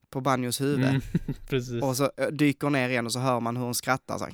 på 0.10 0.22
Banjos 0.22 0.62
huvud. 0.62 0.86
Mm, 0.90 1.02
precis. 1.50 1.84
Och 1.84 1.98
så 1.98 2.12
dyker 2.32 2.70
ner 2.70 2.90
igen 2.90 3.06
och 3.06 3.12
så 3.14 3.20
hör 3.20 3.40
man 3.40 3.58
hur 3.58 3.64
hon 3.64 3.76
skrattar 3.76 4.18
så. 4.18 4.28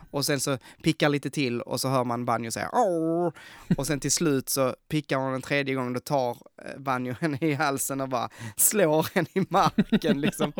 Och 0.10 0.26
sen 0.26 0.40
så 0.40 0.58
pickar 0.82 1.08
lite 1.08 1.30
till 1.30 1.60
och 1.60 1.80
så 1.80 1.88
hör 1.88 2.04
man 2.04 2.24
Banjo 2.24 2.50
säga 2.50 2.70
Åh! 2.72 3.32
Och 3.76 3.86
sen 3.86 4.00
till 4.00 4.12
slut 4.12 4.48
så 4.48 4.74
pickar 4.88 5.16
hon 5.16 5.34
en 5.34 5.42
tredje 5.42 5.74
gång, 5.74 5.92
då 5.92 6.00
tar 6.00 6.30
eh, 6.30 6.78
Banjo 6.80 7.14
henne 7.20 7.38
i 7.40 7.54
halsen 7.54 8.00
och 8.00 8.08
bara 8.08 8.28
slår 8.56 9.06
henne 9.14 9.28
i 9.34 9.46
marken 9.48 10.20
liksom. 10.20 10.52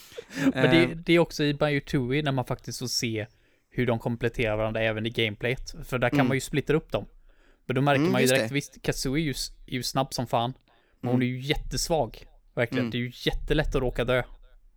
Men 0.54 0.70
det, 0.70 0.94
det 1.06 1.12
är 1.12 1.18
också 1.18 1.44
i 1.44 1.54
Banjo 1.54 1.80
Tooie 1.86 2.22
när 2.22 2.32
man 2.32 2.44
faktiskt 2.44 2.78
får 2.78 2.86
se 2.86 3.26
hur 3.70 3.86
de 3.86 3.98
kompletterar 3.98 4.56
varandra 4.56 4.80
även 4.80 5.06
i 5.06 5.10
gameplayet. 5.10 5.74
För 5.84 5.98
där 5.98 6.08
kan 6.10 6.16
Mm. 6.18 6.28
man 6.28 6.36
ju 6.36 6.40
splitta 6.40 6.74
upp 6.74 6.92
dem. 6.92 7.06
Men 7.68 7.74
då 7.74 7.80
märker 7.80 8.00
Mm, 8.00 8.12
man 8.12 8.20
ju 8.20 8.26
direkt, 8.26 8.48
det. 8.48 8.54
visst, 8.54 8.82
Kazooie 8.82 9.22
är 9.22 9.24
ju, 9.26 9.34
är 9.66 9.72
ju 9.72 9.82
snabb 9.82 10.14
som 10.14 10.26
fan. 10.26 10.52
Men 11.00 11.10
hon 11.12 11.22
är 11.22 11.26
Mm. 11.26 11.36
ju 11.40 11.46
jättesvag. 11.46 12.24
Verkligen. 12.54 12.82
Mm. 12.84 12.90
Det 12.90 12.96
är 12.98 13.00
ju 13.00 13.12
jättelätt 13.14 13.74
att 13.74 13.80
råka 13.82 14.04
dö. 14.04 14.22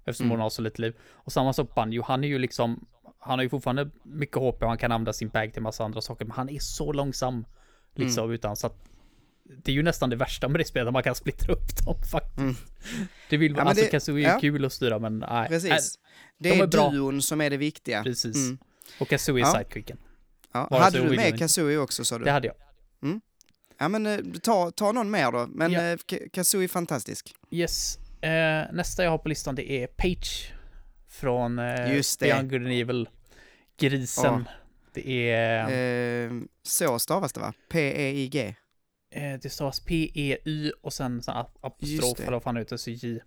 Eftersom 0.06 0.26
Mm. 0.26 0.32
hon 0.32 0.40
har 0.40 0.50
så 0.50 0.62
lite 0.62 0.82
liv. 0.82 0.94
Och 1.12 1.32
samma 1.32 1.54
sak 1.54 1.76
Banjo, 1.76 2.04
han 2.04 2.24
är 2.24 2.28
ju 2.28 2.40
liksom, 2.40 2.86
han 3.20 3.40
har 3.40 3.44
ju 3.44 3.50
fortfarande 3.50 3.90
mycket 4.04 4.36
HP 4.38 4.62
och 4.64 4.68
han 4.70 4.78
kan 4.78 4.92
använda 4.92 5.14
sin 5.14 5.30
bag 5.30 5.54
till 5.54 5.62
massa 5.62 5.84
andra 5.84 6.02
saker. 6.02 6.26
Men 6.26 6.32
han 6.32 6.50
är 6.50 6.60
så 6.60 6.94
långsam. 6.94 7.46
Liksom 7.96 8.24
Mm. 8.24 8.36
utan 8.36 8.56
så 8.56 8.68
att 8.68 8.84
det 9.64 9.72
är 9.72 9.76
ju 9.76 9.84
nästan 9.84 10.10
det 10.10 10.16
värsta 10.16 10.48
med 10.48 10.60
det 10.60 10.66
spelet, 10.66 10.94
man 10.94 11.04
kan 11.04 11.16
splittra 11.16 11.54
upp 11.54 11.86
dem 11.86 11.96
faktiskt. 12.12 12.38
Mm. 12.38 12.56
Det 13.30 13.38
vill 13.38 13.52
Ja, 13.52 13.56
man, 13.56 13.62
men 13.64 13.68
alltså 13.68 13.86
det- 13.86 13.92
Kazooie 13.92 14.28
är 14.30 14.34
ja. 14.34 14.40
kul 14.40 14.66
att 14.66 14.74
styra 14.74 15.00
men 15.00 15.20
nej. 15.20 15.48
Precis. 15.48 16.00
Det 16.40 16.50
de 16.50 16.60
är, 16.60 16.64
är 16.64 16.68
duon 16.68 17.22
som 17.22 17.42
är 17.42 17.50
det 17.50 17.58
viktiga. 17.58 18.04
Precis. 18.04 18.36
Mm. 18.36 18.58
Och 19.00 19.08
Kazooie 19.08 19.44
är 19.44 19.48
Ja. 19.48 19.52
sidequicken. 19.54 19.98
Ja. 20.54 20.68
Hade 20.72 21.00
du 21.04 21.16
med. 21.16 21.40
Kazooie 21.40 21.78
också 21.78 22.06
sa 22.06 22.18
du? 22.18 22.24
Det 22.26 22.32
hade 22.32 22.48
jag. 22.48 22.56
Ja 23.78 23.88
men 23.90 24.06
eh, 24.06 24.18
ta, 24.44 24.72
ta 24.72 24.92
någon 24.92 25.12
mer 25.12 25.32
då. 25.32 25.48
Men 25.48 25.72
Ja. 25.72 25.82
ja. 26.08 26.18
Kazooie 26.34 26.64
är 26.66 26.68
fantastisk. 26.68 27.36
Yes. 27.52 27.98
Eh, 28.22 28.66
nästa 28.74 29.04
jag 29.04 29.12
har 29.12 29.18
på 29.18 29.30
listan 29.30 29.56
det 29.56 29.72
är 29.72 29.88
Page. 29.88 30.54
Från 31.10 31.60
eh, 31.60 31.96
Just 31.96 32.20
det. 32.20 32.26
Beyond 32.26 32.50
Good 32.50 32.62
and 32.62 32.72
Evil. 32.72 33.10
Grisen. 33.78 34.34
Åh. 34.34 34.42
Det 34.94 35.30
är... 35.32 36.26
Eh, 36.28 36.32
så 36.64 37.00
stavas 37.00 37.34
det 37.34 37.40
va? 37.40 37.54
P-E-I-G. 37.70 38.56
Eh, 39.16 39.40
det 39.42 39.50
stavas 39.50 39.80
P-E-Y 39.80 40.72
och 40.82 40.94
sen 40.94 41.22
sån 41.22 41.36
apostrof 41.62 42.20
eller 42.20 42.32
vad 42.32 42.44
fan 42.44 42.56
det 42.56 42.62
heter, 42.62 42.78
så 42.78 42.90
J. 42.92 43.20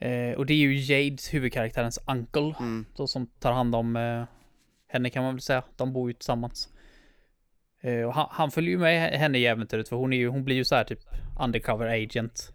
Eh, 0.00 0.36
och 0.36 0.46
det 0.46 0.52
är 0.54 0.56
ju 0.56 0.74
Jades, 0.80 1.34
huvudkaraktärens 1.34 1.98
uncle, 2.06 2.54
Mm. 2.60 2.86
då 2.96 3.06
som 3.06 3.26
tar 3.26 3.52
hand 3.52 3.74
om 3.74 3.96
eh, 3.96 4.24
henne 4.88 5.10
kan 5.10 5.22
man 5.24 5.34
väl 5.34 5.40
säga. 5.42 5.62
De 5.76 5.92
bor 5.92 6.10
ju 6.10 6.14
tillsammans. 6.14 6.68
Eh, 7.80 8.02
och 8.02 8.14
han, 8.14 8.26
han 8.30 8.50
följer 8.50 8.70
ju 8.70 8.78
med 8.78 9.10
henne 9.12 9.38
i 9.38 9.46
äventyret 9.46 9.88
för 9.88 9.96
hon, 9.96 10.12
är 10.12 10.16
ju, 10.16 10.28
hon 10.28 10.44
blir 10.44 10.56
ju 10.56 10.64
så 10.64 10.74
här 10.74 10.84
typ 10.84 11.00
undercover 11.40 11.86
agent. 12.04 12.52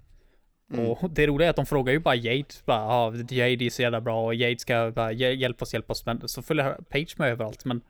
Mm. 0.74 0.86
Och 0.88 1.10
det 1.12 1.28
roliga 1.28 1.46
är 1.48 1.50
att 1.50 1.56
de 1.56 1.66
frågar 1.66 1.94
ju 1.94 2.00
bara 2.00 2.16
Jade, 2.16 2.46
bara 2.66 2.78
ja, 2.80 3.14
Jade 3.30 3.66
är 3.66 3.70
så 3.70 3.82
jävla 3.82 4.02
bra 4.02 4.26
och 4.26 4.36
Jade 4.36 4.60
ska 4.60 4.92
bara 4.96 5.12
"Hjäl- 5.12 5.36
hjälp 5.36 5.62
oss, 5.62 5.74
hjälp 5.74 5.92
oss. 5.92 6.06
Men 6.06 6.28
så 6.28 6.42
följer 6.42 6.74
Page 6.74 7.16
med 7.18 7.30
överallt. 7.32 7.66
Men 7.66 7.82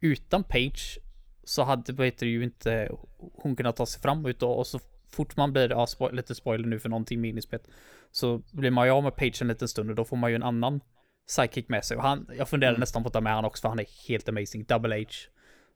utan 0.00 0.44
Page 0.44 0.98
så 1.44 1.62
hade 1.62 1.92
det 1.92 2.22
ju 2.22 2.44
inte 2.44 2.90
hon 3.34 3.56
kunnat 3.56 3.76
ta 3.76 3.86
sig 3.86 4.02
fram 4.02 4.26
ut 4.26 4.42
och, 4.42 4.58
och 4.58 4.66
så 4.66 4.78
fort 5.10 5.36
man 5.36 5.52
blir, 5.52 5.70
ja, 5.70 5.84
spo- 5.84 6.12
lite 6.12 6.34
spoiler 6.34 6.68
nu 6.68 6.78
för 6.78 6.88
någonting 6.88 7.20
med 7.20 7.30
inspelet, 7.30 7.68
så 8.10 8.42
blir 8.52 8.70
man 8.70 8.86
ju 8.86 8.92
av 8.92 9.02
med 9.02 9.16
Page 9.16 9.42
en 9.42 9.48
liten 9.48 9.68
stund 9.68 9.90
och 9.90 9.96
då 9.96 10.04
får 10.04 10.16
man 10.16 10.30
ju 10.30 10.36
en 10.36 10.42
annan 10.42 10.80
sidekick 11.26 11.68
med 11.68 11.84
sig. 11.84 11.96
Och 11.96 12.02
han, 12.02 12.30
jag 12.38 12.48
funderade 12.48 12.74
Mm. 12.74 12.80
nästan 12.80 13.02
på 13.02 13.06
att 13.06 13.12
ta 13.12 13.20
med 13.20 13.32
han 13.32 13.44
också 13.44 13.60
för 13.60 13.68
han 13.68 13.78
är 13.78 14.08
helt 14.08 14.28
amazing, 14.28 14.64
Double 14.64 14.96
H. 14.98 15.04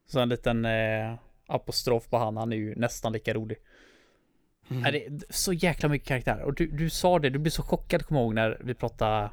Så 0.09 0.21
en 0.21 0.29
liten 0.29 0.65
eh, 0.65 1.15
apostrof 1.47 2.09
på 2.09 2.19
han, 2.19 2.37
han 2.37 2.53
är 2.53 2.57
ju 2.57 2.75
nästan 2.75 3.13
lika 3.13 3.35
rolig. 3.35 3.59
Mm. 4.71 4.83
Nej, 4.83 4.93
det 4.93 5.29
är 5.29 5.33
så 5.33 5.53
jäkla 5.53 5.89
mycket 5.89 6.09
karaktärer. 6.09 6.43
Och 6.43 6.55
du, 6.55 6.67
du 6.67 6.91
sa 6.91 7.19
det, 7.19 7.31
du 7.31 7.39
blev 7.39 7.51
så 7.51 7.63
chockad 7.63 8.07
kommer 8.07 8.21
jag 8.21 8.27
ihåg 8.27 8.35
när 8.35 8.59
vi 8.65 8.75
pratade, 8.75 9.31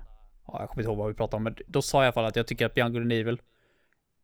ja, 0.47 0.59
jag 0.59 0.69
kommer 0.69 0.81
inte 0.81 0.89
ihåg 0.89 0.97
vad 0.97 1.07
vi 1.07 1.13
pratade 1.13 1.37
om, 1.37 1.43
men 1.43 1.55
då 1.67 1.81
sa 1.81 1.97
jag 1.97 2.03
i 2.03 2.05
alla 2.05 2.13
fall 2.13 2.25
att 2.25 2.35
jag 2.35 2.47
tycker 2.47 2.65
att 2.65 2.77
and 2.77 3.11
Evil 3.11 3.41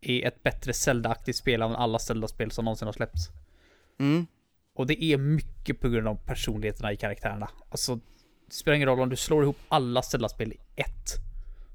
är 0.01 0.27
ett 0.27 0.43
bättre 0.43 0.73
Zelda-aktigt 0.73 1.37
spel 1.37 1.61
än 1.61 1.75
alla 1.75 1.99
Zelda-spel 1.99 2.51
som 2.51 2.65
någonsin 2.65 2.85
har 2.85 2.93
släppts. 2.93 3.29
Mm. 3.99 4.27
Och 4.75 4.87
det 4.87 5.03
är 5.03 5.17
mycket 5.17 5.79
på 5.79 5.89
grund 5.89 6.07
av 6.07 6.15
personligheterna 6.15 6.91
i 6.91 6.97
karaktärerna. 6.97 7.49
Alltså, 7.69 7.95
det 8.45 8.53
spelar 8.53 8.75
ingen 8.75 8.87
roll 8.87 8.99
om 8.99 9.09
du 9.09 9.15
slår 9.15 9.43
ihop 9.43 9.57
alla 9.67 10.01
Zelda-spel 10.01 10.53
i 10.53 10.57
ett. 10.75 11.30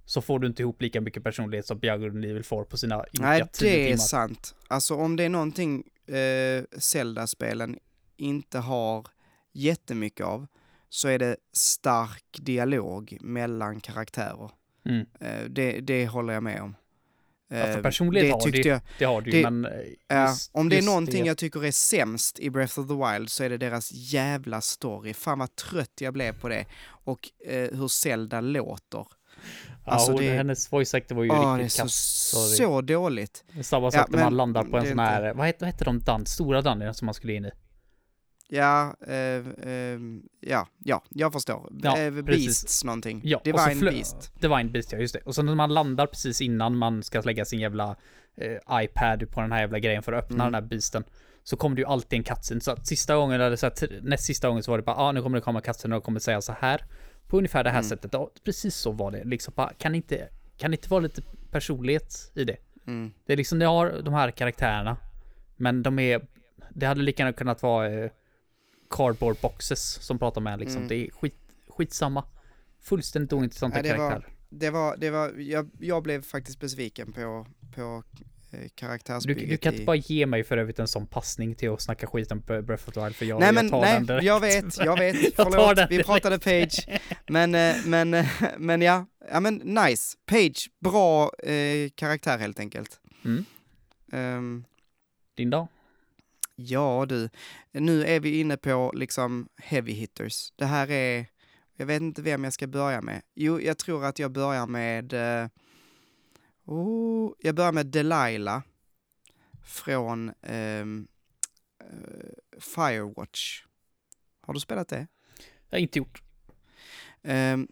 Så 0.09 0.21
får 0.21 0.39
du 0.39 0.47
inte 0.47 0.63
ihop 0.63 0.83
lika 0.83 1.01
mycket 1.01 1.25
personlighet 1.25 1.67
som 1.67 1.81
and 2.15 2.25
Evil 2.25 2.45
får 2.45 2.65
på 2.65 2.77
sina 2.77 3.05
Nej, 3.13 3.43
10 3.53 3.69
det 3.69 3.83
är 3.83 3.87
timmar. 3.87 3.97
sant. 3.97 4.55
Alltså 4.69 4.95
om 4.95 5.17
det 5.17 5.25
är 5.25 5.29
någonting 5.29 5.85
eh, 6.07 6.65
Zelda-spelen 6.79 7.79
inte 8.17 8.59
har 8.59 9.07
jättemycket 9.53 10.27
av 10.27 10.47
så 10.89 11.09
är 11.09 11.19
det 11.19 11.37
stark 11.53 12.25
dialog 12.41 13.19
mellan 13.21 13.81
karaktärer. 13.81 14.51
Mm. 14.89 15.07
Eh, 15.21 15.45
det, 15.49 15.81
det 15.81 16.07
håller 16.07 16.35
jag 16.35 16.43
med 16.43 16.63
om. 16.63 16.77
Ja, 17.49 17.57
för 17.57 17.77
Eh, 17.77 17.83
personlighet 17.83 18.29
det 18.29 18.33
har 18.33 18.41
tyckte 18.41 18.63
det, 18.63 18.69
jag, 18.69 18.81
det 18.99 19.05
har 19.05 19.21
du 19.21 19.31
det- 19.31 19.51
men... 19.51 19.65
eh, 20.09 20.27
just- 20.29 20.51
om 20.55 20.69
det 20.69 20.79
är 20.79 20.83
någonting 20.83 21.27
jag 21.27 21.39
tycker 21.39 21.65
är 21.65 21.71
sämst 21.71 22.39
i 22.39 22.51
Breath 22.51 22.81
of 22.81 22.89
the 22.89 22.95
Wild 22.95 23.31
så 23.31 23.45
är 23.45 23.49
det 23.51 23.59
deras 23.59 23.93
jävla 23.93 24.61
story. 24.61 25.15
Fan 25.15 25.39
vad 25.39 25.57
trött 25.57 25.93
jag 26.01 26.13
blev 26.15 26.41
på 26.41 26.49
det. 26.49 26.67
Och 26.89 27.31
eh, 27.47 27.79
hur 27.79 27.89
Zelda 27.89 28.41
låter. 28.41 29.07
Ja, 29.85 29.93
alltså 29.93 30.13
hon, 30.13 30.21
det- 30.21 30.37
hennes 30.37 30.73
voice 30.73 30.95
actor 30.95 31.15
var 31.17 31.25
ju 31.25 31.31
är 31.31 31.57
riktigt 31.59 31.73
så, 31.73 31.83
kass. 31.83 31.95
sorry. 32.31 32.57
så 32.57 32.81
dåligt. 32.81 33.45
Samma 33.63 33.87
Ja, 33.87 33.91
sak 33.91 34.09
när 34.11 34.19
man 34.25 34.37
landar 34.37 34.65
på 34.65 34.77
en 34.77 34.83
det 34.85 34.89
sån 34.91 34.99
här, 34.99 35.35
vad 35.35 35.47
heter, 35.47 35.61
vad 35.61 35.69
heter 35.69 35.85
de 35.85 36.01
dan, 36.01 36.27
stora 36.27 36.63
dungeon 36.63 36.95
som 36.95 37.07
man 37.07 37.15
skulle 37.15 37.33
in 37.33 37.45
i? 37.45 37.51
Ja, 38.49 38.95
eh, 39.07 39.15
eh, 39.15 39.99
ja, 40.41 40.67
ja, 40.85 41.03
jag 41.09 41.33
förstår. 41.33 41.69
Ja, 41.83 41.99
eh, 41.99 42.13
precis. 42.25 42.45
Beasts 42.47 42.85
någonting. 42.85 43.21
Ja, 43.25 43.41
så 43.45 43.51
Divine 43.51 43.81
Beast. 43.91 44.33
Divine 44.41 44.73
Beast, 44.73 44.93
ja 44.93 44.99
just 44.99 45.15
det. 45.15 45.21
Och 45.21 45.35
så 45.35 45.43
när 45.43 45.55
man 45.55 45.75
landar 45.75 46.07
precis 46.07 46.41
innan 46.41 46.77
man 46.77 47.03
ska 47.03 47.21
lägga 47.21 47.45
sin 47.45 47.61
jävla 47.61 47.97
eh, 48.37 48.83
iPad 48.85 49.31
på 49.31 49.41
den 49.41 49.53
här 49.53 49.61
jävla 49.61 49.79
grejen 49.79 50.03
för 50.03 50.13
att 50.13 50.25
öppna 50.25 50.35
Mm. 50.45 50.53
den 50.53 50.63
här 50.63 50.69
beasten. 50.69 51.05
Så 51.45 51.57
kommer 51.57 51.77
det 51.77 51.83
ju 51.83 51.87
alltid 51.89 52.17
en 52.19 52.25
cutscene. 52.25 52.61
Så 52.61 52.71
att 52.71 52.87
sista 52.87 53.17
gången, 53.17 53.41
eller 53.41 53.57
så 53.57 53.67
att 53.67 53.83
näst 54.03 54.25
sista 54.25 54.49
gången 54.49 54.63
så 54.63 54.71
var 54.71 54.79
det 54.79 54.85
bara, 54.85 54.97
ja 54.97 55.03
ah, 55.03 55.13
nu 55.13 55.23
kommer 55.23 55.39
det 55.39 55.43
komma 55.43 55.61
cutscene 55.61 55.97
och 55.97 56.05
kommer 56.05 56.21
säga 56.21 56.41
så 56.41 56.55
här. 56.61 56.85
På 57.29 57.37
ungefär 57.39 57.65
det 57.65 57.71
här 57.71 57.79
Mm. 57.79 57.89
sättet. 57.89 58.13
Ja, 58.13 58.31
precis 58.45 58.75
så 58.75 58.93
var 58.93 59.11
det. 59.11 59.25
Liksom 59.25 59.69
kan 59.79 59.95
inte, 59.95 60.29
kan 60.57 60.73
inte 60.73 60.89
vara 60.89 61.01
lite 61.01 61.23
personlighet 61.51 62.33
i 62.35 62.45
det? 62.45 62.57
Mm. 62.87 63.13
Det 63.27 63.33
är 63.33 63.37
liksom, 63.37 63.59
det 63.59 63.67
har 63.67 64.03
de 64.03 64.15
här 64.15 64.31
karaktärerna. 64.31 64.97
Men 65.57 65.83
de 65.83 65.99
är, 65.99 66.27
det 66.71 66.87
hade 66.87 67.03
lika 67.03 67.23
gärna 67.23 67.33
kunnat 67.33 67.63
vara 67.63 67.89
eh, 67.95 68.11
cardboard 68.91 69.37
boxes 69.43 69.81
som 70.03 70.19
pratar 70.19 70.41
med 70.41 70.59
liksom. 70.59 70.77
Mm. 70.77 70.89
Det 70.89 70.95
är 71.07 71.11
skit, 71.11 71.35
skitsamma. 71.69 72.25
Fullständigt 72.81 73.33
ointressanta 73.33 73.77
Ja, 73.79 73.83
det 73.83 73.89
var- 73.89 74.11
karaktärer. 74.11 74.33
Det 74.49 74.71
var, 74.71 74.97
det 74.97 75.11
var, 75.11 75.33
jag, 75.39 75.71
jag 75.81 76.03
blev 76.03 76.23
faktiskt 76.23 76.61
besviken 76.61 77.13
på, 77.13 77.47
på 77.75 78.03
eh, 78.57 78.63
Du, 78.63 78.69
karaktärsbygget 78.75 79.49
du 79.49 79.57
kan 79.57 79.73
inte 79.73 79.83
i... 79.83 79.87
bara 79.87 79.97
ge 79.97 80.27
mig 80.27 80.45
för 80.45 80.57
övrigt 80.59 80.79
en 80.79 80.89
sån 80.89 81.07
passning 81.07 81.55
till 81.55 81.71
att 81.71 81.81
snacka 81.83 82.07
skit 82.07 82.33
om 82.33 82.41
Breath 82.41 82.89
of 82.89 82.95
the 82.95 83.01
Wild 83.05 83.17
för 83.17 83.25
jag, 83.27 83.41
nej 83.41 83.47
jag 83.47 83.55
men, 83.55 83.71
tar 83.71 83.81
nej, 83.81 83.95
den 83.95 84.07
direkt. 84.07 84.25
jag 84.25 84.41
vet, 84.41 84.79
jag 84.79 84.99
vet, 84.99 85.23
Jag 85.23 85.33
förlåt, 85.35 85.79
vi 85.79 85.87
direkt. 85.87 86.07
pratade 86.09 86.39
Page, 86.39 87.01
men, 87.29 87.55
eh, 87.55 87.75
men, 87.87 88.15
eh, 88.15 88.27
men 88.59 88.83
ja, 88.83 89.07
ja 89.31 89.41
men 89.41 89.55
nice, 89.55 90.17
Page, 90.27 90.71
bra 90.81 91.31
eh, 91.39 91.91
karaktär 91.95 92.39
helt 92.39 92.61
enkelt. 92.61 93.01
Mm. 93.25 93.45
Ehm, 94.13 94.65
Din 95.37 95.51
dag? 95.51 95.67
ja 96.59 97.07
du, 97.09 97.29
nu 97.73 98.05
är 98.05 98.21
vi 98.21 98.41
inne 98.41 98.57
på 98.57 98.93
liksom 98.95 99.49
heavy 99.63 99.93
hitters. 99.93 100.53
Det 100.57 100.65
här 100.65 100.91
är, 100.91 101.27
jag 101.77 101.87
vet 101.87 102.03
inte 102.03 102.23
vem 102.23 102.45
jag 102.45 102.53
ska 102.53 102.67
börja 102.67 103.01
med. 103.01 103.23
Jo, 103.35 103.61
jag 103.61 103.79
tror 103.79 104.05
att 104.05 104.19
jag 104.19 104.33
börjar 104.33 104.67
med, 104.67 105.13
eh, 105.13 105.49
oh, 106.67 107.33
jag 107.39 107.55
börjar 107.55 107.73
med 107.73 107.87
Delilah 107.87 108.63
från 109.65 110.33
ehm, 110.43 111.09
eh, 111.81 112.61
Firewatch. 112.61 113.65
Har 114.41 114.55
du 114.55 114.61
spelat 114.61 114.89
det? 114.89 115.07
Jag 115.69 115.79
har 115.79 115.83
inte 115.83 115.99
gjort. 115.99 116.23
Ehm, 117.23 117.69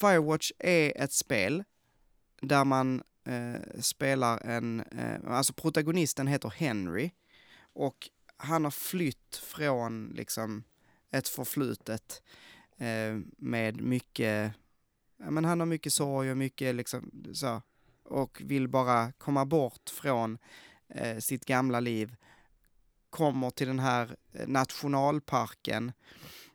Firewatch 0.00 0.52
är 0.58 0.92
ett 0.96 1.12
spel 1.12 1.64
där 2.40 2.64
man 2.64 3.02
eh, 3.24 3.80
spelar 3.80 4.46
en, 4.46 4.80
eh, 4.80 5.20
alltså 5.26 5.52
protagonisten 5.52 6.26
heter 6.26 6.48
Henry 6.48 7.10
och 7.60 8.10
han 8.36 8.64
har 8.64 8.70
flytt 8.70 9.36
från 9.36 10.12
liksom 10.16 10.64
ett 11.10 11.28
förflutet 11.28 12.22
eh, 12.76 13.18
med 13.36 13.80
mycket, 13.80 14.52
ja 15.16 15.30
men 15.30 15.44
han 15.44 15.60
har 15.60 15.66
mycket 15.66 15.92
sorg 15.92 16.30
och 16.30 16.36
mycket 16.36 16.74
liksom 16.74 17.10
så 17.34 17.62
och 18.10 18.42
vill 18.44 18.68
bara 18.68 19.12
komma 19.12 19.44
bort 19.44 19.90
från 19.90 20.38
eh, 20.88 21.18
sitt 21.18 21.44
gamla 21.44 21.80
liv, 21.80 22.16
kommer 23.10 23.50
till 23.50 23.66
den 23.66 23.78
här 23.78 24.16
eh, 24.32 24.48
nationalparken 24.48 25.92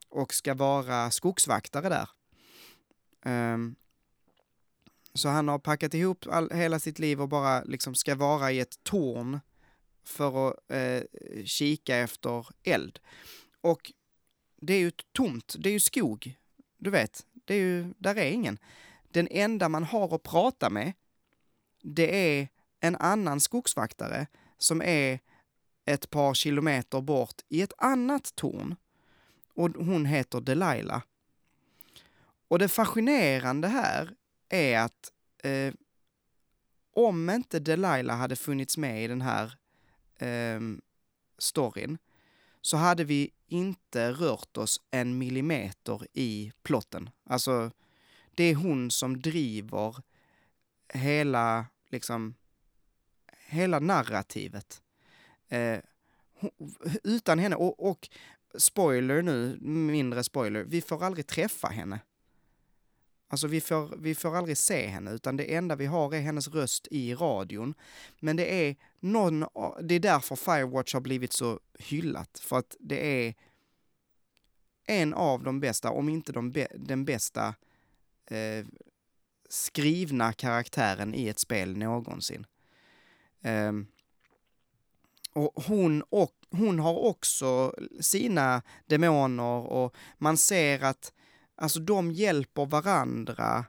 och 0.10 0.34
ska 0.34 0.54
vara 0.54 1.12
skogsvaktare 1.12 1.90
där. 1.90 2.10
Um, 3.54 3.76
så 5.14 5.30
han 5.30 5.48
har 5.48 5.60
packat 5.60 5.94
ihop 5.94 6.26
all, 6.28 6.52
hela 6.52 6.80
sitt 6.80 7.00
liv 7.00 7.22
och 7.22 7.30
bara 7.30 7.64
liksom 7.64 7.96
ska 7.96 8.16
vara 8.16 8.52
i 8.52 8.60
ett 8.60 8.84
torn 8.84 9.40
för 10.04 10.50
att 10.50 10.72
eh, 10.72 11.04
kika 11.46 11.98
efter 11.98 12.48
eld. 12.64 13.00
Och 13.62 13.92
det 14.62 14.74
är 14.74 14.80
ju 14.80 14.92
tomt, 14.92 15.56
det 15.60 15.70
är 15.70 15.74
ju 15.74 15.80
skog, 15.80 16.38
du 16.78 16.90
vet, 16.90 17.26
det 17.34 17.54
är 17.54 17.60
ju, 17.60 17.94
där 17.98 18.16
är 18.16 18.32
ingen. 18.32 18.58
Den 19.12 19.28
enda 19.32 19.70
man 19.70 19.84
har 19.84 20.16
att 20.16 20.24
prata 20.24 20.70
med, 20.70 20.94
det 21.86 22.40
är 22.40 22.48
en 22.80 22.96
annan 22.96 23.40
skogsvaktare 23.40 24.28
som 24.58 24.82
är 24.82 25.20
ett 25.86 26.10
par 26.10 26.34
kilometer 26.34 27.02
bort 27.02 27.42
i 27.50 27.62
ett 27.62 27.74
annat 27.78 28.36
torn. 28.36 28.76
Och 29.54 29.70
hon 29.70 30.06
heter 30.06 30.42
Delilah. 30.42 31.02
Och 32.48 32.60
det 32.60 32.68
fascinerande 32.68 33.68
här 33.68 34.16
är 34.50 34.80
att 34.80 35.12
eh, 35.44 35.74
om 36.94 37.30
inte 37.30 37.60
Delilah 37.60 38.18
hade 38.18 38.36
funnits 38.36 38.78
med 38.78 39.04
i 39.04 39.08
den 39.08 39.22
här 39.22 39.58
eh, 40.18 40.60
storyn 41.38 41.98
så 42.62 42.78
hade 42.78 43.04
vi 43.04 43.32
inte 43.48 44.12
rört 44.12 44.58
oss 44.58 44.82
en 44.92 45.18
millimeter 45.18 46.08
i 46.14 46.52
plotten. 46.64 47.10
Alltså, 47.24 47.72
det 48.36 48.44
är 48.44 48.56
hon 48.56 48.92
som 48.92 49.22
driver 49.22 49.96
hela, 50.94 51.66
liksom, 51.96 52.36
hela 53.48 53.80
narrativet. 53.80 54.82
Eh, 55.50 55.80
utan 57.04 57.40
henne, 57.40 57.56
och, 57.56 57.90
och 57.90 58.10
spoiler 58.58 59.22
nu, 59.22 59.58
mindre 59.62 60.24
spoiler, 60.24 60.64
vi 60.64 60.82
får 60.82 61.04
aldrig 61.04 61.28
träffa 61.28 61.68
henne. 61.68 62.00
Alltså 63.28 63.48
vi 63.48 63.62
får, 63.62 63.98
vi 63.98 64.16
får 64.16 64.36
aldrig 64.36 64.58
se 64.58 64.88
henne, 64.88 65.12
utan 65.12 65.38
det 65.38 65.56
enda 65.56 65.76
vi 65.76 65.86
har 65.86 66.14
är 66.14 66.22
hennes 66.22 66.48
röst 66.48 66.88
i 66.92 67.14
radion. 67.14 67.74
Men 68.20 68.36
det 68.36 68.68
är 68.68 68.76
någon, 69.00 69.46
det 69.82 69.96
är 69.96 70.00
därför 70.00 70.36
Firewatch 70.36 70.94
har 70.94 71.02
blivit 71.02 71.34
så 71.34 71.60
hyllat, 71.80 72.40
för 72.40 72.58
att 72.58 72.76
det 72.80 73.28
är 73.28 73.34
en 74.88 75.14
av 75.14 75.44
de 75.44 75.60
bästa, 75.60 75.92
om 75.92 76.10
inte 76.10 76.32
de 76.32 76.54
den 76.76 77.06
bästa 77.06 77.56
eh, 78.28 78.66
skrivna 79.50 80.34
karaktären 80.34 81.16
i 81.16 81.28
ett 81.28 81.40
spel 81.40 81.78
någonsin. 81.78 82.46
Um, 83.44 83.88
och 85.34 85.64
hon, 85.64 86.02
och 86.02 86.34
hon 86.50 86.80
har 86.80 86.94
också 86.94 87.76
sina 88.00 88.62
demoner 88.86 89.44
och 89.44 89.96
man 90.18 90.38
ser 90.38 90.84
att 90.84 91.14
alltså, 91.56 91.80
de 91.80 92.12
hjälper 92.12 92.66
varandra 92.66 93.66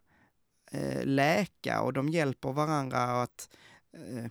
eh, 0.70 1.05
läka 1.05 1.81
och 1.81 1.93
de 1.93 2.09
hjälper 2.09 2.53
varandra 2.53 3.22
att, 3.22 3.49
eh, 3.93 4.31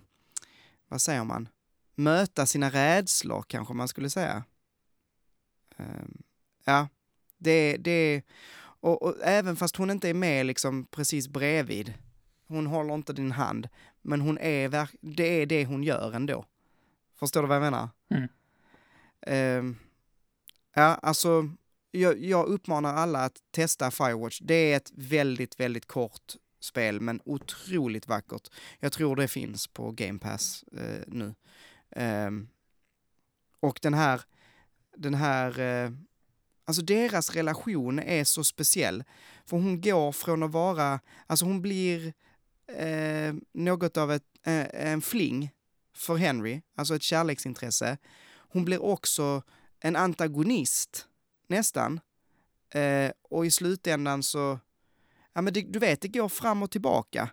vad 0.88 1.00
säger 1.00 1.24
man, 1.24 1.48
möta 1.94 2.46
sina 2.46 2.70
rädslor 2.70 3.44
kanske 3.48 3.74
man 3.74 3.88
skulle 3.88 4.10
säga. 4.10 4.44
Um, 5.76 6.22
ja, 6.64 6.88
det, 7.38 7.76
det 7.76 8.22
och, 8.80 9.02
och 9.02 9.14
även 9.22 9.56
fast 9.56 9.76
hon 9.76 9.90
inte 9.90 10.08
är 10.08 10.14
med 10.14 10.46
liksom 10.46 10.86
precis 10.86 11.28
bredvid, 11.28 11.94
hon 12.46 12.66
håller 12.66 12.94
inte 12.94 13.12
din 13.12 13.32
hand, 13.32 13.68
men 14.02 14.20
hon 14.20 14.38
är, 14.38 14.88
det 15.00 15.42
är 15.42 15.46
det 15.46 15.64
hon 15.64 15.82
gör 15.82 16.12
ändå. 16.12 16.44
Förstår 17.18 17.42
du 17.42 17.48
vad 17.48 17.56
jag 17.56 17.62
menar? 17.62 17.88
Mm. 18.10 18.28
Ehm, 19.20 19.76
ja, 20.74 20.82
alltså, 20.82 21.50
jag, 21.90 22.18
jag 22.24 22.46
uppmanar 22.46 22.94
alla 22.94 23.24
att 23.24 23.42
testa 23.50 23.90
Firewatch. 23.90 24.40
Det 24.42 24.72
är 24.72 24.76
ett 24.76 24.92
väldigt, 24.94 25.60
väldigt 25.60 25.86
kort 25.86 26.36
spel, 26.60 27.00
men 27.00 27.20
otroligt 27.24 28.08
vackert. 28.08 28.48
Jag 28.78 28.92
tror 28.92 29.16
det 29.16 29.28
finns 29.28 29.66
på 29.66 29.90
Game 29.90 30.18
Pass 30.18 30.64
eh, 30.72 31.02
nu. 31.06 31.34
Ehm, 31.90 32.48
och 33.60 33.78
den 33.82 33.94
här, 33.94 34.20
den 34.96 35.14
här, 35.14 35.60
eh, 35.60 35.90
alltså 36.66 36.82
deras 36.82 37.30
relation 37.30 37.98
är 37.98 38.24
så 38.24 38.44
speciell. 38.44 39.04
För 39.46 39.56
hon 39.56 39.80
går 39.80 40.12
från 40.12 40.42
att 40.42 40.52
vara, 40.52 41.00
alltså 41.26 41.44
hon 41.44 41.62
blir 41.62 42.12
eh, 42.66 43.34
något 43.52 43.96
av 43.96 44.12
ett, 44.12 44.24
eh, 44.46 44.66
en 44.72 45.02
fling 45.02 45.50
för 45.96 46.16
Henry, 46.16 46.62
alltså 46.74 46.96
ett 46.96 47.02
kärleksintresse. 47.02 47.98
Hon 48.36 48.64
blir 48.64 48.82
också 48.82 49.42
en 49.80 49.96
antagonist, 49.96 51.06
nästan. 51.46 52.00
Eh, 52.70 53.12
och 53.22 53.46
i 53.46 53.50
slutändan 53.50 54.22
så, 54.22 54.58
ja 55.32 55.42
men 55.42 55.52
det, 55.52 55.60
du 55.60 55.78
vet, 55.78 56.00
det 56.00 56.08
går 56.08 56.28
fram 56.28 56.62
och 56.62 56.70
tillbaka. 56.70 57.30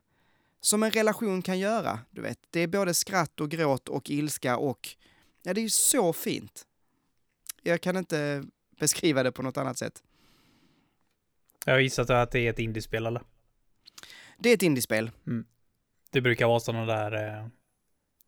Som 0.62 0.84
en 0.84 0.92
relation 0.92 1.42
kan 1.42 1.60
göra, 1.60 2.00
du 2.12 2.22
vet. 2.22 2.40
Det 2.50 2.60
är 2.60 2.68
både 2.68 2.94
skratt 2.94 3.42
och 3.42 3.52
gråt 3.52 3.90
och 3.90 4.10
ilska 4.10 4.58
och, 4.58 4.90
ja 5.44 5.54
det 5.54 5.60
är 5.62 5.64
ju 5.64 5.70
så 5.70 6.14
fint. 6.14 6.68
Jag 7.62 7.82
kan 7.82 7.98
inte 7.98 8.44
beskriva 8.84 9.24
det 9.24 9.32
på 9.32 9.42
något 9.42 9.58
annat 9.58 9.78
sätt. 9.78 10.04
Jag 11.66 11.74
har 11.74 11.80
gissat 11.80 12.10
att 12.10 12.32
det 12.32 12.40
är 12.40 12.50
ett 12.50 12.60
indiespel 12.60 13.06
eller? 13.06 13.22
Det 14.40 14.50
är 14.50 14.54
ett 14.54 14.64
indiespel. 14.64 15.12
Det 16.12 16.22
brukar 16.22 16.48
vara 16.48 16.60
sådana 16.60 16.86
där, 16.86 17.40
eh, 17.40 17.48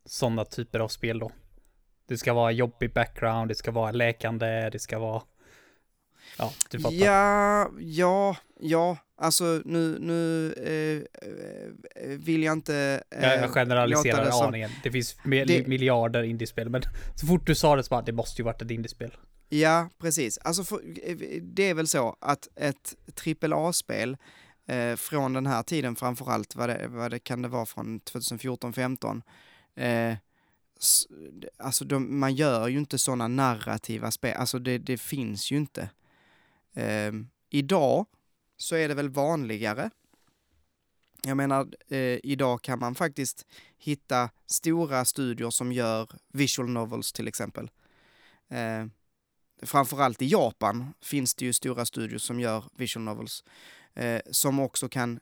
sådana 0.05 0.45
typer 0.45 0.79
av 0.79 0.87
spel 0.87 1.19
då. 1.19 1.31
Det 2.07 2.17
ska 2.17 2.33
vara 2.33 2.51
jobbig 2.51 2.93
background, 2.93 3.51
det 3.51 3.55
ska 3.55 3.71
vara 3.71 3.91
läkande, 3.91 4.69
det 4.69 4.79
ska 4.79 4.99
vara... 4.99 5.21
Ja, 6.37 6.53
du 6.69 6.79
fattar. 6.79 6.95
Ja, 6.97 7.69
ja, 7.79 8.37
ja, 8.59 8.97
alltså 9.17 9.61
nu, 9.65 9.97
nu 9.99 10.53
eh, 10.53 11.29
eh, 11.29 12.09
vill 12.19 12.43
jag 12.43 12.53
inte... 12.53 13.03
eh, 13.11 13.33
Jag, 13.33 13.49
generaliserar 13.49 14.25
det 14.25 14.31
som- 14.31 14.47
aningen. 14.47 14.69
Det 14.83 14.91
finns 14.91 15.17
Det- 15.25 15.67
miljarder 15.67 16.23
indiespel, 16.23 16.69
men 16.69 16.81
så 17.15 17.27
fort 17.27 17.47
du 17.47 17.55
sa 17.55 17.75
det 17.75 17.83
så 17.83 17.89
bara, 17.89 18.01
det 18.01 18.11
måste 18.11 18.41
ju 18.41 18.45
varit 18.45 18.61
ett 18.61 18.71
indiespel. 18.71 19.11
Ja, 19.49 19.89
precis. 19.97 20.37
Alltså 20.37 20.63
för, 20.63 20.81
eh, 21.03 21.41
det 21.41 21.69
är 21.69 21.73
väl 21.73 21.87
så 21.87 22.15
att 22.19 22.47
ett 22.55 22.95
AAA-spel 23.43 24.17
eh, 24.65 24.95
från 24.95 25.33
den 25.33 25.45
här 25.45 25.63
tiden 25.63 25.95
framförallt, 25.95 26.55
vad 26.55 26.69
det, 26.69 26.87
vad 26.87 27.11
det 27.11 27.19
kan 27.19 27.41
det 27.41 27.47
vara 27.47 27.65
från 27.65 27.99
2014-15, 27.99 29.21
eh, 29.75 30.17
alltså 31.57 31.85
de, 31.85 32.19
man 32.19 32.35
gör 32.35 32.67
ju 32.67 32.79
inte 32.79 32.97
sådana 32.97 33.27
narrativa 33.27 34.11
spel, 34.11 34.37
alltså 34.37 34.59
det, 34.59 34.77
det 34.77 34.97
finns 34.97 35.51
ju 35.51 35.57
inte. 35.57 35.89
Eh, 36.73 37.11
idag 37.49 38.05
så 38.57 38.75
är 38.75 38.87
det 38.87 38.93
väl 38.93 39.09
vanligare. 39.09 39.89
Jag 41.23 41.37
menar, 41.37 41.67
eh, 41.87 42.19
idag 42.23 42.61
kan 42.61 42.79
man 42.79 42.95
faktiskt 42.95 43.45
hitta 43.77 44.29
stora 44.45 45.05
studior 45.05 45.49
som 45.49 45.71
gör 45.71 46.09
visual 46.33 46.69
novels 46.69 47.13
till 47.13 47.27
exempel. 47.27 47.71
Eh, 48.47 48.85
framförallt 49.61 50.21
i 50.21 50.25
Japan 50.25 50.93
finns 51.01 51.35
det 51.35 51.45
ju 51.45 51.53
stora 51.53 51.85
studios 51.85 52.23
som 52.23 52.39
gör 52.39 52.63
visual 52.77 53.03
novels. 53.03 53.43
Eh, 53.93 54.21
som 54.31 54.59
också 54.59 54.89
kan... 54.89 55.19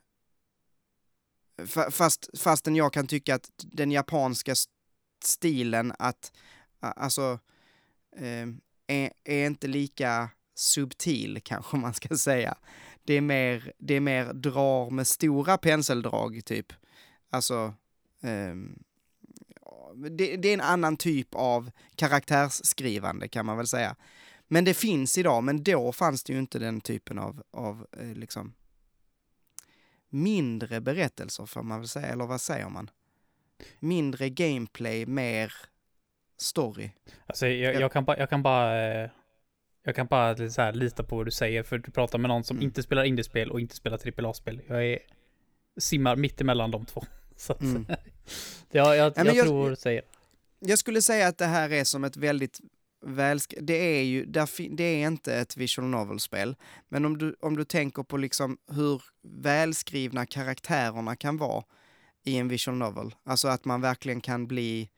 Fast, 1.91 2.39
fastän 2.39 2.75
jag 2.75 2.93
kan 2.93 3.07
tycka 3.07 3.35
att 3.35 3.49
den 3.57 3.91
japanska 3.91 4.55
stilen 5.23 5.93
att, 5.99 6.31
alltså, 6.79 7.39
eh, 8.15 8.47
är, 8.87 9.13
är 9.23 9.45
inte 9.47 9.67
lika 9.67 10.29
subtil 10.55 11.41
kanske 11.45 11.77
man 11.77 11.93
ska 11.93 12.17
säga. 12.17 12.55
Det 13.03 13.13
är 13.13 13.21
mer, 13.21 13.73
det 13.77 13.93
är 13.93 13.99
mer 13.99 14.33
drar 14.33 14.89
med 14.89 15.07
stora 15.07 15.57
penseldrag 15.57 16.45
typ. 16.45 16.73
Alltså, 17.29 17.73
eh, 18.21 18.55
det, 19.95 20.37
det, 20.37 20.49
är 20.49 20.53
en 20.53 20.61
annan 20.61 20.97
typ 20.97 21.35
av 21.35 21.71
karaktärsskrivande 21.95 23.27
kan 23.27 23.45
man 23.45 23.57
väl 23.57 23.67
säga. 23.67 23.95
Men 24.47 24.65
det 24.65 24.73
finns 24.73 25.17
idag, 25.17 25.43
men 25.43 25.63
då 25.63 25.91
fanns 25.91 26.23
det 26.23 26.33
ju 26.33 26.39
inte 26.39 26.59
den 26.59 26.81
typen 26.81 27.19
av, 27.19 27.43
av 27.51 27.87
eh, 27.99 28.13
liksom 28.13 28.53
mindre 30.13 30.81
berättelser 30.81 31.45
får 31.45 31.63
man 31.63 31.79
väl 31.79 31.87
säga, 31.87 32.07
eller 32.07 32.25
vad 32.25 32.41
säger 32.41 32.69
man? 32.69 32.89
Mindre 33.79 34.29
gameplay, 34.29 35.05
mer 35.05 35.53
story. 36.37 36.89
Alltså 37.25 37.47
jag, 37.47 37.75
jag 37.75 37.91
kan 37.91 38.05
bara, 38.05 38.17
jag 38.17 38.29
kan 38.29 38.43
bara, 38.43 38.93
eh, 39.03 39.09
jag 39.83 39.95
kan 39.95 40.07
bara 40.07 40.49
så 40.49 40.61
här, 40.61 40.73
lita 40.73 41.03
på 41.03 41.15
vad 41.15 41.27
du 41.27 41.31
säger, 41.31 41.63
för 41.63 41.77
du 41.77 41.91
pratar 41.91 42.19
med 42.19 42.29
någon 42.29 42.43
som 42.43 42.57
mm. 42.57 42.63
inte 42.63 42.83
spelar 42.83 43.03
indiespel 43.03 43.51
och 43.51 43.61
inte 43.61 43.75
spelar 43.75 44.25
AAA-spel. 44.25 44.61
Jag 44.67 44.85
är, 44.85 44.99
simmar 45.77 46.15
mitt 46.15 46.41
emellan 46.41 46.71
de 46.71 46.85
två. 46.85 47.03
Så 47.35 47.53
att, 47.53 47.61
mm. 47.61 47.85
jag, 48.71 48.97
jag, 48.97 49.13
ja, 49.15 49.23
jag, 49.25 49.35
jag 49.35 49.45
tror 49.45 49.69
du 49.69 49.75
säger. 49.75 50.03
Jag 50.59 50.79
skulle 50.79 51.01
säga 51.01 51.27
att 51.27 51.37
det 51.37 51.45
här 51.45 51.71
är 51.71 51.83
som 51.83 52.03
ett 52.03 52.17
väldigt 52.17 52.59
välsk 53.03 53.53
det 53.61 53.99
är 53.99 54.03
ju, 54.03 54.25
det 54.71 54.83
är 54.83 55.07
inte 55.07 55.35
ett 55.35 55.57
visual 55.57 55.87
novel-spel, 55.87 56.55
men 56.89 57.05
om 57.05 57.17
du, 57.17 57.35
om 57.39 57.57
du 57.57 57.63
tänker 57.63 58.03
på 58.03 58.17
liksom 58.17 58.57
hur 58.67 59.01
välskrivna 59.21 60.25
karaktärerna 60.25 61.15
kan 61.15 61.37
vara 61.37 61.63
i 62.23 62.37
en 62.37 62.47
visual 62.47 62.77
novel, 62.77 63.15
alltså 63.23 63.47
att 63.47 63.65
man 63.65 63.81
verkligen 63.81 64.21
kan 64.21 64.47
bli 64.47 64.89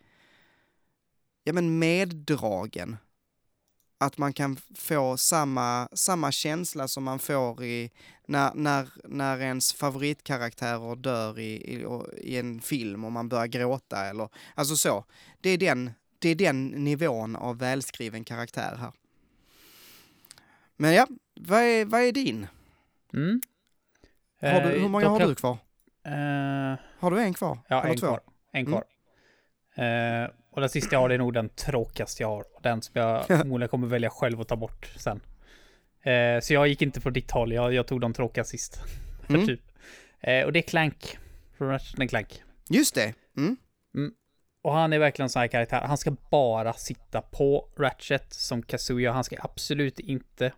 ja, 1.44 1.54
men 1.54 1.80
meddragen. 1.80 2.98
Att 3.98 4.18
man 4.18 4.34
kan 4.34 4.58
få 4.76 5.18
samma, 5.18 5.90
samma 5.94 6.32
känsla 6.32 6.88
som 6.88 7.04
man 7.04 7.20
får 7.20 7.64
i 7.64 7.92
när, 8.28 8.54
när, 8.54 8.90
när 9.04 9.40
ens 9.40 9.74
favoritkaraktärer 9.74 10.96
dör 10.96 11.40
i, 11.40 11.54
i, 11.56 11.86
i 12.18 12.38
en 12.38 12.62
film 12.62 13.06
och 13.06 13.12
man 13.12 13.30
börjar 13.30 13.48
gråta 13.48 14.06
eller 14.06 14.30
alltså 14.56 14.76
så. 14.76 15.06
Det 15.42 15.50
är 15.50 15.58
den 15.58 15.92
det 16.20 16.30
är 16.30 16.36
den 16.36 16.68
nivån 16.68 17.36
av 17.36 17.58
välskriven 17.58 18.24
karaktär 18.24 18.76
här. 18.80 18.92
Men 20.78 20.94
ja, 20.94 21.08
vad 21.36 21.62
är, 21.62 21.86
vad 21.86 22.02
är 22.02 22.12
din? 22.12 22.48
Mm. 23.14 23.42
Har 24.42 24.62
du, 24.62 24.80
hur 24.80 24.90
många 24.90 25.08
har 25.08 25.20
du 25.20 25.36
kvar? 25.36 25.58
Uh... 26.08 26.78
Har 27.00 27.12
du 27.12 27.20
en 27.20 27.34
kvar? 27.34 27.60
Ja, 27.68 27.82
Eller 27.82 27.92
en 27.92 27.98
två? 27.98 28.08
kvar. 28.08 28.20
En 28.52 28.66
kvar. 28.66 28.84
Mm. 29.76 30.24
Uh, 30.24 30.30
och 30.52 30.62
den 30.62 30.70
sista 30.70 30.96
jag 30.96 31.00
har 31.00 31.10
är 31.10 31.18
nog 31.18 31.34
den 31.34 31.50
tråkigaste 31.50 32.24
jag 32.24 32.28
har. 32.28 32.46
Den 32.62 32.82
som 32.82 33.02
jag 33.02 33.26
förmodligen 33.28 33.70
kommer 33.70 33.88
välja 33.88 34.10
själv 34.10 34.42
att 34.42 34.48
ta 34.48 34.56
bort 34.56 34.86
sen. 34.98 35.22
Uh, 36.08 36.40
så 36.42 36.54
jag 36.54 36.68
gick 36.68 36.82
inte 36.82 37.02
på 37.02 37.10
ditt 37.10 37.32
håll, 37.32 37.54
jag, 37.54 37.74
jag 37.74 37.88
tog 37.88 38.02
de 38.02 38.14
tråkiga 38.14 38.44
sist. 38.44 38.82
Mm. 39.30 39.48
typ. 39.48 39.62
och 40.46 40.54
det 40.54 40.60
är 40.60 40.62
Clank. 40.62 41.18
Från 41.58 41.70
Ratchet 41.70 42.10
Clank. 42.10 42.44
Just 42.70 42.96
det. 42.96 43.14
Mm. 43.38 43.58
Och 44.66 44.74
han 44.74 44.94
är 44.94 45.00
verkligen 45.00 45.26
en 45.26 45.30
sån 45.30 45.40
här 45.40 45.48
karaktär. 45.48 45.82
Han 45.82 45.98
ska 45.98 46.16
bara 46.32 46.74
sitta 46.74 47.22
på 47.22 47.70
Ratchet 47.78 48.34
som 48.34 48.64
Kazuya. 48.64 49.12
Han 49.12 49.24
ska 49.24 49.36
absolut 49.40 50.00
inte 50.00 50.54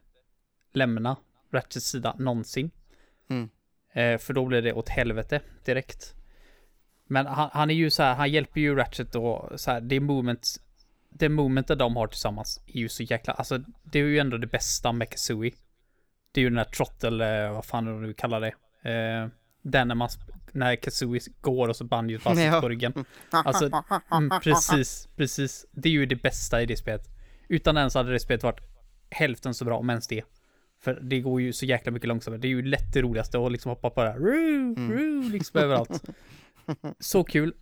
lämna 0.73 1.17
Ratchets 1.53 1.85
sida 1.85 2.15
någonsin. 2.19 2.71
Mm. 3.29 3.49
Eh, 3.93 4.17
för 4.17 4.33
då 4.33 4.45
blir 4.45 4.61
det 4.61 4.73
åt 4.73 4.89
helvete 4.89 5.41
direkt. 5.65 6.15
Men 7.07 7.25
han, 7.25 7.49
han, 7.53 7.69
är 7.69 7.73
ju 7.73 7.89
så 7.89 8.03
här, 8.03 8.15
han 8.15 8.31
hjälper 8.31 8.61
ju 8.61 8.75
Ratchet 8.75 9.15
och 9.15 9.59
så 9.59 9.71
här, 9.71 9.81
det 9.81 9.99
moment, 9.99 10.47
det 11.09 11.29
momentet 11.29 11.79
de 11.79 11.95
har 11.95 12.07
tillsammans 12.07 12.61
är 12.67 12.79
ju 12.79 12.89
så 12.89 13.03
jäkla, 13.03 13.33
alltså 13.33 13.57
det 13.83 13.99
är 13.99 14.03
ju 14.03 14.19
ändå 14.19 14.37
det 14.37 14.47
bästa 14.47 14.91
med 14.91 15.09
Kazooie. 15.09 15.53
Det 16.31 16.41
är 16.41 16.43
ju 16.43 16.49
den 16.49 16.57
där 16.57 16.63
trottel, 16.63 17.21
eh, 17.21 17.51
vad 17.51 17.65
fan 17.65 18.01
du 18.01 18.13
kallar 18.13 18.41
det. 18.41 18.53
Eh, 18.91 19.27
den 19.71 19.87
när 19.87 19.95
man 19.95 20.09
när 20.51 20.75
Kazooie 20.75 21.21
går 21.41 21.67
och 21.67 21.75
så 21.75 21.83
Banjo 21.83 22.19
fast 22.19 22.41
ja. 22.41 22.61
på 22.61 22.69
ryggen. 22.69 23.05
Alltså, 23.29 23.69
mm, 24.11 24.39
precis, 24.43 25.09
precis. 25.15 25.65
Det 25.71 25.89
är 25.89 25.93
ju 25.93 26.05
det 26.05 26.15
bästa 26.15 26.61
i 26.61 26.65
det 26.65 26.77
spelet. 26.77 27.01
Utan 27.47 27.75
den 27.75 27.91
så 27.91 27.99
hade 27.99 28.11
det 28.11 28.19
spelet 28.19 28.43
varit 28.43 28.59
hälften 29.09 29.53
så 29.53 29.65
bra, 29.65 29.77
om 29.77 29.89
ens 29.89 30.07
det. 30.07 30.23
För 30.79 30.99
det 31.01 31.19
går 31.19 31.41
ju 31.41 31.53
så 31.53 31.65
jäkla 31.65 31.91
mycket 31.91 32.07
långsammare. 32.07 32.41
Det 32.41 32.47
är 32.47 32.49
ju 32.49 32.61
lätt 32.61 32.93
det 32.93 33.01
roligaste 33.01 33.39
att 33.39 33.51
liksom 33.51 33.69
hoppa 33.69 33.89
på 33.89 34.03
det 34.03 34.09
här. 34.09 34.19
Roo, 34.19 34.75
mm. 34.77 34.91
roo, 34.91 35.29
liksom 35.29 35.59
överallt. 35.61 36.03
Så 36.99 37.23
kul. 37.23 37.53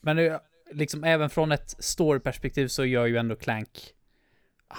Men 0.00 0.16
det, 0.16 0.40
liksom 0.72 1.04
även 1.04 1.30
från 1.30 1.52
ett 1.52 1.76
story-perspektiv 1.78 2.68
så 2.68 2.84
gör 2.84 3.06
ju 3.06 3.16
ändå 3.16 3.36
Clank 3.36 3.94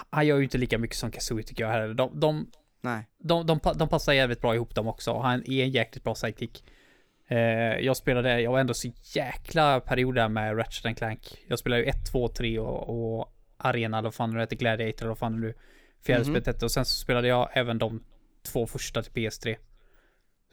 han 0.09 0.27
gör 0.27 0.37
ju 0.37 0.43
inte 0.43 0.57
lika 0.57 0.77
mycket 0.77 0.97
som 0.97 1.11
Kazooie 1.11 1.43
tycker 1.43 1.63
jag 1.63 1.71
heller. 1.71 1.93
De, 1.93 2.19
de, 2.19 2.47
Nej. 2.83 3.07
De, 3.17 3.45
de, 3.45 3.59
de, 3.75 3.89
passar 3.89 4.13
jävligt 4.13 4.41
bra 4.41 4.55
ihop 4.55 4.75
dem 4.75 4.87
också. 4.87 5.19
Han 5.19 5.43
är 5.49 5.63
en 5.63 5.69
jäkligt 5.69 6.03
bra 6.03 6.15
sidekick. 6.15 6.63
Eh, 7.27 7.37
jag 7.79 7.97
spelade, 7.97 8.41
jag 8.41 8.51
var 8.51 8.59
ändå 8.59 8.73
så 8.73 8.91
jäkla 9.03 9.79
perioder 9.79 10.29
med 10.29 10.57
Ratchet 10.57 10.97
Clank. 10.97 11.37
Jag 11.47 11.59
spelade 11.59 11.81
ju 11.81 11.89
1, 11.89 11.95
2, 12.11 12.27
3 12.27 12.59
och, 12.59 13.19
och 13.19 13.33
Arena, 13.57 13.97
eller 13.97 14.07
vad 14.07 14.13
fan 14.13 14.33
det 14.33 14.39
heter, 14.39 14.55
Gladiator, 14.55 15.01
eller 15.01 15.09
vad 15.09 15.17
fan 15.17 15.31
det 15.31 15.39
nu 15.39 15.53
fjärde 16.05 16.21
mm 16.21 16.29
-hmm. 16.29 16.33
spelet 16.33 16.47
hette. 16.47 16.65
Och 16.65 16.71
sen 16.71 16.85
så 16.85 16.95
spelade 16.95 17.27
jag 17.27 17.49
även 17.53 17.77
de 17.77 18.03
två 18.51 18.67
första 18.67 19.03
till 19.03 19.11
PS3. 19.11 19.55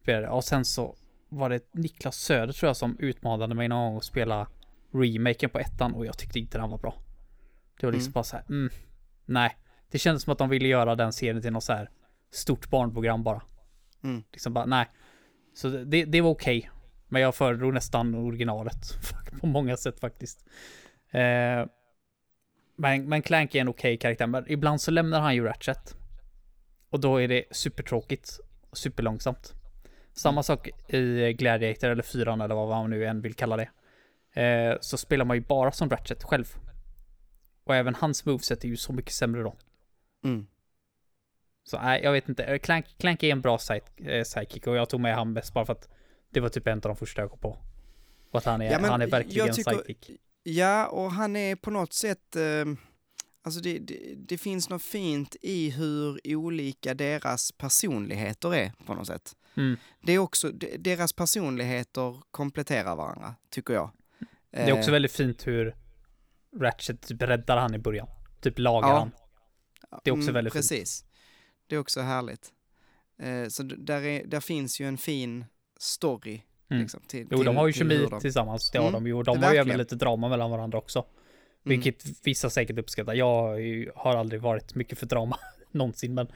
Spelade. 0.03 0.28
Och 0.28 0.45
sen 0.45 0.64
så 0.64 0.97
var 1.28 1.51
det 1.51 1.74
Niklas 1.74 2.16
Söder 2.16 2.53
tror 2.53 2.68
jag 2.68 2.76
som 2.76 2.97
utmanade 2.99 3.55
mig 3.55 3.68
någon 3.68 3.89
gång 3.89 3.97
att 3.97 4.05
spela 4.05 4.47
remaken 4.93 5.51
på 5.51 5.59
ettan 5.59 5.95
och 5.95 6.07
jag 6.07 6.18
tyckte 6.18 6.39
inte 6.39 6.59
den 6.59 6.70
var 6.70 6.78
bra. 6.78 6.95
Det 7.81 7.87
var 7.87 7.93
liksom 7.93 8.09
mm. 8.09 8.12
bara 8.12 8.24
så 8.24 8.37
här, 8.37 8.45
mm, 8.49 8.70
nej. 9.24 9.57
Det 9.91 9.99
kändes 9.99 10.22
som 10.22 10.33
att 10.33 10.39
de 10.39 10.49
ville 10.49 10.68
göra 10.68 10.95
den 10.95 11.12
serien 11.12 11.43
till 11.43 11.53
något 11.53 11.64
så 11.64 11.72
här 11.72 11.91
stort 12.31 12.70
barnprogram 12.70 13.22
bara. 13.22 13.43
Mm. 14.03 14.22
Liksom 14.33 14.55
bara, 14.55 14.66
nej. 14.66 14.87
Så 15.55 15.68
det, 15.68 16.05
det 16.05 16.20
var 16.20 16.31
okej. 16.31 16.59
Okay. 16.59 16.70
Men 17.09 17.22
jag 17.22 17.35
föredrog 17.35 17.74
nästan 17.74 18.14
originalet. 18.14 18.99
på 19.41 19.47
många 19.47 19.76
sätt 19.76 20.01
faktiskt. 20.01 20.45
Eh, 21.11 21.66
men, 22.76 23.09
men 23.09 23.22
Clank 23.22 23.55
är 23.55 23.61
en 23.61 23.68
okej 23.68 23.95
okay 23.95 23.97
karaktär. 23.97 24.26
Men 24.26 24.45
ibland 24.49 24.81
så 24.81 24.91
lämnar 24.91 25.20
han 25.20 25.35
ju 25.35 25.45
Ratchet. 25.45 25.97
Och 26.91 27.01
då 27.01 27.20
är 27.20 27.28
det 27.28 27.45
supertråkigt. 27.51 28.41
Och 28.70 28.78
superlångsamt. 28.78 29.55
Samma 30.12 30.43
sak 30.43 30.68
i 30.89 31.33
Gladiator 31.33 31.89
eller 31.91 32.03
fyran 32.03 32.41
eller 32.41 32.55
vad 32.55 32.68
man 32.68 32.91
nu 32.91 33.07
än 33.07 33.22
vill 33.22 33.35
kalla 33.35 33.57
det. 33.57 33.70
Eh, 34.43 34.76
så 34.81 34.97
spelar 34.97 35.24
man 35.24 35.37
ju 35.37 35.41
bara 35.41 35.72
som 35.72 35.91
Ratchet 35.91 36.24
själv. 36.24 36.55
Och 37.64 37.74
även 37.74 37.95
hans 37.95 38.24
moveset 38.24 38.64
är 38.64 38.68
ju 38.68 38.76
så 38.76 38.93
mycket 38.93 39.12
sämre 39.12 39.43
då. 39.43 39.57
Mm. 40.24 40.47
Så 41.70 41.78
nej, 41.78 42.00
jag 42.02 42.12
vet 42.12 42.28
inte. 42.28 42.58
Clank, 42.58 42.86
Clank 42.98 43.22
är 43.22 43.32
en 43.32 43.40
bra 43.40 43.58
eh, 43.96 44.24
sidekick 44.24 44.66
och 44.66 44.76
jag 44.76 44.88
tog 44.88 45.00
med 45.00 45.14
han 45.14 45.34
bäst 45.34 45.54
bara 45.54 45.66
för 45.66 45.72
att 45.72 45.88
det 46.30 46.40
var 46.40 46.48
typ 46.48 46.66
en 46.66 46.72
av 46.72 46.80
de 46.80 46.96
första 46.96 47.22
jag 47.22 47.30
kom 47.30 47.38
på. 47.38 47.58
Och 48.30 48.38
att 48.38 48.44
han 48.44 48.62
är, 48.62 48.72
ja, 48.72 48.78
han 48.82 49.02
är 49.02 49.06
verkligen 49.06 49.52
tycker, 49.52 49.70
sidekick. 49.70 50.10
Ja, 50.42 50.86
och 50.86 51.12
han 51.12 51.36
är 51.36 51.56
på 51.56 51.70
något 51.70 51.92
sätt, 51.92 52.36
eh, 52.36 52.64
alltså 53.42 53.60
det, 53.60 53.78
det, 53.78 54.14
det, 54.16 54.38
finns 54.38 54.68
något 54.68 54.82
fint 54.82 55.36
i 55.42 55.70
hur 55.70 56.36
olika 56.36 56.94
deras 56.94 57.52
personligheter 57.52 58.54
är 58.54 58.72
på 58.86 58.94
något 58.94 59.06
sätt. 59.06 59.36
Mm. 59.56 59.76
Det 60.02 60.12
är 60.12 60.18
också, 60.18 60.50
deras 60.78 61.12
personligheter 61.12 62.22
kompletterar 62.30 62.96
varandra, 62.96 63.34
tycker 63.50 63.74
jag. 63.74 63.90
Det 64.50 64.60
är 64.60 64.72
också 64.72 64.90
eh. 64.90 64.92
väldigt 64.92 65.12
fint 65.12 65.46
hur 65.46 65.76
Ratchet 66.60 67.02
typ 67.02 67.22
räddar 67.22 67.56
han 67.56 67.74
i 67.74 67.78
början. 67.78 68.08
Typ 68.40 68.58
lagar 68.58 68.88
ja. 68.88 68.98
han. 68.98 69.10
Det 70.04 70.10
är 70.10 70.12
också 70.12 70.22
mm, 70.22 70.34
väldigt 70.34 70.52
precis. 70.52 70.70
fint. 70.70 70.80
Precis. 70.80 71.09
Det 71.70 71.76
är 71.76 71.80
också 71.80 72.00
härligt. 72.00 72.52
Eh, 73.18 73.48
så 73.48 73.62
där, 73.62 74.02
är, 74.02 74.24
där 74.24 74.40
finns 74.40 74.80
ju 74.80 74.88
en 74.88 74.98
fin 74.98 75.44
story. 75.78 76.42
Mm. 76.68 76.82
Liksom, 76.82 77.00
till, 77.06 77.26
jo, 77.30 77.42
de 77.42 77.56
har 77.56 77.66
ju 77.66 77.72
kemi 77.72 78.06
de... 78.10 78.20
tillsammans. 78.20 78.70
Det 78.70 78.78
har 78.78 78.88
mm, 78.88 79.04
de 79.04 79.10
ju. 79.10 79.22
De 79.22 79.42
har 79.42 79.52
ju 79.52 79.58
även 79.58 79.78
lite 79.78 79.96
drama 79.96 80.28
mellan 80.28 80.50
varandra 80.50 80.78
också. 80.78 81.04
Vilket 81.62 82.04
vissa 82.26 82.50
säkert 82.50 82.78
uppskattar. 82.78 83.14
Jag 83.14 83.42
har 83.42 83.56
ju- 83.56 83.90
har 83.94 84.16
aldrig 84.16 84.40
varit 84.40 84.74
mycket 84.74 84.98
för 84.98 85.06
drama 85.06 85.38
någonsin, 85.70 86.14
men, 86.14 86.28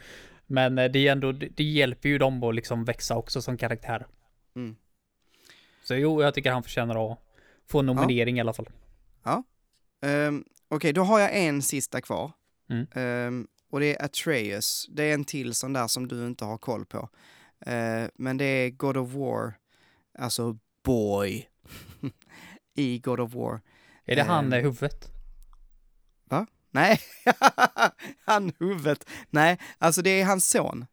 men 0.47 0.79
eh, 0.79 0.91
det 0.91 1.09
är 1.09 1.13
ändå, 1.13 1.33
det, 1.33 1.65
hjälper 1.65 2.09
ju 2.09 2.19
dem 2.19 2.43
att 2.43 2.55
liksom 2.55 2.85
växa 2.85 3.17
också 3.17 3.43
som 3.43 3.57
karaktär. 3.57 4.07
Mm. 4.57 4.77
Så 5.83 5.95
jo, 5.95 6.23
jag 6.23 6.35
tycker 6.35 6.53
han 6.53 6.63
förtjänar 6.63 7.13
att 7.13 7.19
få 7.67 7.79
en 7.79 7.87
nominering 7.87 8.39
i 8.39 8.41
alla 8.41 8.53
fall. 8.53 8.69
Ehm, 10.05 10.45
Okej, 10.69 10.93
då 10.93 11.03
har 11.03 11.21
jag 11.21 11.37
en 11.37 11.63
sista 11.63 12.01
kvar. 12.01 12.33
Mm. 12.71 12.87
Ehm, 12.93 13.49
och 13.75 13.81
det 13.81 13.97
är 13.97 14.05
Atreus. 14.05 14.87
Det 14.91 15.03
är 15.05 15.15
en 15.15 15.25
till 15.25 15.55
sån 15.55 15.73
där 15.73 15.87
som 15.89 16.09
du 16.09 16.27
inte 16.27 16.45
har 16.45 16.59
koll 16.59 16.87
på. 16.87 17.09
Ehm, 17.67 18.11
men 18.15 18.37
det 18.37 18.45
är 18.45 18.71
God 18.71 18.97
of 18.97 19.13
War, 19.13 19.55
alltså 20.19 20.59
Boy, 20.85 21.49
i 22.77 22.99
God 22.99 23.21
of 23.21 23.35
War. 23.35 23.61
Är 24.05 24.17
det 24.17 24.23
han 24.23 24.45
Ehm. 24.47 24.53
eh, 24.53 24.63
huvudet? 24.63 25.11
Nej, 26.71 27.01
han 28.25 28.53
huvudet. 28.59 29.07
Nej, 29.31 29.59
alltså 29.79 30.03
det 30.03 30.11
är 30.21 30.25
hans 30.25 30.49
son. 30.51 30.87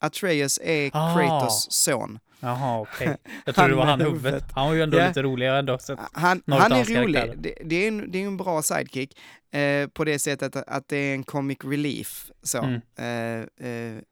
Atreus 0.00 0.58
är 0.62 0.90
Ah. 0.94 1.14
Kratos 1.14 1.66
son. 1.70 2.18
Jaha, 2.44 2.80
okej. 2.80 3.16
Jag 3.44 3.54
tror 3.54 3.68
det 3.68 3.74
var 3.74 3.84
han 3.84 4.00
huvudet. 4.00 4.24
huvudet. 4.24 4.44
Han 4.52 4.66
var 4.68 4.74
ju 4.74 4.82
ändå 4.82 4.98
Ja. 4.98 5.08
lite 5.08 5.22
rolig. 5.22 5.46
Jag 5.46 5.52
har 5.52 5.58
ändå 5.58 5.78
sett. 5.78 5.98
Han, 6.12 6.42
han 6.46 6.72
är 6.72 7.02
rolig. 7.02 7.32
Det, 7.38 7.54
det, 7.64 7.76
är 7.76 7.88
en, 7.88 8.10
det 8.10 8.18
är 8.22 8.26
en 8.26 8.36
bra 8.36 8.62
sidekick 8.62 9.18
eh, 9.50 9.88
på 9.88 10.04
det 10.04 10.18
sättet 10.18 10.56
att, 10.56 10.68
att 10.68 10.88
det 10.88 10.96
är 10.96 11.14
en 11.14 11.24
comic 11.24 11.58
relief. 11.64 12.30
Så. 12.42 12.58
Mm. 12.58 12.80
Eh, 12.96 13.66
eh, 13.68 14.02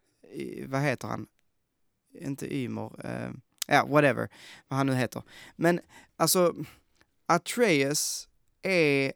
vad 0.66 0.80
heter 0.82 1.08
han? 1.08 1.26
Inte 2.20 2.54
Ymor. 2.56 3.00
Eh, 3.04 3.30
ja, 3.66 3.86
whatever. 3.86 4.28
Vad 4.68 4.76
han 4.76 4.86
nu 4.86 4.94
heter. 4.94 5.22
Men 5.56 5.80
alltså, 6.16 6.54
Atreus 7.26 8.28
är 8.62 9.12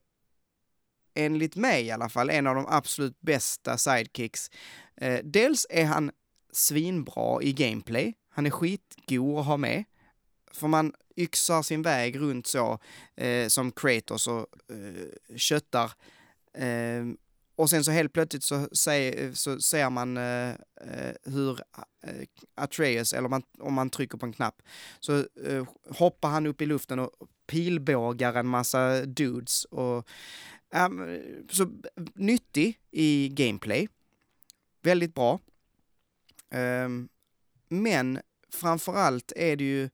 enligt 1.14 1.56
mig 1.56 1.82
i 1.86 1.90
alla 1.90 2.08
fall 2.08 2.30
en 2.30 2.46
av 2.46 2.54
de 2.54 2.66
absolut 2.68 3.20
bästa 3.20 3.78
sidekicks. 3.78 4.50
Eh, 4.96 5.18
dels 5.24 5.66
är 5.70 5.84
han 5.84 6.10
svinbra 6.52 7.42
i 7.42 7.52
gameplay. 7.52 8.14
Han 8.34 8.46
är 8.46 8.50
skitgod 8.50 9.38
att 9.38 9.46
ha 9.46 9.56
med. 9.56 9.84
För 10.52 10.68
man 10.68 10.92
yxar 11.16 11.62
sin 11.62 11.82
väg 11.82 12.18
runt 12.18 12.46
så 12.46 12.78
eh, 13.16 13.48
som 13.48 13.72
Kratos 13.72 14.26
och 14.26 14.46
eh, 14.70 15.36
köttar. 15.36 15.92
Eh, 16.54 17.04
och 17.56 17.70
sen 17.70 17.84
så 17.84 17.90
helt 17.90 18.12
plötsligt 18.12 18.44
så, 18.44 18.68
säger, 18.72 19.32
så 19.32 19.60
ser 19.60 19.90
man 19.90 20.16
eh, 20.16 20.50
eh 20.50 21.14
hur 21.24 21.60
eh, 22.06 22.26
Atreus, 22.54 23.12
eller 23.12 23.28
man, 23.28 23.42
om 23.58 23.74
man 23.74 23.90
trycker 23.90 24.18
på 24.18 24.26
en 24.26 24.32
knapp, 24.32 24.62
så 25.00 25.18
eh, 25.18 25.64
hoppar 25.88 26.28
han 26.28 26.46
upp 26.46 26.62
i 26.62 26.66
luften 26.66 26.98
och 26.98 27.10
pilbågar 27.46 28.34
en 28.34 28.46
massa 28.46 29.06
dudes. 29.06 29.64
Och, 29.64 30.08
så 31.50 31.70
nyttig 32.14 32.80
i 32.90 33.28
gameplay. 33.28 33.88
Väldigt 34.82 35.14
bra. 35.14 35.40
Ehm, 36.50 37.08
men 37.68 38.20
framförallt 38.52 39.32
är 39.36 39.56
det 39.56 39.64
ju 39.64 39.84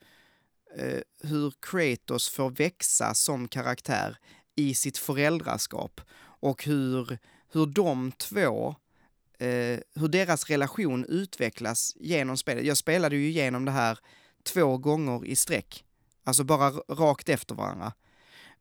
eh, 0.77 1.01
hur 1.23 1.53
Kratos 1.61 2.29
får 2.29 2.51
växa 2.51 3.15
som 3.15 3.49
karaktär 3.49 4.17
i 4.57 4.75
sitt 4.75 4.99
föräldraskap 4.99 6.01
och 6.21 6.65
hur, 6.65 7.19
hur 7.53 7.67
de 7.67 8.13
två, 8.13 8.75
eh, 9.39 9.79
hur 9.95 10.09
deras 10.09 10.51
relation 10.51 11.05
utvecklas 11.05 11.97
genom 12.01 12.37
spelet. 12.37 12.65
Jag 12.65 12.77
spelade 12.77 13.17
ju 13.17 13.29
igenom 13.29 13.65
det 13.65 13.73
här 13.73 13.99
två 14.43 14.79
gånger 14.79 15.25
i 15.27 15.37
sträck, 15.37 15.85
alltså 16.25 16.45
bara 16.45 16.71
rakt 16.71 17.29
efter 17.29 17.55
varandra. 17.55 17.93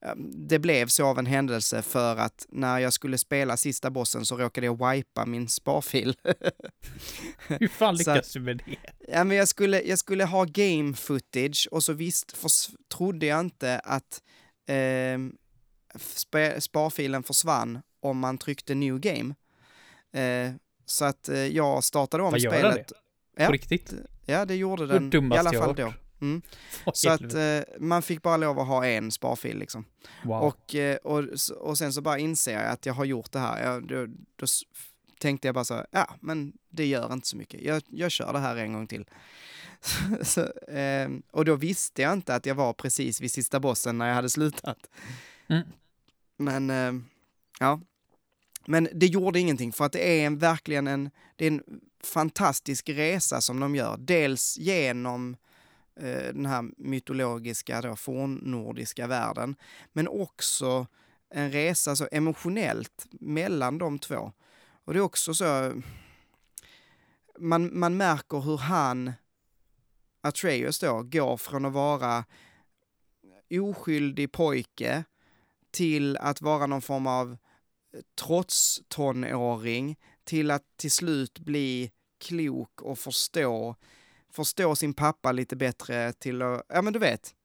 Eh, 0.05 0.13
Det 0.47 0.59
blev 0.59 0.87
så 0.87 1.05
av 1.05 1.19
en 1.19 1.25
händelse 1.25 1.81
för 1.81 2.15
att 2.17 2.45
när 2.49 2.79
jag 2.79 2.93
skulle 2.93 3.17
spela 3.17 3.57
sista 3.57 3.89
bossen 3.91 4.25
så 4.25 4.37
råkade 4.37 4.65
jag 4.67 4.91
wipa 4.93 5.25
min 5.25 5.47
sparfil. 5.47 6.15
Hur 7.47 7.67
fan 7.67 7.95
lyckas 7.95 8.33
du 8.33 8.39
med 8.39 8.57
det? 8.65 8.75
Ja, 9.07 9.23
men 9.23 9.37
jag, 9.37 9.47
skulle, 9.47 9.81
jag 9.81 9.99
skulle 9.99 10.25
ha 10.25 10.43
game 10.45 10.93
footage 10.93 11.67
och 11.71 11.83
så 11.83 11.93
visst 11.93 12.31
förs- 12.37 12.69
trodde 12.95 13.25
jag 13.25 13.39
inte 13.39 13.79
att 13.79 14.21
ehm, 14.67 15.35
spe, 15.99 16.61
sparfilen 16.61 17.23
försvann 17.23 17.79
om 17.99 18.19
man 18.19 18.37
tryckte 18.37 18.75
new 18.75 18.99
game. 18.99 19.35
Eh, 20.13 20.51
så 20.85 21.05
att 21.05 21.29
eh, 21.29 21.37
jag 21.47 21.83
startade 21.83 22.23
om 22.23 22.31
Vad 22.31 22.39
gör 22.39 22.51
den 22.51 22.59
spelet. 22.71 22.87
det? 22.87 23.41
Ja. 23.43 23.47
På 23.47 23.53
riktigt? 23.53 23.93
Ja, 24.25 24.45
det 24.45 24.55
gjorde 24.55 24.87
Det 24.87 24.93
den 24.93 25.07
i 25.07 25.09
dummaste 25.09 25.39
alla 25.49 25.59
fall 25.59 25.75
då. 25.75 25.93
Mm. 26.21 26.41
Så 26.93 27.09
att 27.09 27.33
eh, 27.33 27.59
man 27.79 28.01
fick 28.01 28.21
bara 28.21 28.37
lov 28.37 28.59
att 28.59 28.67
ha 28.67 28.85
en 28.85 29.11
sparfil 29.11 29.57
liksom. 29.57 29.85
wow. 30.23 30.41
Och, 30.41 30.75
eh, 30.75 30.95
och, 30.95 31.23
och 31.59 31.77
sen 31.77 31.93
så 31.93 32.01
bara 32.01 32.19
inser 32.19 32.53
jag 32.53 32.65
att 32.65 32.85
jag 32.85 32.93
har 32.93 33.05
gjort 33.05 33.31
det 33.31 33.39
här. 33.39 33.63
Jag, 33.63 33.87
då, 33.87 34.05
då 34.35 34.45
tänkte 35.19 35.47
jag 35.47 35.55
bara 35.55 35.65
så 35.65 35.85
ja 35.91 36.15
men 36.19 36.53
det 36.69 36.85
gör 36.85 37.13
inte 37.13 37.27
så 37.27 37.37
mycket. 37.37 37.61
Jag, 37.61 37.83
jag 37.87 38.11
kör 38.11 38.33
det 38.33 38.39
här 38.39 38.55
en 38.55 38.73
gång 38.73 38.87
till. 38.87 39.05
så, 40.21 40.41
eh, 40.71 41.09
och 41.31 41.45
då 41.45 41.55
visste 41.55 42.01
jag 42.01 42.13
inte 42.13 42.35
att 42.35 42.45
jag 42.45 42.55
var 42.55 42.73
precis 42.73 43.21
vid 43.21 43.31
sista 43.31 43.59
bossen 43.59 43.97
när 43.97 44.07
jag 44.07 44.15
hade 44.15 44.29
slutat. 44.29 44.77
Mm. 45.47 45.67
Men, 46.37 46.69
eh, 46.69 47.01
ja. 47.59 47.81
Men 48.65 48.89
det 48.93 49.05
gjorde 49.05 49.39
ingenting 49.39 49.73
för 49.73 49.85
att 49.85 49.91
det 49.91 50.21
är 50.21 50.25
en, 50.25 50.37
verkligen 50.37 50.87
en, 50.87 51.09
det 51.35 51.45
är 51.45 51.51
en 51.51 51.63
fantastisk 52.03 52.89
resa 52.89 53.41
som 53.41 53.59
de 53.59 53.75
gör. 53.75 53.97
Dels 53.99 54.57
genom 54.57 55.35
Eh, 55.99 56.33
den 56.33 56.45
här 56.45 56.65
mytologiska, 56.77 57.81
då, 57.81 57.95
fornnordiska 57.95 59.07
världen, 59.07 59.55
men 59.93 60.07
också 60.07 60.87
en 61.29 61.51
resa 61.51 61.95
så 61.95 62.07
emotionellt 62.11 63.07
mellan 63.11 63.77
de 63.77 63.99
två. 63.99 64.31
Och 64.85 64.93
det 64.93 64.99
är 64.99 65.03
också 65.03 65.33
så, 65.33 65.81
man, 67.39 67.79
man 67.79 67.97
märker 67.97 68.39
hur 68.39 68.57
han, 68.57 69.13
Atreus 70.21 70.79
då, 70.79 71.03
går 71.03 71.37
från 71.37 71.65
att 71.65 71.73
vara 71.73 72.25
oskyldig 73.49 74.31
pojke 74.31 75.03
till 75.71 76.17
att 76.17 76.41
vara 76.41 76.65
någon 76.65 76.81
form 76.81 77.07
av 77.07 77.37
trots 78.15 78.81
tonåring 78.87 79.99
till 80.23 80.51
att 80.51 80.77
till 80.77 80.91
slut 80.91 81.39
bli 81.39 81.91
klok 82.17 82.81
och 82.81 82.99
förstå, 82.99 83.75
förstå 84.31 84.75
sin 84.75 84.93
pappa 84.93 85.31
lite 85.31 85.55
bättre 85.55 86.13
till 86.13 86.41
att, 86.41 86.63
ja 86.69 86.81
men 86.81 86.93
du 86.93 86.99
vet. 86.99 87.35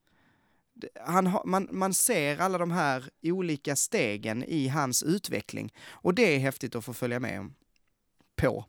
Han 1.05 1.39
man, 1.45 1.67
man 1.71 1.93
ser 1.93 2.37
alla 2.41 2.57
de 2.57 2.71
här 2.71 3.09
olika 3.23 3.75
stegen 3.75 4.43
i 4.43 4.67
hans 4.67 5.03
utveckling 5.03 5.73
och 5.89 6.13
det 6.13 6.35
är 6.35 6.39
häftigt 6.39 6.75
att 6.75 6.85
få 6.85 6.93
följa 6.93 7.19
med 7.19 7.39
om- 7.39 7.55
på. 8.35 8.65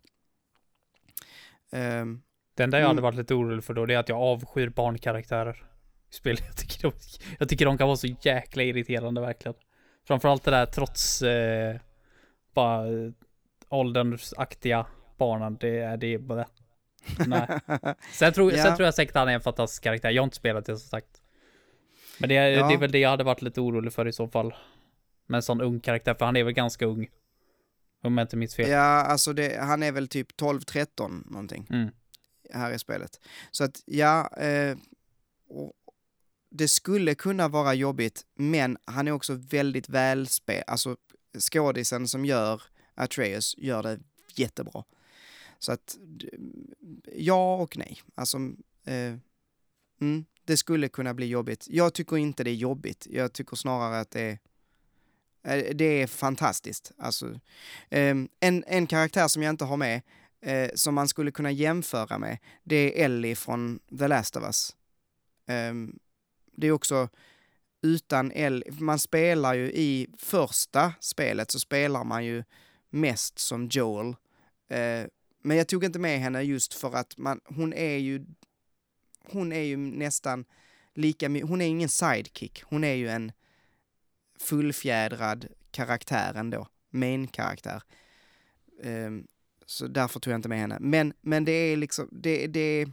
Ehm, 1.72 2.22
Det 2.54 2.62
enda 2.62 2.78
jag 2.78 2.86
hade 2.86 2.92
Mm. 2.98 3.02
varit 3.02 3.16
lite 3.16 3.34
orolig 3.34 3.64
för 3.64 3.74
då, 3.74 3.86
det 3.86 3.94
är 3.94 3.98
att 3.98 4.08
jag 4.08 4.18
avskyr 4.18 4.68
barnkaraktärer 4.68 5.66
i 6.10 6.14
spel. 6.14 6.36
Jag 6.46 6.56
tycker 6.56 6.82
de, 6.82 6.92
jag 7.38 7.48
tycker 7.48 7.66
de 7.66 7.78
kan 7.78 7.86
vara 7.86 7.96
så 7.96 8.06
jäkla 8.22 8.62
irriterande 8.62 9.20
verkligen. 9.20 9.54
Framförallt 10.06 10.44
det 10.44 10.50
där 10.50 10.66
trots 10.66 11.22
eh, 11.22 11.76
bara 12.54 12.86
eh, 12.88 13.10
åldersaktiga 13.68 14.86
barnen, 15.18 15.56
det 15.60 15.78
är 15.78 15.96
det 15.96 16.18
bara. 16.18 16.46
Nej. 17.26 17.48
Sen 18.12 18.32
tror, 18.32 18.52
Ja. 18.52 18.62
sen 18.62 18.76
tror 18.76 18.84
jag 18.84 18.94
säkert 18.94 19.14
han 19.14 19.28
är 19.28 19.32
en 19.34 19.40
fantastisk 19.40 19.82
karaktär. 19.82 20.10
Jag 20.10 20.22
har 20.22 20.24
inte 20.26 20.36
spelat 20.36 20.64
det 20.66 20.78
som 20.78 20.88
sagt. 20.88 21.22
Men 22.18 22.28
det, 22.28 22.34
Ja. 22.34 22.68
det 22.68 22.74
är 22.74 22.78
väl 22.78 22.92
det 22.92 22.98
jag 22.98 23.10
hade 23.10 23.24
varit 23.24 23.42
lite 23.42 23.60
orolig 23.60 23.92
för 23.92 24.08
i 24.08 24.12
så 24.12 24.28
fall. 24.28 24.54
Med 25.26 25.38
en 25.38 25.42
sån 25.42 25.60
ung 25.60 25.80
karaktär, 25.80 26.14
för 26.14 26.24
han 26.24 26.36
är 26.36 26.44
väl 26.44 26.52
ganska 26.54 26.86
ung. 26.86 27.08
Om 28.02 28.18
jag 28.18 28.24
inte 28.24 28.36
minns 28.36 28.54
fel. 28.54 28.70
ja, 28.70 28.80
alltså 29.02 29.32
det, 29.32 29.58
han 29.60 29.82
är 29.82 29.92
väl 29.92 30.08
typ 30.08 30.40
12-13 30.40 31.22
någonting. 31.30 31.66
Mm. 31.70 31.88
här 32.52 32.72
i 32.72 32.78
spelet. 32.78 33.20
Så 33.50 33.64
att 33.64 33.82
ja, 33.86 34.30
eh, 34.36 34.76
det 36.50 36.68
skulle 36.68 37.14
kunna 37.14 37.48
vara 37.48 37.74
jobbigt, 37.74 38.22
men 38.34 38.78
han 38.84 39.08
är 39.08 39.12
också 39.12 39.34
väldigt 39.34 39.88
välspel, 39.88 40.62
alltså 40.66 40.96
skådisen 41.50 42.08
som 42.08 42.24
gör 42.24 42.62
Atreus 42.94 43.54
gör 43.58 43.82
det 43.82 43.98
jättebra. 44.34 44.84
Så 45.58 45.72
att 45.72 45.98
ja 47.12 47.56
och 47.56 47.76
nej, 47.76 48.00
alltså 48.14 48.36
eh, 48.84 49.14
mm, 50.00 50.24
det 50.44 50.56
skulle 50.56 50.88
kunna 50.88 51.14
bli 51.14 51.26
jobbigt. 51.26 51.66
Jag 51.70 51.94
tycker 51.94 52.16
inte 52.16 52.44
det 52.44 52.50
är 52.50 52.54
jobbigt, 52.54 53.06
jag 53.10 53.32
tycker 53.32 53.56
snarare 53.56 54.00
att 54.00 54.10
det 54.10 54.38
är 55.42 55.56
eh, 55.56 55.74
det 55.74 56.02
är 56.02 56.06
fantastiskt. 56.06 56.92
Alltså, 56.98 57.40
eh, 57.90 58.16
en, 58.40 58.64
en 58.66 58.86
karaktär 58.86 59.28
som 59.28 59.42
jag 59.42 59.50
inte 59.50 59.64
har 59.64 59.76
med, 59.76 60.02
eh, 60.40 60.70
som 60.74 60.94
man 60.94 61.08
skulle 61.08 61.30
kunna 61.30 61.50
jämföra 61.50 62.18
med, 62.18 62.38
det 62.64 62.76
är 62.76 63.04
Ellie 63.04 63.36
från 63.36 63.78
The 63.98 64.08
Last 64.08 64.36
of 64.36 64.42
Us. 64.42 64.76
Ehm, 65.46 65.98
det 66.56 66.66
är 66.66 66.72
också 66.72 67.08
utan 67.82 68.32
Ellie, 68.32 68.70
man 68.80 68.98
spelar 68.98 69.54
ju 69.54 69.72
i 69.72 70.08
första 70.18 70.92
spelet 71.00 71.50
så 71.50 71.60
spelar 71.60 72.04
man 72.04 72.24
ju 72.24 72.44
mest 72.90 73.38
som 73.38 73.68
Joel. 73.68 74.16
Eh, 74.68 75.04
men 75.46 75.56
jag 75.56 75.68
tog 75.68 75.84
inte 75.84 75.98
med 75.98 76.20
henne 76.20 76.42
just 76.42 76.74
för 76.74 76.96
att 76.96 77.18
man, 77.18 77.40
hon 77.44 77.72
är 77.72 77.96
ju, 77.96 78.26
hon 79.24 79.52
är 79.52 79.60
ju 79.60 79.76
nästan 79.76 80.44
lika 80.94 81.28
hon 81.28 81.60
är 81.60 81.66
ingen 81.66 81.88
sidekick, 81.88 82.62
hon 82.62 82.84
är 82.84 82.94
ju 82.94 83.08
en 83.08 83.32
fullfjädrad 84.40 85.46
karaktär 85.70 86.34
ändå. 86.34 86.68
Main-karaktär. 86.90 87.82
Um, 88.82 88.90
ehm, 88.90 89.26
så 89.66 89.86
därför 89.86 90.20
tog 90.20 90.32
jag 90.32 90.38
inte 90.38 90.48
med 90.48 90.58
henne. 90.58 90.76
Men, 90.80 91.12
men 91.20 91.44
det 91.44 91.52
är 91.52 91.76
liksom, 91.76 92.08
det, 92.12 92.46
det, 92.46 92.86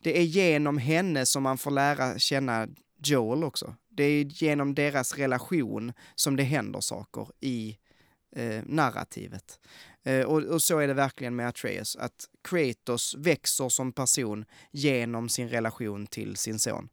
det 0.00 0.18
är 0.18 0.24
genom 0.24 0.78
henne 0.78 1.26
som 1.26 1.42
man 1.42 1.58
får 1.58 1.70
lära 1.70 2.18
känna 2.18 2.68
Joel 3.04 3.44
också. 3.44 3.74
Det 3.88 4.04
är 4.04 4.24
genom 4.24 4.74
deras 4.74 5.14
relation 5.14 5.92
som 6.14 6.36
det 6.36 6.42
händer 6.42 6.80
saker 6.80 7.28
i 7.40 7.78
eh, 8.36 8.62
narrativet. 8.66 9.60
Eh, 10.02 10.20
och, 10.20 10.42
och, 10.42 10.62
så 10.62 10.78
är 10.78 10.88
det 10.88 10.94
verkligen 10.94 11.36
med 11.36 11.48
Atreus, 11.48 11.96
att 11.96 12.28
Kratos 12.42 13.14
växer 13.18 13.68
som 13.68 13.92
person 13.92 14.44
genom 14.70 15.28
sin 15.28 15.48
relation 15.48 16.06
till 16.06 16.36
sin 16.36 16.58
son. 16.58 16.88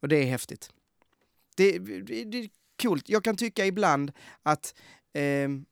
Och 0.00 0.08
det 0.08 0.16
är 0.16 0.26
häftigt. 0.26 0.70
Det, 1.56 1.78
det, 1.78 2.24
det 2.24 2.38
är 2.38 2.50
coolt. 2.82 3.08
Jag 3.08 3.24
kan 3.24 3.36
tycka 3.36 3.66
ibland 3.66 4.12
att 4.42 4.74
ehm, 5.12 5.66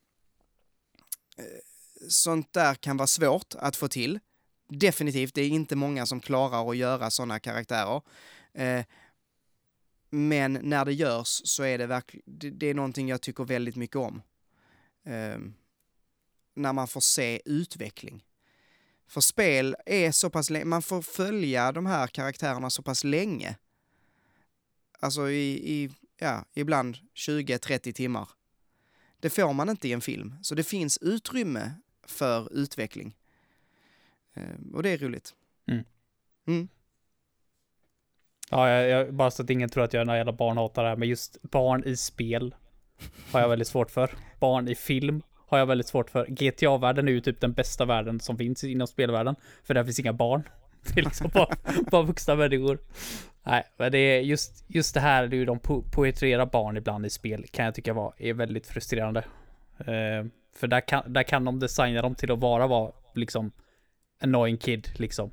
eh, 1.37 1.43
sånt 2.09 2.53
där 2.53 2.75
kan 2.75 2.97
vara 2.97 3.07
svårt 3.07 3.55
att 3.55 3.75
få 3.75 3.87
till. 3.87 4.19
Definitivt, 4.69 5.33
det 5.33 5.41
är 5.41 5.49
inte 5.49 5.75
många 5.75 6.05
som 6.05 6.19
klarar 6.19 6.69
att 6.69 6.77
göra 6.77 7.09
sådana 7.09 7.39
karaktärer. 7.39 8.01
Eh, 8.53 8.85
men 10.09 10.53
när 10.53 10.85
det 10.85 10.93
görs 10.93 11.41
så 11.45 11.63
är 11.63 11.77
det 11.77 11.87
verkligen, 11.87 12.23
det, 12.25 12.49
det, 12.49 12.67
är 12.67 12.73
någonting 12.73 13.09
jag 13.09 13.21
tycker 13.21 13.43
väldigt 13.43 13.75
mycket 13.75 13.95
om. 13.95 14.21
Eh, 15.07 15.39
när 16.53 16.73
man 16.73 16.87
får 16.87 17.01
se 17.01 17.41
utveckling. 17.45 18.23
För 19.07 19.21
spel 19.21 19.75
är 19.85 20.11
så 20.11 20.29
pass 20.29 20.49
länge, 20.49 20.65
man 20.65 20.81
får 20.81 21.01
följa 21.01 21.71
de 21.71 21.85
här 21.85 22.07
karaktärerna 22.07 22.69
så 22.69 22.81
pass 22.81 23.03
länge. 23.03 23.57
Alltså 24.99 25.29
i, 25.29 25.73
i 25.73 25.89
ja, 26.17 26.45
ibland 26.53 26.97
20-30 27.15 27.91
timmar. 27.91 28.29
Det 29.19 29.29
får 29.29 29.53
man 29.53 29.69
inte 29.69 29.87
i 29.87 29.93
en 29.93 30.01
film, 30.01 30.35
så 30.41 30.55
det 30.55 30.63
finns 30.63 30.97
utrymme 30.97 31.71
för 32.03 32.53
utveckling. 32.53 33.15
Eh, 34.33 34.73
och 34.73 34.83
det 34.83 34.89
är 34.89 34.97
roligt. 34.97 35.35
Mm. 35.67 35.83
Mm. 36.47 36.67
Ja, 38.49 38.69
jag, 38.69 38.89
jag, 38.89 39.13
bara 39.13 39.31
så 39.31 39.43
att 39.43 39.49
ingen 39.49 39.69
tror 39.69 39.83
att 39.83 39.93
jag 39.93 40.01
är 40.01 40.05
någon 40.05 40.17
jävla 40.17 40.33
barnhatare, 40.33 40.95
men 40.95 41.09
just 41.09 41.41
barn 41.41 41.83
i 41.83 41.97
spel 41.97 42.55
har 43.31 43.39
jag 43.39 43.49
väldigt 43.49 43.67
svårt 43.67 43.91
för. 43.91 44.09
Barn 44.39 44.67
i 44.67 44.75
film 44.75 45.21
har 45.47 45.57
jag 45.57 45.65
väldigt 45.65 45.87
svårt 45.87 46.09
för. 46.09 46.25
GTA-världen 46.25 47.07
är 47.07 47.11
ju 47.11 47.21
typ 47.21 47.41
den 47.41 47.53
bästa 47.53 47.85
världen 47.85 48.19
som 48.19 48.37
finns 48.37 48.63
inom 48.63 48.87
spelvärlden, 48.87 49.35
för 49.63 49.73
där 49.73 49.83
finns 49.83 49.99
inga 49.99 50.13
barn. 50.13 50.43
Det 50.93 50.99
är 50.99 51.03
liksom 51.03 51.31
bara, 51.33 51.55
bara 51.91 52.03
vuxna 52.03 52.35
människor. 52.35 52.79
Nej, 53.43 53.63
men 53.77 53.91
det 53.91 53.97
är 53.97 54.21
just, 54.21 54.65
just 54.67 54.93
det 54.93 54.99
här, 54.99 55.27
hur 55.27 55.45
de 55.45 55.59
po 55.59 55.81
poetrerar 55.81 56.45
barn 56.45 56.77
ibland 56.77 57.05
i 57.05 57.09
spel, 57.09 57.45
kan 57.51 57.65
jag 57.65 57.75
tycka 57.75 57.93
var, 57.93 58.13
är 58.17 58.33
väldigt 58.33 58.67
frustrerande. 58.67 59.19
Eh, 59.79 60.25
för 60.55 60.67
där 60.67 60.81
kan, 60.87 61.13
där 61.13 61.23
kan 61.23 61.45
de 61.45 61.59
designa 61.59 62.01
dem 62.01 62.15
till 62.15 62.31
att 62.31 62.39
vara, 62.39 62.67
vara 62.67 62.91
liksom 63.15 63.51
annoying 64.21 64.57
kid 64.57 64.89
liksom. 64.95 65.31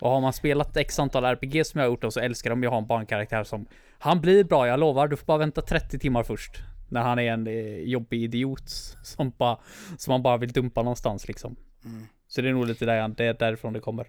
Och 0.00 0.10
har 0.10 0.20
man 0.20 0.32
spelat 0.32 0.76
x 0.76 0.98
antal 0.98 1.24
RPG 1.24 1.66
som 1.66 1.78
jag 1.78 1.86
har 1.86 1.90
gjort 1.90 2.02
då 2.02 2.10
så 2.10 2.20
älskar 2.20 2.50
de 2.50 2.62
ju 2.62 2.66
att 2.66 2.72
ha 2.72 2.78
en 2.78 2.86
barnkaraktär 2.86 3.44
som 3.44 3.66
Han 3.98 4.20
blir 4.20 4.44
bra, 4.44 4.66
jag 4.66 4.80
lovar. 4.80 5.08
Du 5.08 5.16
får 5.16 5.26
bara 5.26 5.38
vänta 5.38 5.62
30 5.62 5.98
timmar 5.98 6.22
först. 6.22 6.58
När 6.90 7.02
han 7.02 7.18
är 7.18 7.32
en 7.32 7.46
eh, 7.46 7.78
jobbig 7.78 8.22
idiot 8.22 8.70
som 9.02 9.32
bara 9.38 9.58
Som 9.96 10.12
man 10.12 10.22
bara 10.22 10.36
vill 10.36 10.52
dumpa 10.52 10.82
någonstans 10.82 11.28
liksom. 11.28 11.56
Mm. 11.84 12.06
Så 12.28 12.40
det 12.40 12.48
är 12.48 12.52
nog 12.52 12.66
lite 12.66 12.84
där, 12.84 13.08
det 13.08 13.24
är 13.24 13.34
därifrån 13.34 13.72
det 13.72 13.80
kommer. 13.80 14.06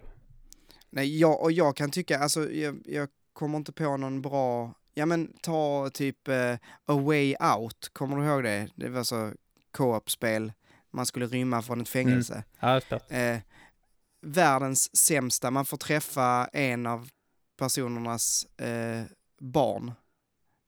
Nej, 0.89 1.19
jag, 1.19 1.41
och 1.41 1.51
jag 1.51 1.75
kan 1.75 1.91
tycka, 1.91 2.19
alltså 2.19 2.51
jag, 2.51 2.81
jag 2.85 3.09
kommer 3.33 3.57
inte 3.57 3.71
på 3.71 3.97
någon 3.97 4.21
bra 4.21 4.73
Ja 4.99 5.05
men 5.05 5.33
ta 5.41 5.89
typ 5.93 6.27
uh, 6.27 6.53
A 6.85 6.93
Way 6.93 7.35
Out, 7.57 7.89
kommer 7.93 8.17
du 8.17 8.25
ihåg 8.25 8.43
det? 8.43 8.67
Det 8.75 8.89
var 8.89 9.03
så 9.03 9.31
co-op-spel, 9.71 10.53
man 10.91 11.05
skulle 11.05 11.25
rymma 11.25 11.61
från 11.61 11.81
ett 11.81 11.89
fängelse. 11.89 12.43
Mm. 12.59 12.81
Ja, 12.89 12.97
eh, 13.17 13.37
världens 14.21 14.97
sämsta, 14.97 15.51
man 15.51 15.65
får 15.65 15.77
träffa 15.77 16.49
en 16.53 16.85
av 16.85 17.09
personernas 17.57 18.45
eh, 18.57 19.03
barn. 19.39 19.91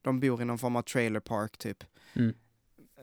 De 0.01 0.19
bor 0.19 0.41
i 0.41 0.45
någon 0.45 0.59
form 0.59 0.75
av 0.75 0.81
trailer 0.81 1.19
park 1.19 1.57
typ. 1.57 1.83
Mm. 2.13 2.33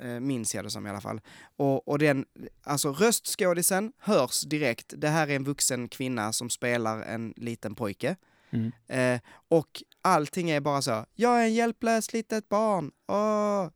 Eh, 0.01 0.21
minns 0.21 0.55
jag 0.55 0.65
det 0.65 0.71
som 0.71 0.87
i 0.87 0.91
alla 0.91 1.01
fall. 1.01 1.21
Och, 1.57 1.89
och 1.89 1.99
den, 1.99 2.25
alltså 2.63 2.93
röstskådisen 2.93 3.93
hörs 3.99 4.43
direkt. 4.43 4.95
Det 4.97 5.09
här 5.09 5.29
är 5.29 5.37
en 5.37 5.45
vuxen 5.45 5.89
kvinna 5.89 6.33
som 6.33 6.51
spelar 6.51 7.03
en 7.03 7.35
liten 7.37 7.75
pojke. 7.75 8.17
Mm. 8.51 8.73
Eh, 8.87 9.21
och 9.49 9.83
allting 10.03 10.51
är 10.51 10.61
bara 10.61 10.83
så, 10.83 11.07
jag 11.15 11.41
är 11.41 11.45
en 11.45 11.55
hjälplös 11.55 12.13
litet 12.13 12.49
barn, 12.49 12.91
åh, 13.07 13.69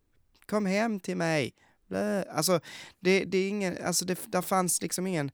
kom 0.46 0.66
hem 0.66 1.00
till 1.00 1.16
mig. 1.16 1.54
Blä. 1.86 2.24
Alltså, 2.30 2.60
det, 3.00 3.24
det 3.24 3.38
är 3.38 3.48
ingen, 3.48 3.76
alltså 3.84 4.04
det, 4.04 4.18
där 4.26 4.42
fanns 4.42 4.82
liksom 4.82 5.06
ingen, 5.06 5.30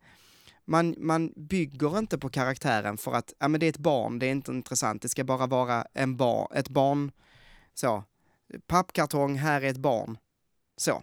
man, 0.69 0.95
man 0.99 1.33
bygger 1.37 1.99
inte 1.99 2.19
på 2.19 2.29
karaktären 2.29 2.97
för 2.99 3.13
att, 3.13 3.33
ja 3.39 3.49
men 3.49 3.61
det 3.61 3.67
är 3.67 3.71
ett 3.71 3.79
barn, 3.79 4.19
det 4.19 4.27
är 4.27 4.31
inte 4.31 4.53
intressant, 4.53 5.03
det 5.03 5.09
ska 5.09 5.25
bara 5.25 5.47
vara 5.47 5.87
en 5.95 6.17
bar, 6.17 6.53
ett 6.55 6.69
barn, 6.69 7.13
så, 7.75 8.05
pappkartong, 8.67 9.37
här 9.37 9.63
är 9.63 9.71
ett 9.71 9.77
barn, 9.77 10.19
så. 10.77 11.03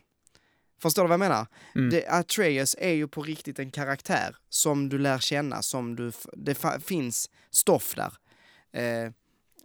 Förstår 0.81 1.03
du 1.03 1.07
vad 1.07 1.13
jag 1.13 1.19
menar? 1.19 1.47
Mm. 1.75 1.89
Det, 1.89 2.07
Atreus 2.07 2.75
är 2.79 2.93
ju 2.93 3.07
på 3.07 3.23
riktigt 3.23 3.59
en 3.59 3.71
karaktär 3.71 4.35
som 4.49 4.89
du 4.89 4.97
lär 4.97 5.19
känna, 5.19 5.61
som 5.61 5.95
du, 5.95 6.11
det 6.33 6.57
finns 6.83 7.29
stoff 7.51 7.95
där. 7.95 8.13
Eh, 8.81 9.11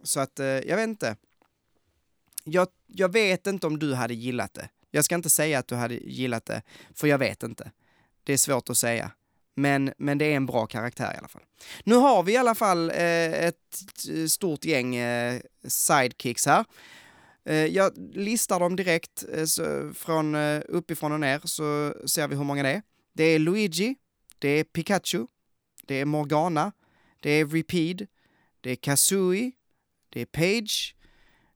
så 0.03 0.19
att, 0.19 0.39
eh, 0.39 0.45
jag 0.45 0.75
vet 0.75 0.87
inte. 0.87 1.15
Jag, 2.43 2.67
jag 2.87 3.11
vet 3.11 3.47
inte 3.47 3.67
om 3.67 3.79
du 3.79 3.93
hade 3.93 4.13
gillat 4.13 4.53
det. 4.53 4.69
Jag 4.91 5.05
ska 5.05 5.15
inte 5.15 5.29
säga 5.29 5.59
att 5.59 5.67
du 5.67 5.75
hade 5.75 5.95
gillat 5.95 6.45
det, 6.45 6.61
för 6.95 7.07
jag 7.07 7.17
vet 7.17 7.43
inte. 7.43 7.71
Det 8.23 8.33
är 8.33 8.37
svårt 8.37 8.69
att 8.69 8.77
säga. 8.77 9.11
Men, 9.55 9.93
men 9.97 10.17
det 10.17 10.25
är 10.25 10.35
en 10.35 10.45
bra 10.45 10.67
karaktär 10.67 11.13
i 11.13 11.17
alla 11.17 11.27
fall. 11.27 11.41
Nu 11.83 11.95
har 11.95 12.23
vi 12.23 12.33
i 12.33 12.37
alla 12.37 12.55
fall 12.55 12.89
eh, 12.89 13.45
ett 13.45 13.55
eh, 14.09 14.25
stort 14.25 14.65
gäng 14.65 14.95
eh, 14.95 15.41
sidekicks 15.67 16.45
här. 16.45 16.65
Eh, 17.45 17.65
jag 17.65 17.91
listar 18.13 18.59
dem 18.59 18.75
direkt 18.75 19.25
eh, 19.33 19.45
så, 19.45 19.93
från 19.93 20.35
eh, 20.35 20.61
uppifrån 20.67 21.11
och 21.11 21.19
ner 21.19 21.41
så 21.43 21.93
ser 22.07 22.27
vi 22.27 22.35
hur 22.35 22.43
många 22.43 22.63
det 22.63 22.69
är. 22.69 22.81
Det 23.13 23.23
är 23.23 23.39
Luigi, 23.39 23.95
det 24.39 24.49
är 24.49 24.63
Pikachu, 24.63 25.27
det 25.83 25.95
är 25.95 26.05
Morgana, 26.05 26.71
det 27.19 27.29
är 27.29 27.45
Repeed, 27.45 28.07
det 28.61 28.71
är 28.71 28.75
Kazooie, 28.75 29.51
det 30.09 30.21
är 30.21 30.25
Page, 30.25 30.95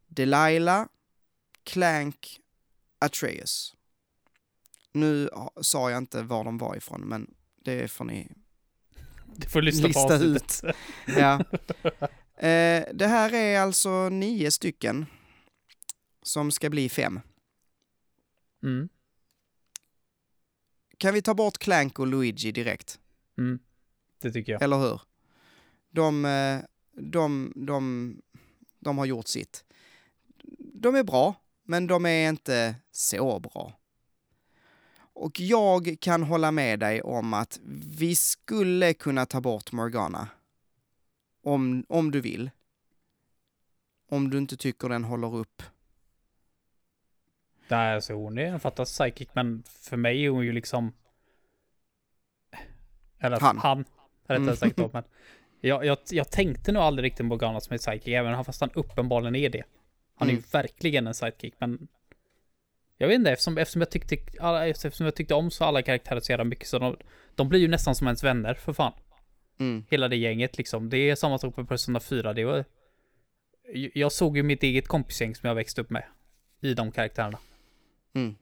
Delilah, 0.08 0.86
Clank 1.64 2.40
Atreus. 3.00 3.76
Nu 4.92 5.30
ah, 5.34 5.50
sa 5.62 5.92
jag 5.92 5.98
inte 5.98 6.22
var 6.22 6.44
de 6.44 6.58
var 6.58 6.76
ifrån, 6.76 7.02
men 7.02 7.35
det 7.66 7.92
får 7.92 8.06
ni 8.06 8.32
du 9.38 9.50
får 9.50 9.62
lyssna 9.62 9.88
lista 9.88 10.18
på 10.18 10.24
ut. 10.24 10.62
ja. 11.08 11.44
Eh, 12.38 12.86
det 12.94 13.08
här 13.08 13.34
är 13.34 13.60
alltså 13.60 14.10
nio 14.10 14.52
stycken 14.52 15.06
som 16.22 16.52
ska 16.52 16.70
bli 16.70 16.90
fem. 16.90 17.20
Mm. 18.64 18.90
Kan 20.98 21.14
vi 21.14 21.22
ta 21.22 21.34
bort 21.34 21.58
Clank 21.58 22.00
och 22.00 22.08
Luigi 22.08 22.52
direkt? 22.52 23.00
Mm. 23.38 23.60
Det 24.22 24.32
tycker 24.32 24.52
jag. 24.52 24.62
Eller 24.62 24.78
hur? 24.78 25.02
De, 25.90 26.26
eh, 26.26 26.60
de, 26.94 27.54
de, 27.56 28.16
de 28.80 28.98
har 28.98 29.06
gjort 29.06 29.28
sitt. 29.28 29.66
De 30.74 30.96
är 30.96 31.04
bra, 31.04 31.36
men 31.64 31.88
de 31.88 32.06
är 32.06 32.30
inte 32.30 32.76
så 32.92 33.40
bra. 33.40 33.80
Och 35.16 35.40
jag 35.40 35.98
kan 36.02 36.24
hålla 36.24 36.52
med 36.52 36.80
dig 36.80 37.02
om 37.02 37.34
att 37.34 37.60
vi 37.98 38.16
skulle 38.16 38.94
kunna 38.94 39.26
ta 39.26 39.42
bort 39.42 39.72
Morgana. 39.72 40.28
Om, 41.44 41.86
om 41.90 42.12
du 42.12 42.22
vill. 42.22 42.50
Om 44.10 44.30
du 44.30 44.38
inte 44.38 44.58
tycker 44.58 44.90
den 44.90 45.04
håller 45.04 45.36
upp. 45.36 45.64
Nej, 47.68 47.96
alltså 47.96 48.14
hon 48.14 48.38
är 48.38 48.46
en 48.46 48.60
fantastisk 48.60 49.00
psychic, 49.00 49.30
men 49.34 49.64
för 49.66 49.98
mig 49.98 50.26
är 50.26 50.30
hon 50.30 50.46
ju 50.46 50.52
liksom... 50.52 50.94
Eller 53.20 53.40
han. 53.40 53.58
Han, 53.58 53.86
rättare 54.24 54.38
mm. 54.38 54.56
sagt 54.56 54.78
då, 54.78 54.90
men... 54.94 55.04
Jag, 55.62 55.86
jag, 55.86 55.98
jag 56.10 56.32
tänkte 56.32 56.72
nog 56.72 56.84
aldrig 56.84 57.06
riktigt 57.06 57.26
Morgana 57.26 57.60
som 57.60 57.76
ett 57.76 57.82
sidekick, 57.82 58.14
även 58.14 58.46
fast 58.46 58.62
han 58.62 58.72
uppenbarligen 58.74 59.36
är 59.36 59.50
det. 59.50 59.64
Han 60.16 60.28
är 60.28 60.32
ju 60.32 60.38
mm. 60.38 60.50
verkligen 60.52 61.08
en 61.08 61.14
sidekick, 61.14 61.54
men... 61.60 61.88
Jag 62.98 63.08
vet 63.08 63.16
inte, 63.16 63.32
eftersom, 63.32 63.58
eftersom, 63.58 63.82
jag 63.82 63.90
tyckte, 63.90 64.16
eftersom 64.66 65.06
jag 65.06 65.16
tyckte 65.16 65.34
om 65.34 65.52
så 65.52 65.64
alla 65.64 65.82
karaktärer 65.82 66.20
så 66.20 66.32
jävla 66.32 66.44
mycket 66.44 66.68
så 66.68 66.80
de, 66.80 66.98
de 67.36 67.50
blir 67.50 67.60
ju 67.60 67.68
nästan 67.68 67.96
som 67.96 68.08
ens 68.08 68.24
vänner, 68.24 68.54
för 68.54 68.74
fan. 68.74 68.94
Mm. 69.60 69.86
Hela 69.90 70.08
det 70.08 70.16
gänget 70.16 70.58
liksom. 70.58 70.90
Det 70.90 70.98
är 70.98 71.16
samma 71.16 71.38
sak 71.38 71.58
med 71.58 71.68
Persona 71.68 72.00
4. 72.00 72.34
Det 72.34 72.46
var... 72.46 72.66
Jag 73.94 74.12
såg 74.12 74.38
ju 74.38 74.44
mitt 74.44 74.64
eget 74.64 74.88
kompisgäng 74.88 75.36
som 75.36 75.48
jag 75.48 75.56
växte 75.56 75.82
upp 75.82 75.90
med. 75.90 76.04
I 76.62 76.74
de 76.74 76.92
karaktärerna. 76.92 77.38
Mm. 78.14 78.36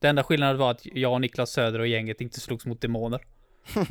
Det 0.00 0.08
enda 0.08 0.24
skillnaden 0.24 0.58
var 0.58 0.70
att 0.70 0.86
jag 0.86 1.12
och 1.12 1.20
Niklas 1.20 1.50
Söder 1.50 1.78
och 1.78 1.86
gänget 1.86 2.20
inte 2.20 2.40
slogs 2.40 2.66
mot 2.66 2.80
demoner. 2.80 3.20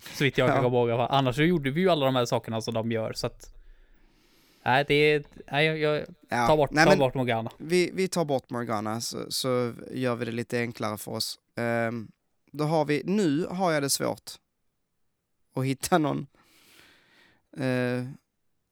Så 0.00 0.24
vitt 0.24 0.38
jag 0.38 0.48
kan 0.48 0.62
komma 0.62 0.90
ihåg. 0.90 0.90
Annars 1.10 1.36
så 1.36 1.42
gjorde 1.42 1.70
vi 1.70 1.80
ju 1.80 1.90
alla 1.90 2.06
de 2.06 2.16
här 2.16 2.24
sakerna 2.24 2.60
som 2.60 2.74
de 2.74 2.92
gör, 2.92 3.12
så 3.12 3.26
att... 3.26 3.54
Nej, 4.68 4.84
det 4.88 4.94
är... 4.94 5.24
Nej, 5.52 5.66
jag, 5.66 5.78
jag 5.78 6.06
Ja. 6.28 6.46
tar 6.46 6.56
bort, 6.56 6.70
Nej, 6.70 6.84
tar 6.86 6.96
bort 6.96 7.14
Morgana. 7.14 7.50
vi, 7.58 7.90
vi 7.94 8.08
tar 8.08 8.24
bort 8.24 8.50
Morgana 8.50 9.00
så, 9.00 9.30
så 9.30 9.74
gör 9.90 10.14
vi 10.16 10.24
det 10.24 10.30
lite 10.32 10.58
enklare 10.60 10.98
för 10.98 11.12
oss. 11.12 11.38
Ehm, 11.56 12.08
då 12.52 12.64
har 12.64 12.84
vi, 12.84 13.02
nu 13.04 13.46
har 13.50 13.72
jag 13.72 13.82
det 13.82 13.90
svårt 13.90 14.30
att 15.54 15.64
hitta 15.64 15.98
någon 15.98 16.26
eh, 17.56 18.04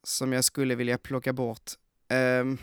som 0.03 0.33
jag 0.33 0.43
skulle 0.43 0.75
vilja 0.75 0.97
plocka 0.97 1.33
bort. 1.33 1.71
Um, 2.09 2.57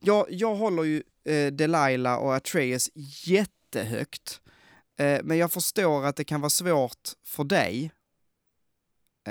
jag, 0.00 0.26
jag 0.30 0.54
håller 0.54 0.82
ju 0.84 1.02
eh, 1.24 1.52
Delilah 1.52 2.16
och 2.18 2.34
Atreus 2.34 2.90
jättehögt. 3.26 4.40
Eh, 4.98 5.20
men 5.22 5.38
jag 5.38 5.52
förstår 5.52 6.06
att 6.06 6.16
det 6.16 6.24
kan 6.24 6.40
vara 6.40 6.50
svårt 6.50 7.08
för 7.24 7.44
dig. 7.44 7.90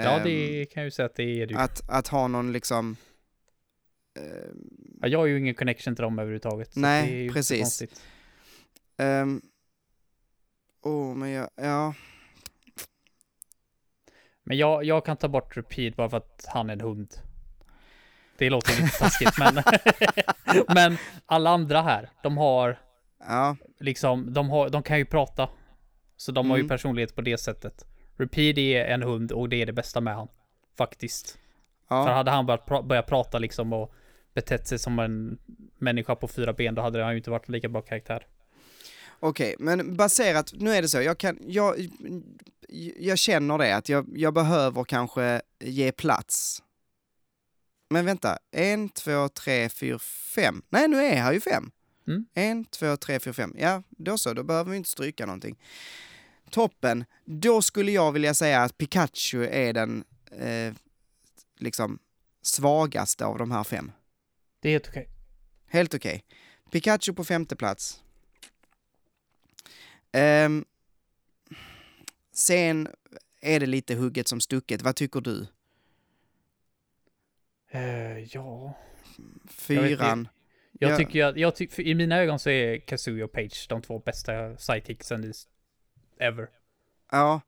Ja, 0.04 0.18
ehm, 0.18 0.24
det 0.24 0.66
kan 0.66 0.82
jag 0.84 0.86
ju 0.88 0.92
säga 0.92 1.06
att 1.06 1.16
det 1.16 1.24
är 1.42 1.46
det 1.48 1.54
ju. 1.54 1.60
att, 1.60 1.90
att 1.90 2.08
ha 2.08 2.28
någon 2.28 2.52
liksom... 2.52 2.96
ehm, 4.20 4.70
Ja, 5.02 5.08
jag 5.08 5.20
har 5.20 5.26
ju 5.26 5.40
ingen 5.40 5.56
connection 5.56 5.96
till 5.96 6.04
dem 6.04 6.20
överhuvudtaget. 6.20 6.76
Nej, 6.76 7.30
precis. 7.30 7.62
konstigt. 7.62 8.02
Ehm, 8.98 9.42
Åh, 10.84 11.16
men 11.16 11.30
jag, 11.30 11.50
ja. 11.56 11.94
Men 14.44 14.58
jag, 14.58 14.84
jag 14.84 15.06
kan 15.06 15.18
ta 15.18 15.28
bort 15.28 15.58
Repeat 15.58 15.96
bara 15.96 16.10
för 16.10 16.18
att 16.18 16.46
han 16.48 16.70
är 16.70 16.74
en 16.74 16.82
hund. 16.82 17.14
Det 18.38 18.50
låter 18.50 18.82
lite 18.82 18.98
taskigt, 18.98 19.38
men... 19.40 19.64
men 20.76 20.98
alla 21.26 21.50
andra 21.50 21.82
här, 21.82 22.10
de 22.24 22.38
har 22.38 22.80
Ja, 23.20 23.58
liksom, 23.80 24.34
de, 24.34 24.50
har, 24.50 24.70
de 24.70 24.84
kan 24.84 24.98
ju 24.98 25.06
prata. 25.06 25.50
Så 26.18 26.32
de 26.32 26.50
har 26.50 26.58
ju 26.58 26.62
Mm. 26.62 26.70
personlighet 26.70 27.16
på 27.16 27.22
det 27.22 27.38
sättet. 27.38 27.86
Repeat 28.20 28.58
är 28.58 28.86
en 28.86 29.04
hund 29.04 29.32
och 29.32 29.50
det 29.50 29.62
är 29.62 29.66
det 29.66 29.74
bästa 29.74 30.02
med 30.02 30.16
han. 30.16 30.28
Faktiskt. 30.78 31.38
För 31.88 31.96
ja. 31.96 32.14
hade 32.14 32.32
han 32.32 32.46
börjat, 32.46 32.66
pra- 32.66 32.88
börjat 32.88 33.08
prata 33.08 33.40
liksom 33.40 33.74
och 33.74 33.94
betett 34.34 34.68
sig 34.68 34.80
som 34.80 35.00
en 35.00 35.40
människa 35.78 36.16
på 36.16 36.28
fyra 36.28 36.54
ben, 36.54 36.76
då 36.76 36.82
hade 36.82 37.04
han 37.04 37.12
ju 37.12 37.18
inte 37.18 37.30
varit 37.30 37.48
en 37.48 37.54
lika 37.54 37.70
bra 37.70 37.82
karaktär. 37.82 38.28
Okej, 39.20 39.56
men 39.60 39.96
baserat, 39.96 40.54
nu 40.54 40.72
är 40.72 40.82
det 40.82 40.88
så, 40.88 41.02
jag 41.02 41.18
kan, 41.18 41.38
jag, 41.42 41.76
jag 43.00 43.18
känner 43.18 43.58
det 43.58 43.76
att 43.76 43.90
jag, 43.90 44.10
jag 44.16 44.34
behöver 44.34 44.84
kanske 44.84 45.42
ge 45.60 45.92
plats. 45.92 46.64
Men 47.90 48.06
vänta, 48.06 48.38
en, 48.52 48.90
två, 48.90 49.30
tre, 49.30 49.70
fyra, 49.70 50.00
fem. 50.36 50.62
Nej, 50.70 50.88
nu 50.88 50.98
är 50.98 51.16
här 51.16 51.34
ju 51.34 51.40
fem. 51.42 51.72
Mm. 52.08 52.26
En, 52.34 52.66
två, 52.66 52.98
tre, 52.98 53.20
fyra, 53.20 53.34
fem. 53.34 53.56
Ja, 53.58 53.84
då 53.90 54.18
så, 54.18 54.34
då 54.34 54.44
behöver 54.44 54.72
vi 54.72 54.78
inte 54.78 54.90
stryka 54.90 55.26
någonting. 55.26 55.58
Toppen. 56.50 57.06
Då 57.26 57.62
skulle 57.62 57.92
jag 57.92 58.12
vilja 58.12 58.34
säga 58.34 58.62
att 58.62 58.78
Pikachu 58.78 59.44
är 59.46 59.74
den 59.74 60.04
eh, 60.32 60.74
liksom 61.58 62.00
svagaste 62.42 63.26
av 63.26 63.38
de 63.38 63.52
här 63.52 63.64
fem. 63.64 63.92
Det 64.60 64.70
är 64.70 64.74
helt 64.74 64.88
okej. 64.88 65.10
Helt 65.68 65.94
okej. 65.94 66.24
Pikachu 66.72 67.14
på 67.14 67.24
femte 67.24 67.56
plats. 67.56 68.04
Ehm, 70.12 70.66
sen 72.34 72.88
är 73.42 73.60
det 73.60 73.66
lite 73.66 73.96
hugget 73.96 74.28
som 74.28 74.42
stucket. 74.42 74.82
Vad 74.82 74.96
tycker 74.96 75.22
du? 75.22 75.48
Eh, 77.72 78.20
ja. 78.20 78.74
Fyran. 79.48 80.28
Jag 80.72 80.92
Ja. 80.92 80.98
tycker 80.98 81.14
ju 81.14 81.22
att, 81.22 81.38
jag 81.38 81.56
ty, 81.56 81.68
i 81.78 81.96
mina 81.96 82.18
ögon 82.18 82.40
så 82.40 82.50
är 82.50 82.78
Kazooie 82.80 83.24
och 83.24 83.32
Page 83.32 83.66
de 83.70 83.82
två 83.82 84.00
bästa 84.00 84.58
sidekicksen 84.58 85.24
i 85.24 85.34
ever. 86.20 86.48
Ja, 87.12 87.42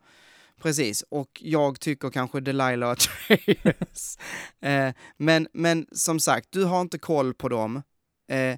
precis. 0.61 1.01
Och 1.09 1.29
jag 1.43 1.79
tycker 1.79 2.09
kanske 2.09 2.39
Delilah 2.39 2.89
Atreus. 2.91 4.17
eh, 4.61 4.93
men, 5.17 5.47
men 5.53 5.87
som 5.91 6.19
sagt, 6.19 6.47
du 6.51 6.63
har 6.63 6.81
inte 6.81 6.97
koll 6.97 7.33
på 7.33 7.49
dem. 7.49 7.83
Eh, 8.27 8.57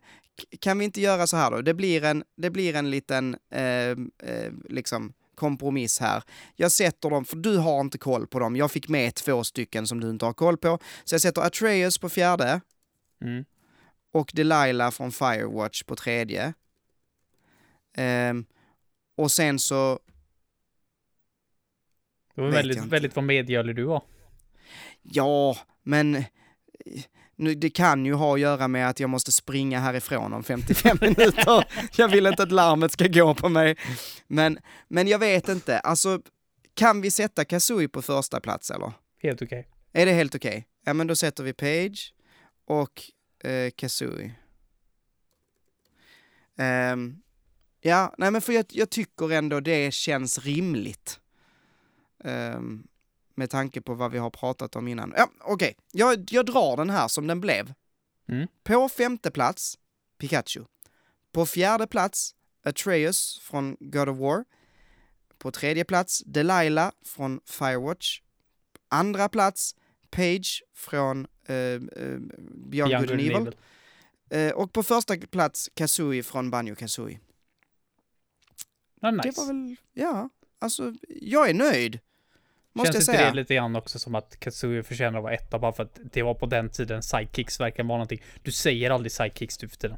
kan 0.59 0.77
vi 0.79 0.85
inte 0.85 1.01
göra 1.01 1.27
så 1.27 1.37
här 1.37 1.51
då? 1.51 1.61
Det 1.61 1.73
blir 1.73 2.03
en, 2.03 2.23
det 2.35 2.49
blir 2.49 2.75
en 2.75 2.91
liten 2.91 3.37
eh, 3.49 3.89
eh, 4.29 4.51
liksom 4.69 5.13
kompromiss 5.35 5.99
här. 5.99 6.23
Jag 6.55 6.71
sätter 6.71 7.09
dem, 7.09 7.25
för 7.25 7.35
du 7.35 7.57
har 7.57 7.81
inte 7.81 7.97
koll 7.97 8.27
på 8.27 8.39
dem. 8.39 8.55
Jag 8.55 8.71
fick 8.71 8.87
med 8.89 9.15
två 9.15 9.43
stycken 9.43 9.87
som 9.87 9.99
du 9.99 10.09
inte 10.09 10.25
har 10.25 10.33
koll 10.33 10.57
på. 10.57 10.79
Så 11.03 11.13
jag 11.13 11.21
sätter 11.21 11.41
Atreus 11.41 11.97
på 11.97 12.09
fjärde 12.09 12.61
Mm. 13.21 13.45
och 14.11 14.31
Delilah 14.33 14.91
från 14.91 15.11
Firewatch 15.11 15.83
på 15.83 15.95
tredje. 15.95 16.53
Ehm, 17.97 18.45
och 19.15 19.31
sen 19.31 19.59
så 19.59 19.99
Det 22.35 22.41
var 22.41 22.49
väldigt, 22.49 22.85
väldigt 22.85 23.15
vad 23.15 23.25
medgörlig 23.25 23.75
du 23.75 23.83
var. 23.83 24.03
Ja, 25.01 25.57
men 25.83 26.15
eh, 26.15 26.23
nu, 27.35 27.55
det 27.55 27.69
kan 27.69 28.05
ju 28.05 28.13
ha 28.13 28.33
att 28.33 28.39
göra 28.39 28.67
med 28.67 28.89
att 28.89 28.99
jag 28.99 29.09
måste 29.09 29.31
springa 29.31 29.79
härifrån 29.79 30.33
om 30.33 30.43
55 30.43 30.97
minuter. 31.01 31.65
Jag 31.97 32.07
vill 32.07 32.25
inte 32.25 32.43
att 32.43 32.51
larmet 32.51 32.91
ska 32.91 33.07
gå 33.07 33.35
på 33.35 33.49
mig. 33.49 33.75
Men, 34.27 34.59
men 34.87 35.07
jag 35.07 35.19
vet 35.19 35.49
inte, 35.49 35.79
alltså 35.79 36.21
kan 36.73 37.01
vi 37.01 37.11
sätta 37.11 37.45
Kazooie 37.45 37.87
på 37.87 38.01
första 38.01 38.39
plats 38.39 38.71
eller? 38.71 38.91
Helt 39.21 39.41
okej. 39.41 39.67
Är 39.93 40.05
det 40.05 40.11
helt 40.11 40.35
okej? 40.35 40.67
Ja, 40.85 40.93
men 40.93 41.07
då 41.07 41.15
sätter 41.15 41.43
vi 41.43 41.53
Page 41.53 42.13
och 42.67 43.01
eh, 43.49 43.71
Kazooie. 43.75 44.31
Ehm, 46.57 47.15
ja, 47.81 48.13
nej 48.17 48.31
men 48.31 48.41
för 48.41 48.53
jag, 48.53 48.65
jag 48.69 48.89
tycker 48.89 49.31
ändå 49.31 49.59
det 49.59 49.93
känns 49.93 50.39
rimligt. 50.39 51.19
Ehm, 52.23 52.87
med 53.35 53.49
tanke 53.49 53.81
på 53.81 53.93
vad 53.93 54.11
vi 54.11 54.17
har 54.17 54.29
pratat 54.29 54.75
om 54.75 54.87
innan. 54.87 55.13
Ja, 55.17 55.29
okej. 55.39 55.75
Jag, 55.91 56.27
jag 56.31 56.45
drar 56.45 56.77
den 56.77 56.89
här 56.89 57.07
som 57.07 57.27
den 57.27 57.41
blev. 57.41 57.73
Mm. 58.27 58.47
På 58.63 58.89
femte 58.89 59.31
plats, 59.31 59.77
Pikachu. 60.17 60.63
På 61.31 61.45
fjärde 61.45 61.87
plats, 61.87 62.35
Atreus 62.63 63.39
från 63.39 63.77
God 63.79 64.09
of 64.09 64.17
War. 64.17 64.45
På 65.37 65.51
tredje 65.51 65.85
plats, 65.85 66.23
Delilah 66.25 66.91
från 67.05 67.39
Firewatch. 67.45 68.21
Andra 68.87 69.29
plats, 69.29 69.75
Page 70.09 70.63
från 70.73 71.27
eh, 71.45 71.55
eh, 71.55 71.79
Beyond 72.55 72.91
Good 72.91 73.11
and 73.11 73.21
Evil. 73.21 73.55
Eh, 74.29 74.51
och 74.51 74.73
på 74.73 74.83
första 74.83 75.17
plats, 75.17 75.69
Kazooie 75.73 76.23
från 76.23 76.51
Banjo 76.51 76.75
Kazooie. 76.75 77.19
Nice. 79.01 79.21
Det 79.23 79.37
var 79.37 79.47
väl, 79.47 79.75
ja, 79.93 80.29
alltså, 80.59 80.93
jag 81.09 81.49
är 81.49 81.53
nöjd. 81.53 81.99
Måste 82.73 82.93
Känns 82.93 83.07
jag 83.07 83.15
säga. 83.15 83.29
det 83.29 83.35
lite 83.35 83.55
grann 83.55 83.75
också 83.75 83.99
som 83.99 84.15
att 84.15 84.39
Kazooie 84.39 84.83
förtjänar 84.83 85.17
att 85.17 85.23
vara 85.23 85.33
etta 85.33 85.59
bara 85.59 85.73
för 85.73 85.83
att 85.83 85.99
det 86.03 86.23
var 86.23 86.33
på 86.33 86.45
den 86.45 86.69
tiden 86.69 87.03
sidekicks 87.03 87.59
verkar 87.59 87.83
vara 87.83 87.97
någonting. 87.97 88.21
Du 88.43 88.51
säger 88.51 88.89
aldrig 88.91 89.11
sidekicks 89.11 89.61
nu 89.61 89.69
för 89.69 89.77
tiden. 89.77 89.97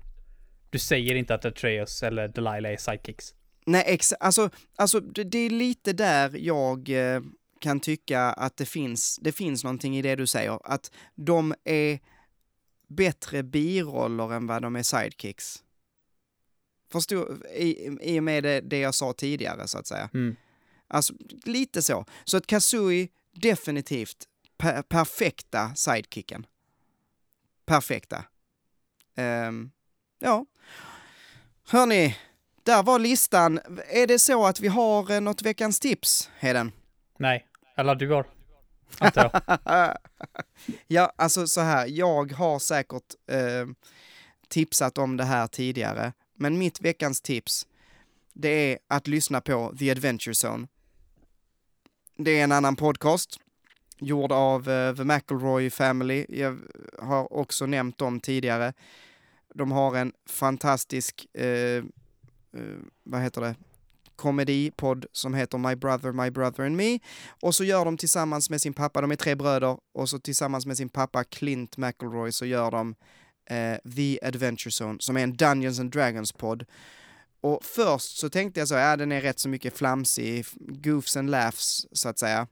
Du 0.70 0.80
säger 0.80 1.16
inte 1.16 1.36
att 1.36 1.46
Atreus 1.46 2.04
eller 2.04 2.28
Delilah 2.28 2.72
är 2.72 2.78
sidekicks. 2.78 3.34
Nej, 3.66 3.84
ex 3.88 4.14
alltså, 4.14 4.50
alltså 4.76 5.00
det, 5.00 5.24
det 5.24 5.38
är 5.38 5.50
lite 5.50 5.94
där 5.94 6.38
jag 6.38 6.90
eh, 6.90 7.22
kan 7.60 7.80
tycka 7.80 8.22
att 8.22 8.58
det 8.58 8.66
finns, 8.66 9.20
det 9.22 9.32
finns 9.32 9.64
någonting 9.64 9.98
i 9.98 10.02
det 10.02 10.16
du 10.16 10.28
säger. 10.28 10.60
Att 10.64 10.92
de 11.16 11.56
är 11.64 12.00
bättre 12.88 13.44
biroller 13.44 14.34
än 14.34 14.48
vad 14.48 14.62
de 14.62 14.76
är 14.76 14.84
sidekicks. 14.84 15.64
Förstår, 16.92 17.48
i, 17.48 17.98
i 18.02 18.20
och 18.20 18.24
med 18.24 18.44
det, 18.44 18.62
det 18.62 18.80
jag 18.80 18.96
sa 18.96 19.14
tidigare 19.14 19.68
så 19.68 19.78
att 19.78 19.88
säga. 19.88 20.10
Mm. 20.14 20.36
Alltså 20.88 21.14
lite 21.44 21.82
så. 21.82 22.06
Så 22.24 22.38
att 22.38 22.48
Kazooie 22.48 23.08
definitivt 23.32 24.28
per, 24.58 24.82
perfekta 24.82 25.76
sidekicken. 25.76 26.46
Perfekta. 27.66 28.26
Ehm, 29.16 29.72
ja. 30.20 30.46
Hörni, 31.68 32.18
där 32.64 32.84
var 32.84 33.00
listan. 33.00 33.60
Är 33.88 34.08
det 34.08 34.20
så 34.20 34.46
att 34.46 34.60
vi 34.60 34.68
har 34.68 35.12
eh, 35.12 35.22
något 35.22 35.42
veckans 35.42 35.80
tips, 35.80 36.30
Heden? 36.40 36.72
Nej, 37.18 37.48
eller 37.78 37.96
du 37.96 38.12
har. 38.12 38.28
Ja, 40.88 41.14
alltså 41.16 41.48
så 41.48 41.62
här, 41.62 41.88
jag 41.88 42.32
har 42.32 42.60
säkert 42.60 43.16
eh, 43.28 43.68
tipsat 44.48 44.98
om 44.98 45.18
det 45.18 45.24
här 45.24 45.48
tidigare, 45.48 46.14
men 46.36 46.58
mitt 46.58 46.82
veckans 46.82 47.22
tips, 47.22 47.68
det 48.34 48.50
är 48.50 48.80
att 48.88 49.08
lyssna 49.08 49.42
på 49.42 49.74
The 49.80 49.92
Adventure 49.92 50.34
Zone. 50.48 50.68
Det 52.18 52.40
är 52.40 52.44
en 52.44 52.52
annan 52.52 52.76
podcast, 52.76 53.40
gjord 53.98 54.32
av 54.32 54.70
uh, 54.70 54.96
The 54.96 55.04
McElroy 55.04 55.70
Family. 55.70 56.26
Jag 56.30 56.58
har 57.00 57.34
också 57.34 57.66
nämnt 57.66 57.98
dem 57.98 58.20
tidigare. 58.20 58.74
De 59.56 59.72
har 59.72 59.96
en 59.96 60.14
fantastisk, 60.30 61.28
uh, 61.40 61.84
uh, 62.58 62.78
vad 63.04 63.22
heter 63.22 63.42
det, 63.42 63.56
komedipodd 64.16 65.06
som 65.12 65.34
heter 65.34 65.58
My 65.58 65.76
Brother, 65.76 66.12
My 66.12 66.30
Brother 66.30 66.66
and 66.66 66.76
Me. 66.76 67.00
Och 67.42 67.56
så 67.56 67.64
gör 67.64 67.86
de 67.86 67.98
tillsammans 67.98 68.50
med 68.50 68.62
sin 68.62 68.74
pappa, 68.74 69.02
de 69.02 69.12
är 69.12 69.16
tre 69.16 69.36
bröder, 69.36 69.78
och 69.94 70.10
så 70.10 70.20
tillsammans 70.20 70.66
med 70.66 70.78
sin 70.78 70.90
pappa 70.90 71.24
Clint 71.24 71.78
McElroy 71.78 72.32
så 72.32 72.46
gör 72.46 72.72
de 72.72 72.96
The 73.96 74.20
Adventure 74.22 74.72
Zone, 74.84 74.98
som 75.00 75.18
är 75.18 75.24
en 75.24 75.34
Dungeons 75.34 75.80
and 75.80 75.92
Dragons-podd. 75.92 76.66
Och 77.46 77.66
först 77.66 78.18
så 78.18 78.30
tänkte 78.30 78.60
jag 78.60 78.68
så, 78.68 78.76
ja 78.76 78.98
den 78.98 79.12
är 79.12 79.22
rätt 79.22 79.40
så 79.40 79.50
mycket 79.50 79.78
flamsig, 79.78 80.46
goofs 80.60 81.18
and 81.18 81.30
laughs 81.30 81.88
så 81.92 82.10
att 82.10 82.20
säga. 82.20 82.48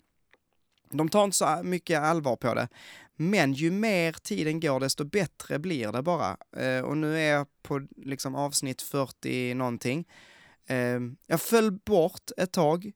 De 0.91 1.09
tar 1.09 1.23
inte 1.23 1.37
så 1.37 1.61
mycket 1.63 1.99
allvar 1.99 2.35
på 2.35 2.53
det. 2.53 2.67
Men 3.15 3.53
ju 3.53 3.71
mer 3.71 4.13
tiden 4.13 4.59
går, 4.59 4.79
desto 4.79 5.05
bättre 5.05 5.59
blir 5.59 5.91
det 5.91 6.01
bara. 6.01 6.37
Eh, 6.57 6.81
och 6.81 6.97
nu 6.97 7.19
är 7.19 7.31
jag 7.31 7.47
på 7.61 7.87
liksom 7.95 8.35
avsnitt 8.35 8.81
40 8.81 9.53
någonting. 9.53 10.07
Eh, 10.67 10.99
jag 11.27 11.41
föll 11.41 11.71
bort 11.71 12.31
ett 12.37 12.51
tag 12.51 12.91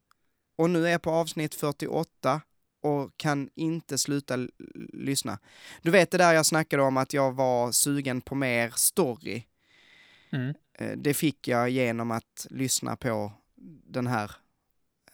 och 0.58 0.70
nu 0.70 0.88
är 0.88 0.92
jag 0.92 1.02
på 1.02 1.12
avsnitt 1.12 1.56
48 1.56 2.42
och 2.82 3.18
kan 3.18 3.50
inte 3.56 3.98
sluta 3.98 4.48
lyssna. 4.94 5.40
Du 5.82 5.92
vet 5.92 6.12
det 6.12 6.18
där 6.18 6.34
jag 6.34 6.46
snackade 6.46 6.84
om 6.84 6.98
att 6.98 7.14
jag 7.14 7.36
var 7.36 7.72
sugen 7.72 8.22
på 8.22 8.36
mer 8.36 8.74
story. 8.76 9.44
Mm. 10.32 10.54
Eh, 10.78 10.92
det 10.98 11.14
fick 11.14 11.48
jag 11.48 11.70
genom 11.70 12.12
att 12.12 12.48
lyssna 12.50 12.96
på 12.96 13.32
den 13.86 14.08
här 14.08 14.32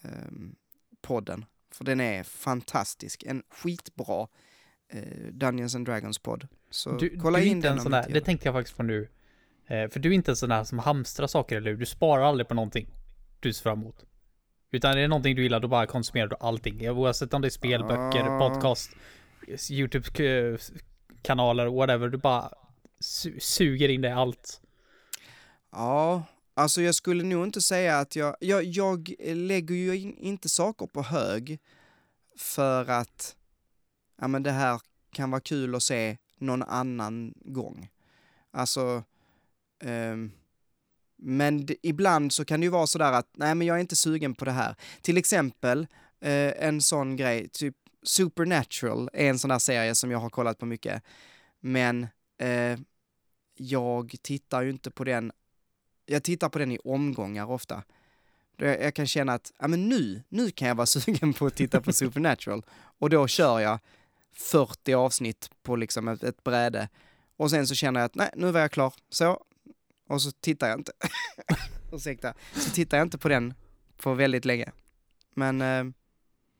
ehm, 0.01 0.55
podden. 1.01 1.45
För 1.71 1.83
den 1.85 1.99
är 2.01 2.23
fantastisk. 2.23 3.23
En 3.23 3.43
skitbra 3.49 4.27
eh, 4.89 5.27
Dungeons 5.31 5.75
and 5.75 5.85
Dragons 5.85 6.19
podd. 6.19 6.47
Så 6.69 6.91
Du, 6.97 7.17
kolla 7.19 7.37
du 7.39 7.45
in 7.45 7.51
inte 7.51 7.67
den 7.69 7.79
en 7.79 7.85
om 7.85 7.91
där, 7.91 8.05
det. 8.09 8.21
tänkte 8.21 8.47
jag 8.47 8.55
faktiskt 8.55 8.77
på 8.77 8.83
nu. 8.83 9.07
Eh, 9.67 9.89
för 9.89 9.99
du 9.99 10.09
är 10.09 10.13
inte 10.13 10.31
en 10.31 10.35
sån 10.35 10.49
där 10.49 10.63
som 10.63 10.79
hamstrar 10.79 11.27
saker, 11.27 11.57
eller 11.57 11.71
hur? 11.71 11.77
Du 11.77 11.85
sparar 11.85 12.23
aldrig 12.23 12.47
på 12.47 12.53
någonting 12.53 12.87
du 13.39 13.53
ser 13.53 13.63
fram 13.63 13.79
emot. 13.81 14.05
Utan 14.71 14.91
är 14.91 14.97
det 14.97 15.07
någonting 15.07 15.35
du 15.35 15.43
gillar, 15.43 15.59
då 15.59 15.67
bara 15.67 15.87
konsumerar 15.87 16.27
du 16.27 16.35
allting. 16.39 16.89
Oavsett 16.89 17.33
om 17.33 17.41
det 17.41 17.47
är 17.47 17.49
spel, 17.49 17.83
böcker, 17.83 18.23
Ah. 18.23 18.39
podcast, 18.49 18.91
YouTube-kanaler, 19.71 21.65
whatever. 21.67 22.09
Du 22.09 22.17
bara 22.17 22.51
su- 23.01 23.39
suger 23.39 23.89
in 23.89 24.01
det 24.01 24.15
allt. 24.15 24.61
Ja, 25.75 26.23
alltså 26.53 26.81
jag 26.81 26.95
skulle 26.95 27.23
nog 27.23 27.43
inte 27.43 27.61
säga 27.61 27.99
att 27.99 28.15
jag... 28.15 28.35
Jag, 28.39 28.63
jag 28.63 29.13
lägger 29.19 29.75
ju 29.75 29.97
in, 29.97 30.17
inte 30.17 30.49
saker 30.49 30.85
på 30.87 31.01
hög 31.01 31.59
för 32.37 32.89
att 32.89 33.35
ja, 34.21 34.27
men 34.27 34.43
det 34.43 34.51
här 34.51 34.81
kan 35.11 35.31
vara 35.31 35.41
kul 35.41 35.75
att 35.75 35.83
se 35.83 36.17
någon 36.37 36.63
annan 36.63 37.33
gång. 37.45 37.89
Alltså... 38.51 39.03
um, 39.83 40.31
men 41.17 41.67
ibland 41.81 42.33
så 42.33 42.45
kan 42.45 42.59
det 42.59 42.63
ju 42.63 42.69
vara 42.69 42.87
sådär 42.87 43.11
att 43.11 43.29
nej 43.33 43.55
men 43.55 43.67
jag 43.67 43.77
är 43.77 43.81
inte 43.81 43.95
sugen 43.95 44.35
på 44.35 44.45
det 44.45 44.51
här. 44.51 44.75
Till 45.01 45.17
exempel 45.17 45.79
uh, 46.25 46.53
en 46.59 46.81
sån 46.81 47.15
grej, 47.15 47.49
typ 47.49 47.75
Supernatural 48.03 49.09
är 49.13 49.29
en 49.29 49.39
sån 49.39 49.49
där 49.49 49.59
serie 49.59 49.95
som 49.95 50.11
jag 50.11 50.19
har 50.19 50.29
kollat 50.29 50.57
på 50.57 50.65
mycket. 50.65 51.03
Men 51.59 52.07
uh, 52.43 52.79
jag 53.57 54.15
tittar 54.21 54.61
ju 54.61 54.69
inte 54.69 54.91
på 54.91 55.03
den 55.03 55.31
jag 56.05 56.23
tittar 56.23 56.49
på 56.49 56.59
den 56.59 56.71
i 56.71 56.79
omgångar 56.83 57.51
ofta. 57.51 57.83
Jag, 58.57 58.93
kan 58.93 59.07
känna 59.07 59.33
att, 59.33 59.53
ja 59.59 59.67
men 59.67 59.89
nu, 59.89 60.23
nu 60.29 60.51
kan 60.51 60.67
jag 60.67 60.75
vara 60.75 60.85
sugen 60.85 61.33
på 61.33 61.45
att 61.45 61.55
titta 61.55 61.81
på 61.81 61.93
Supernatural. 61.93 62.65
Och 62.99 63.09
då 63.09 63.27
kör 63.27 63.59
jag 63.59 63.79
40 64.33 64.93
avsnitt 64.93 65.49
på 65.63 65.75
liksom 65.75 66.07
ett, 66.07 66.23
ett 66.23 66.43
bräde. 66.43 66.89
Och 67.37 67.49
sen 67.49 67.67
så 67.67 67.75
känner 67.75 67.99
jag 67.99 68.05
att, 68.05 68.15
nej, 68.15 68.29
nu 68.35 68.51
var 68.51 68.59
jag 68.59 68.71
klar. 68.71 68.93
Så. 69.09 69.43
Och 70.07 70.21
så 70.21 70.31
tittar 70.31 70.69
jag 70.69 70.79
inte. 70.79 70.91
Ursäkta. 71.91 72.33
Så 72.53 72.69
tittar 72.69 72.97
jag 72.97 73.05
inte 73.05 73.17
på 73.17 73.29
den 73.29 73.53
på 73.97 74.13
väldigt 74.13 74.45
länge. 74.45 74.71
Men, 75.35 75.61
eh, 75.61 75.93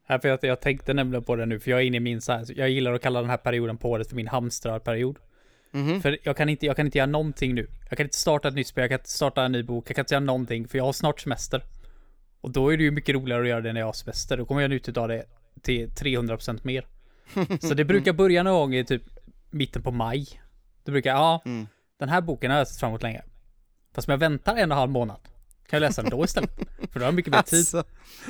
Här 0.04 0.20
för 0.20 0.28
jag, 0.28 0.39
jag 0.41 0.62
tänkte 0.62 0.94
nämligen 0.94 1.24
på 1.24 1.36
det 1.36 1.46
nu, 1.46 1.60
för 1.60 1.72
jag 1.72 1.80
är 1.80 1.84
inne 1.84 1.98
i 1.98 2.00
min 2.00 2.22
så 2.22 2.32
här, 2.32 2.60
jag 2.60 2.70
gillar 2.70 2.94
att 2.94 3.02
kalla 3.02 3.22
den 3.22 3.30
här 3.30 3.38
perioden 3.38 3.78
på 3.78 3.89
året 3.89 4.10
för 4.10 4.16
min 4.16 4.28
hamstrarperiod. 4.28 5.20
Mhm. 5.74 6.02
För 6.02 6.18
jag 6.24 6.38
kan, 6.38 6.50
inte, 6.50 6.66
jag 6.66 6.76
kan 6.76 6.86
inte 6.86 6.98
göra 6.98 7.06
någonting 7.08 7.56
nu. 7.56 7.68
Jag 7.90 7.98
kan 7.98 8.06
inte 8.06 8.18
starta 8.18 8.48
ett 8.48 8.54
nytt 8.56 8.68
spel, 8.68 8.82
jag 8.82 8.90
kan 8.90 9.00
inte 9.00 9.10
starta 9.10 9.44
en 9.44 9.52
ny 9.52 9.64
bok, 9.64 9.90
jag 9.90 9.96
kan 9.96 10.04
inte 10.04 10.14
göra 10.14 10.24
någonting, 10.24 10.68
för 10.68 10.78
jag 10.78 10.86
har 10.86 10.94
snart 10.94 11.20
semester. 11.22 11.64
Och 12.42 12.52
då 12.52 12.74
är 12.74 12.78
det 12.78 12.84
ju 12.84 12.92
mycket 12.92 13.16
roligare 13.16 13.42
att 13.42 13.48
göra 13.48 13.62
det 13.62 13.74
när 13.74 13.80
jag 13.82 13.88
har 13.88 13.94
semester. 13.94 14.38
Då 14.38 14.46
kommer 14.46 14.62
jag 14.62 14.70
njuta 14.70 15.02
av 15.02 15.08
det 15.08 15.26
till 15.62 15.90
300% 15.90 16.60
mer. 16.64 16.86
Så 17.62 17.74
det 17.74 17.86
brukar 17.86 18.14
börja 18.14 18.44
någon 18.44 18.54
gång 18.54 18.76
i 18.76 18.86
typ 18.86 19.04
mitten 19.50 19.82
på 19.84 19.92
maj. 19.92 20.28
Då 20.84 20.92
brukar 20.92 21.12
ja, 21.12 21.42
Mm. 21.46 21.68
den 22.00 22.10
här 22.10 22.22
boken 22.22 22.52
har 22.52 22.58
jag 22.58 22.68
sett 22.68 22.80
fram 22.80 22.90
emot 22.90 23.04
länge. 23.04 23.22
Fast 23.94 24.08
om 24.08 24.12
jag 24.12 24.18
väntar 24.20 24.52
en 24.56 24.58
och 24.58 24.64
en 24.64 24.72
halv 24.72 24.92
månad, 24.92 25.18
kan 25.68 25.78
jag 25.82 25.82
läsa 25.88 26.02
den 26.02 26.12
då 26.12 26.24
istället. 26.24 26.56
För 26.92 26.94
då 26.94 27.00
har 27.00 27.06
jag 27.06 27.14
mycket 27.14 27.32
mer 27.32 27.42
tid. 27.42 27.60
Alltså, 27.60 27.84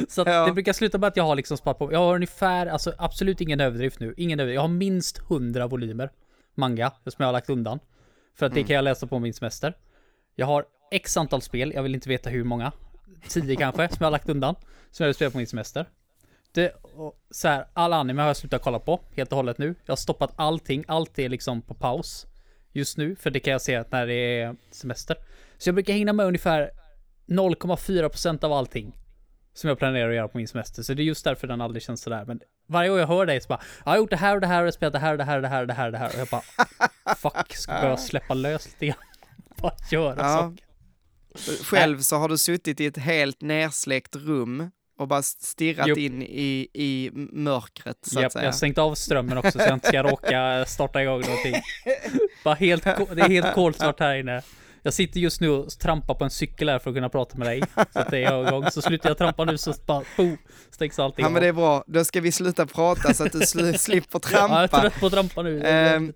Så 0.07 0.21
att 0.21 0.27
Ja. 0.27 0.45
det 0.45 0.51
brukar 0.53 0.73
sluta 0.73 0.97
med 0.97 1.07
att 1.07 1.17
jag 1.17 1.23
har 1.23 1.35
liksom 1.35 1.57
sparat 1.57 1.77
på, 1.77 1.91
jag 1.93 1.99
har 1.99 2.15
ungefär, 2.15 2.65
alltså 2.67 2.93
absolut 2.97 3.41
ingen 3.41 3.59
överdrift 3.59 3.99
nu, 3.99 4.13
ingen 4.17 4.39
överdrift. 4.39 4.55
Jag 4.55 4.61
har 4.61 4.67
minst 4.67 5.17
100 5.17 5.67
volymer 5.67 6.09
manga 6.55 6.89
som 7.03 7.13
jag 7.17 7.25
har 7.25 7.33
lagt 7.33 7.49
undan. 7.49 7.79
För 8.35 8.45
att 8.45 8.53
det 8.53 8.59
Mm. 8.59 8.67
kan 8.67 8.75
jag 8.75 8.83
läsa 8.83 9.07
på 9.07 9.19
min 9.19 9.33
semester. 9.33 9.77
Jag 10.35 10.45
har 10.45 10.65
x 10.91 11.17
antal 11.17 11.41
spel, 11.41 11.71
jag 11.75 11.83
vill 11.83 11.95
inte 11.95 12.09
veta 12.09 12.29
hur 12.29 12.43
många. 12.43 12.71
10 13.29 13.55
kanske, 13.55 13.87
som 13.89 13.97
jag 13.99 14.05
har 14.05 14.11
lagt 14.11 14.29
undan. 14.29 14.55
Som 14.91 15.03
jag 15.03 15.07
vill 15.07 15.15
spela 15.15 15.31
på 15.31 15.37
min 15.37 15.47
semester. 15.47 15.89
Det, 16.51 16.69
och 16.69 17.19
så 17.31 17.47
här, 17.47 17.65
all 17.73 17.93
anime 17.93 18.21
har 18.21 18.27
jag 18.29 18.37
slutat 18.37 18.61
kolla 18.61 18.79
på 18.79 19.01
helt 19.15 19.31
och 19.31 19.35
hållet 19.35 19.57
nu. 19.57 19.75
Jag 19.85 19.91
har 19.91 19.95
stoppat 19.97 20.33
allting, 20.35 20.83
allt 20.87 21.19
är 21.19 21.29
liksom 21.29 21.61
på 21.61 21.73
paus. 21.73 22.25
Just 22.71 22.97
nu, 22.97 23.15
för 23.15 23.29
det 23.31 23.39
kan 23.39 23.51
jag 23.51 23.61
se 23.61 23.83
när 23.89 24.07
det 24.07 24.13
är 24.13 24.55
semester. 24.71 25.17
Så 25.57 25.67
jag 25.69 25.75
brukar 25.75 25.93
hinna 25.93 26.13
med 26.13 26.25
ungefär 26.25 26.71
0,4% 27.27 28.43
av 28.45 28.53
allting 28.53 28.93
som 29.53 29.67
jag 29.67 29.77
planerar 29.77 30.09
att 30.09 30.15
göra 30.15 30.27
på 30.27 30.37
min 30.37 30.47
semester. 30.47 30.83
Så 30.83 30.93
det 30.93 31.01
är 31.01 31.03
just 31.03 31.23
därför 31.23 31.47
den 31.47 31.61
aldrig 31.61 31.83
känns 31.83 32.01
sådär. 32.01 32.25
Men 32.25 32.39
varje 32.67 32.89
år 32.89 32.99
jag 32.99 33.07
hör 33.07 33.25
dig 33.25 33.41
så 33.41 33.47
bara, 33.47 33.59
jag 33.85 33.91
har 33.91 33.97
gjort 33.97 34.09
det 34.09 34.15
här 34.17 34.35
och 34.35 34.41
det 34.41 34.47
här 34.47 34.61
och 34.61 34.67
jag 34.67 34.73
spelat 34.73 34.93
det 34.93 34.99
här 34.99 35.11
och 35.11 35.17
det 35.17 35.23
här 35.23 35.35
och 35.35 35.41
det 35.41 35.47
här 35.47 35.61
och 35.61 35.67
det 35.67 35.73
här 35.73 35.85
och 35.85 35.91
det 35.91 35.97
här. 35.97 36.07
Och 36.07 36.19
jag 36.19 36.27
bara, 36.27 37.15
fuck, 37.15 37.55
ska 37.55 37.85
jag 37.87 37.99
släppa 37.99 38.33
lös 38.33 38.65
lite 38.65 38.85
grann? 38.85 38.97
Bara 39.61 39.73
göra 39.91 40.15
Ja. 40.17 40.37
saker. 40.37 40.65
själv 41.63 41.99
så 41.99 42.15
har 42.17 42.29
du 42.29 42.37
suttit 42.37 42.79
i 42.81 42.85
ett 42.85 42.97
helt 42.97 43.41
nersläckt 43.41 44.15
rum 44.15 44.71
och 44.99 45.07
bara 45.07 45.21
stirrat 45.21 45.87
Jupp. 45.87 45.97
in 45.97 46.21
i, 46.21 46.67
i 46.73 47.09
mörkret 47.31 47.97
så 48.01 48.19
Japp, 48.19 48.25
att 48.25 48.31
säga. 48.33 48.43
jag 48.43 48.47
har 48.51 48.57
stängt 48.57 48.77
av 48.77 48.95
strömmen 48.95 49.37
också 49.37 49.51
så 49.51 49.59
jag 49.59 49.73
inte 49.73 49.87
ska 49.87 50.03
råka 50.03 50.65
starta 50.67 51.01
igång 51.01 51.21
någonting. 51.21 51.55
Bara 52.43 52.55
helt, 52.55 52.83
det 52.83 53.21
är 53.21 53.29
helt 53.29 53.53
kolsvart 53.53 53.99
här 53.99 54.15
inne. 54.15 54.41
Jag 54.83 54.93
sitter 54.93 55.19
just 55.19 55.41
nu 55.41 55.49
och 55.49 55.69
trampar 55.71 56.13
på 56.13 56.23
en 56.23 56.29
cykel 56.29 56.69
här 56.69 56.79
för 56.79 56.89
att 56.89 56.95
kunna 56.95 57.09
prata 57.09 57.37
med 57.37 57.47
dig. 57.47 57.63
Så 57.93 57.99
att 57.99 58.11
det 58.11 58.23
är 58.23 58.47
igång. 58.47 58.71
Så 58.71 58.81
slutar 58.81 59.09
jag 59.09 59.17
trampa 59.17 59.45
nu 59.45 59.57
så 59.57 59.73
bara, 59.85 60.03
boom, 60.17 60.37
stängs 60.71 60.99
allting 60.99 61.23
Ja 61.25 61.29
men 61.29 61.41
det 61.41 61.47
är 61.47 61.53
bra, 61.53 61.83
då 61.87 62.05
ska 62.05 62.21
vi 62.21 62.31
sluta 62.31 62.65
prata 62.65 63.13
så 63.13 63.23
att 63.25 63.31
du 63.31 63.39
sl- 63.39 63.77
slipper 63.77 64.19
Ja, 64.31 64.37
jag 64.39 64.63
är 64.63 64.67
trampa. 64.67 64.81
trött 64.81 64.99
på 64.99 65.05
att 65.05 65.13
trampa 65.13 65.41
nu. 65.41 65.63
Ehm, 65.63 66.13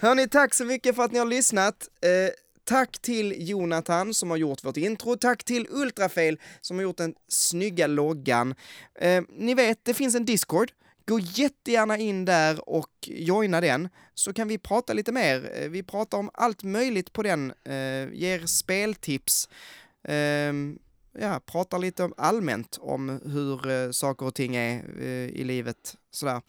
Hörni, 0.00 0.28
tack 0.28 0.54
så 0.54 0.64
mycket 0.64 0.96
för 0.96 1.02
att 1.02 1.12
ni 1.12 1.18
har 1.18 1.26
lyssnat. 1.26 1.74
Eh, 2.02 2.32
tack 2.64 2.98
till 3.02 3.48
Jonathan 3.48 4.14
som 4.14 4.30
har 4.30 4.36
gjort 4.36 4.64
vårt 4.64 4.76
intro. 4.76 5.16
Tack 5.16 5.44
till 5.44 5.66
Ultrafail 5.70 6.38
som 6.60 6.76
har 6.76 6.82
gjort 6.82 6.96
den 6.96 7.14
snygga 7.28 7.86
loggan. 7.86 8.54
Eh, 9.00 9.22
ni 9.38 9.54
vet, 9.54 9.78
det 9.84 9.94
finns 9.94 10.14
en 10.14 10.24
Discord. 10.24 10.70
Gå 11.06 11.18
jättegärna 11.18 11.98
in 11.98 12.24
där 12.24 12.68
och 12.68 12.90
joina 13.02 13.60
den, 13.60 13.88
så 14.14 14.32
kan 14.32 14.48
vi 14.48 14.58
prata 14.58 14.92
lite 14.92 15.12
mer. 15.12 15.50
Eh, 15.54 15.68
vi 15.68 15.82
pratar 15.82 16.18
om 16.18 16.30
allt 16.34 16.62
möjligt 16.62 17.12
på 17.12 17.22
den, 17.22 17.50
eh, 17.64 18.12
ger 18.12 18.46
speltips, 18.46 19.48
eh, 20.02 20.52
ja, 21.18 21.40
pratar 21.46 21.78
lite 21.78 22.04
om, 22.04 22.14
allmänt 22.16 22.78
om 22.80 23.20
hur 23.24 23.70
eh, 23.70 23.90
saker 23.90 24.26
och 24.26 24.34
ting 24.34 24.56
är 24.56 25.00
eh, 25.00 25.28
i 25.28 25.44
livet. 25.44 25.96
Sådär. 26.10 26.42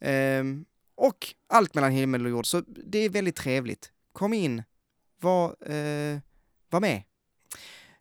Ehm, 0.00 0.64
och 0.94 1.34
allt 1.46 1.74
mellan 1.74 1.92
himmel 1.92 2.24
och 2.24 2.30
jord. 2.30 2.46
Så 2.46 2.60
det 2.66 2.98
är 2.98 3.08
väldigt 3.08 3.36
trevligt. 3.36 3.92
Kom 4.12 4.32
in, 4.32 4.62
var, 5.20 5.70
eh, 5.72 6.18
var 6.70 6.80
med. 6.80 7.02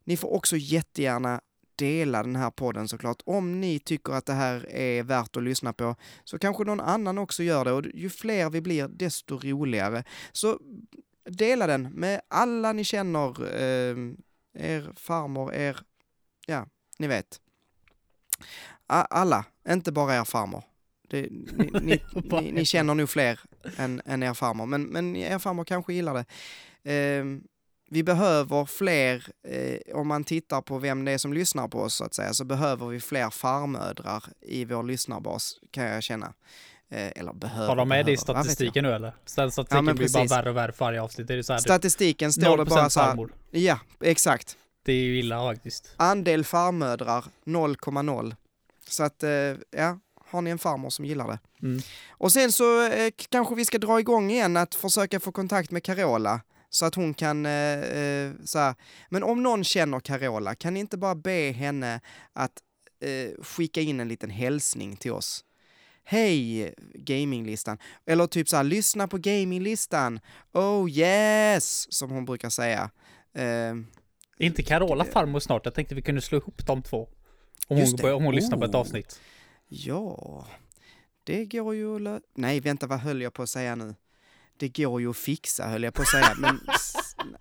Ni 0.03 0.17
får 0.17 0.33
också 0.33 0.57
jättegärna 0.57 1.41
dela 1.75 2.23
den 2.23 2.35
här 2.35 2.51
podden 2.51 2.87
såklart. 2.87 3.21
Om 3.25 3.61
ni 3.61 3.79
tycker 3.79 4.13
att 4.13 4.25
det 4.25 4.33
här 4.33 4.69
är 4.69 5.03
värt 5.03 5.37
att 5.37 5.43
lyssna 5.43 5.73
på 5.73 5.95
så 6.23 6.39
kanske 6.39 6.63
någon 6.63 6.79
annan 6.79 7.17
också 7.17 7.43
gör 7.43 7.65
det 7.65 7.71
och 7.71 7.83
ju 7.93 8.09
fler 8.09 8.49
vi 8.49 8.61
blir 8.61 8.87
desto 8.87 9.37
roligare. 9.37 10.03
Så 10.31 10.59
dela 11.29 11.67
den 11.67 11.81
med 11.83 12.21
alla 12.27 12.73
ni 12.73 12.83
känner, 12.83 13.43
eh, 13.55 13.97
er 14.53 14.93
farmor, 14.95 15.53
er, 15.53 15.79
ja, 16.45 16.65
ni 16.99 17.07
vet. 17.07 17.39
A- 18.87 19.07
alla, 19.09 19.45
inte 19.69 19.91
bara 19.91 20.15
er 20.15 20.23
farmor. 20.23 20.63
Det, 21.09 21.27
ni, 21.31 21.69
ni, 21.81 21.99
ni, 22.41 22.51
ni 22.51 22.65
känner 22.65 22.95
nog 22.95 23.09
fler 23.09 23.39
än, 23.77 24.01
än 24.05 24.23
er 24.23 24.33
farmor, 24.33 24.65
men, 24.65 24.83
men 24.83 25.15
er 25.15 25.39
farmor 25.39 25.63
kanske 25.63 25.93
gillar 25.93 26.13
det. 26.13 26.25
Ehm, 26.83 27.43
vi 27.93 28.03
behöver 28.03 28.65
fler, 28.65 29.25
eh, 29.47 29.95
om 29.95 30.07
man 30.07 30.23
tittar 30.23 30.61
på 30.61 30.79
vem 30.79 31.05
det 31.05 31.11
är 31.11 31.17
som 31.17 31.33
lyssnar 31.33 31.67
på 31.67 31.79
oss 31.79 31.95
så 31.95 32.03
att 32.03 32.13
säga, 32.13 32.33
så 32.33 32.45
behöver 32.45 32.87
vi 32.87 32.99
fler 32.99 33.29
farmödrar 33.29 34.23
i 34.41 34.65
vår 34.65 34.83
lyssnarbas, 34.83 35.59
kan 35.71 35.83
jag 35.83 36.03
känna. 36.03 36.33
Eh, 36.89 37.11
eller 37.15 37.33
behöver, 37.33 37.67
Har 37.67 37.75
de 37.75 37.89
med 37.89 38.05
det 38.05 38.11
i 38.11 38.17
statistiken 38.17 38.83
nu 38.83 38.91
eller? 38.91 39.13
Den 39.35 39.51
statistiken 39.51 39.85
men 39.85 39.95
blir 39.95 40.13
bara 40.13 40.25
värre 40.25 40.49
och 40.49 40.57
värre 40.57 40.71
för 40.71 40.85
varje 40.85 41.01
avsnitt. 41.01 41.27
Det 41.27 41.33
är 41.33 41.41
så 41.41 41.53
här, 41.53 41.59
Statistiken 41.59 42.33
står 42.33 42.57
det 42.57 42.63
0% 42.63 42.69
bara 42.69 42.89
så 42.89 42.99
här, 42.99 43.07
farmor. 43.07 43.33
ja, 43.51 43.79
exakt. 44.01 44.57
Det 44.85 44.91
är 44.93 45.03
ju 45.03 45.19
illa 45.19 45.53
faktiskt. 45.53 45.93
Andel 45.97 46.43
farmödrar 46.43 47.25
0,0. 47.45 48.35
Så 48.87 49.03
att, 49.03 49.23
eh, 49.23 49.29
ja, 49.77 49.99
har 50.25 50.41
ni 50.41 50.49
en 50.49 50.59
farmor 50.59 50.89
som 50.89 51.05
gillar 51.05 51.27
det. 51.27 51.39
Mm. 51.61 51.81
Och 52.09 52.31
sen 52.31 52.51
så 52.51 52.87
eh, 52.87 53.11
kanske 53.29 53.55
vi 53.55 53.65
ska 53.65 53.77
dra 53.77 53.99
igång 53.99 54.31
igen 54.31 54.57
att 54.57 54.75
försöka 54.75 55.19
få 55.19 55.31
kontakt 55.31 55.71
med 55.71 55.83
Carola 55.83 56.41
så 56.73 56.85
att 56.85 56.95
hon 56.95 57.13
kan, 57.13 57.45
eh, 57.45 57.79
eh, 57.79 58.31
så 58.45 58.59
här. 58.59 58.75
men 59.09 59.23
om 59.23 59.43
någon 59.43 59.63
känner 59.63 59.99
Carola, 59.99 60.55
kan 60.55 60.73
ni 60.73 60.79
inte 60.79 60.97
bara 60.97 61.15
be 61.15 61.51
henne 61.51 61.99
att 62.33 62.51
eh, 62.99 63.43
skicka 63.43 63.81
in 63.81 63.99
en 63.99 64.07
liten 64.07 64.29
hälsning 64.29 64.95
till 64.95 65.11
oss? 65.11 65.45
hej 66.05 66.73
gaminglistan. 66.93 67.77
Eller 68.05 68.27
typ 68.27 68.49
så 68.49 68.55
här, 68.55 68.63
lyssna 68.63 69.07
på 69.07 69.17
gaminglistan. 69.17 70.19
Oh 70.53 70.89
yes, 70.91 71.93
som 71.93 72.09
hon 72.11 72.25
brukar 72.25 72.49
säga. 72.49 72.89
Eh, 73.33 73.73
Inte 74.37 74.63
Carola 74.63 75.05
farmor 75.05 75.39
snart? 75.39 75.65
Jag 75.65 75.73
tänkte 75.73 75.95
vi 75.95 76.01
kunde 76.01 76.21
slå 76.21 76.37
ihop 76.37 76.65
de 76.67 76.81
två. 76.81 77.09
Om 77.67 77.77
hon, 77.77 77.95
börjar- 77.95 78.15
om 78.15 78.23
hon 78.23 78.35
lyssnar 78.35 78.57
på 78.57 78.65
ett 78.65 78.75
Oh. 78.75 78.79
avsnitt. 78.79 79.19
ja, 79.67 80.47
det 81.23 81.45
går 81.45 81.75
ju 81.75 81.95
att 81.95 82.01
lö- 82.01 82.21
Nej, 82.35 82.59
vänta, 82.59 82.87
vad 82.87 82.99
höll 82.99 83.21
jag 83.21 83.33
på 83.33 83.43
att 83.43 83.49
säga 83.49 83.75
nu? 83.75 83.95
Det 84.63 84.83
går 84.83 85.01
ju 85.01 85.09
att 85.09 85.17
fixa, 85.17 85.67
höll 85.67 85.83
jag 85.83 85.93
på 85.93 86.01
att 86.01 86.07
säga. 86.07 86.35
Men 86.37 86.59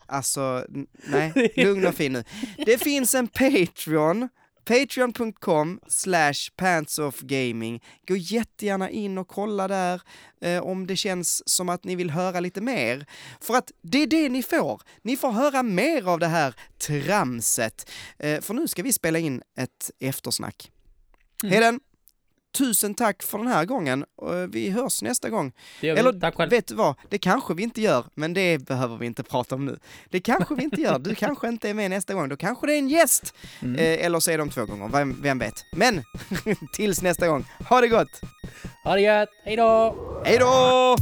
alltså, 0.06 0.66
nej, 0.92 1.52
lugn 1.56 1.86
och 1.86 1.94
fin 1.94 2.12
nu. 2.12 2.24
Det 2.56 2.78
finns 2.78 3.14
en 3.14 3.28
Patreon, 3.28 4.28
patreon.com 4.64 5.80
slash 5.88 6.34
pantsofgaming. 6.56 7.82
Gå 8.08 8.16
jättegärna 8.16 8.90
in 8.90 9.18
och 9.18 9.28
kolla 9.28 9.68
där 9.68 10.02
eh, 10.40 10.62
om 10.62 10.86
det 10.86 10.96
känns 10.96 11.48
som 11.48 11.68
att 11.68 11.84
ni 11.84 11.96
vill 11.96 12.10
höra 12.10 12.40
lite 12.40 12.60
mer. 12.60 13.06
För 13.40 13.54
att 13.54 13.72
det 13.82 14.02
är 14.02 14.06
det 14.06 14.28
ni 14.28 14.42
får. 14.42 14.82
Ni 15.02 15.16
får 15.16 15.32
höra 15.32 15.62
mer 15.62 16.08
av 16.08 16.18
det 16.18 16.26
här 16.26 16.54
tramset. 16.86 17.90
Eh, 18.18 18.40
för 18.40 18.54
nu 18.54 18.68
ska 18.68 18.82
vi 18.82 18.92
spela 18.92 19.18
in 19.18 19.42
ett 19.56 19.90
eftersnack. 20.00 20.70
Mm. 21.42 21.54
Heden, 21.54 21.80
tusen 22.52 22.94
tack 22.94 23.22
för 23.22 23.38
den 23.38 23.46
här 23.46 23.64
gången. 23.64 24.04
Eh, 24.22 24.28
Vi 24.48 24.70
hörs 24.70 25.02
nästa 25.02 25.30
gång. 25.30 25.52
Eller 25.98 26.12
vet 26.50 26.66
du 26.66 26.74
vad, 26.74 26.94
det 27.08 27.18
kanske 27.18 27.54
vi 27.54 27.62
inte 27.62 27.80
gör, 27.80 28.04
men 28.14 28.34
det 28.34 28.58
behöver 28.58 28.96
vi 28.96 29.06
inte 29.06 29.22
prata 29.22 29.54
om 29.54 29.64
nu. 29.66 29.78
Det 30.10 30.20
kanske 30.20 30.54
vi 30.54 30.62
inte 30.64 30.80
gör, 30.80 30.98
du 30.98 31.14
kanske 31.14 31.48
inte 31.48 31.70
är 31.70 31.74
med 31.74 31.90
nästa 31.90 32.14
gång, 32.14 32.28
då 32.28 32.36
kanske 32.36 32.66
det 32.66 32.74
är 32.74 32.78
en 32.78 32.88
gäst! 32.88 33.34
Mm. 33.62 33.76
Eh, 33.76 34.06
eller 34.06 34.20
så 34.20 34.30
är 34.30 34.38
de 34.38 34.50
två 34.50 34.64
gånger, 34.66 34.88
vem, 34.88 35.22
vem 35.22 35.38
vet. 35.38 35.54
Men, 35.72 36.02
tills 36.76 37.02
nästa 37.02 37.28
gång, 37.28 37.44
ha 37.68 37.80
det 37.80 37.88
gott! 37.88 38.20
Ha 38.84 38.94
det 38.94 39.00
gött. 39.00 39.28
Hej 39.44 39.56
då! 39.56 39.94
Hej 40.24 40.38
då! 40.38 40.96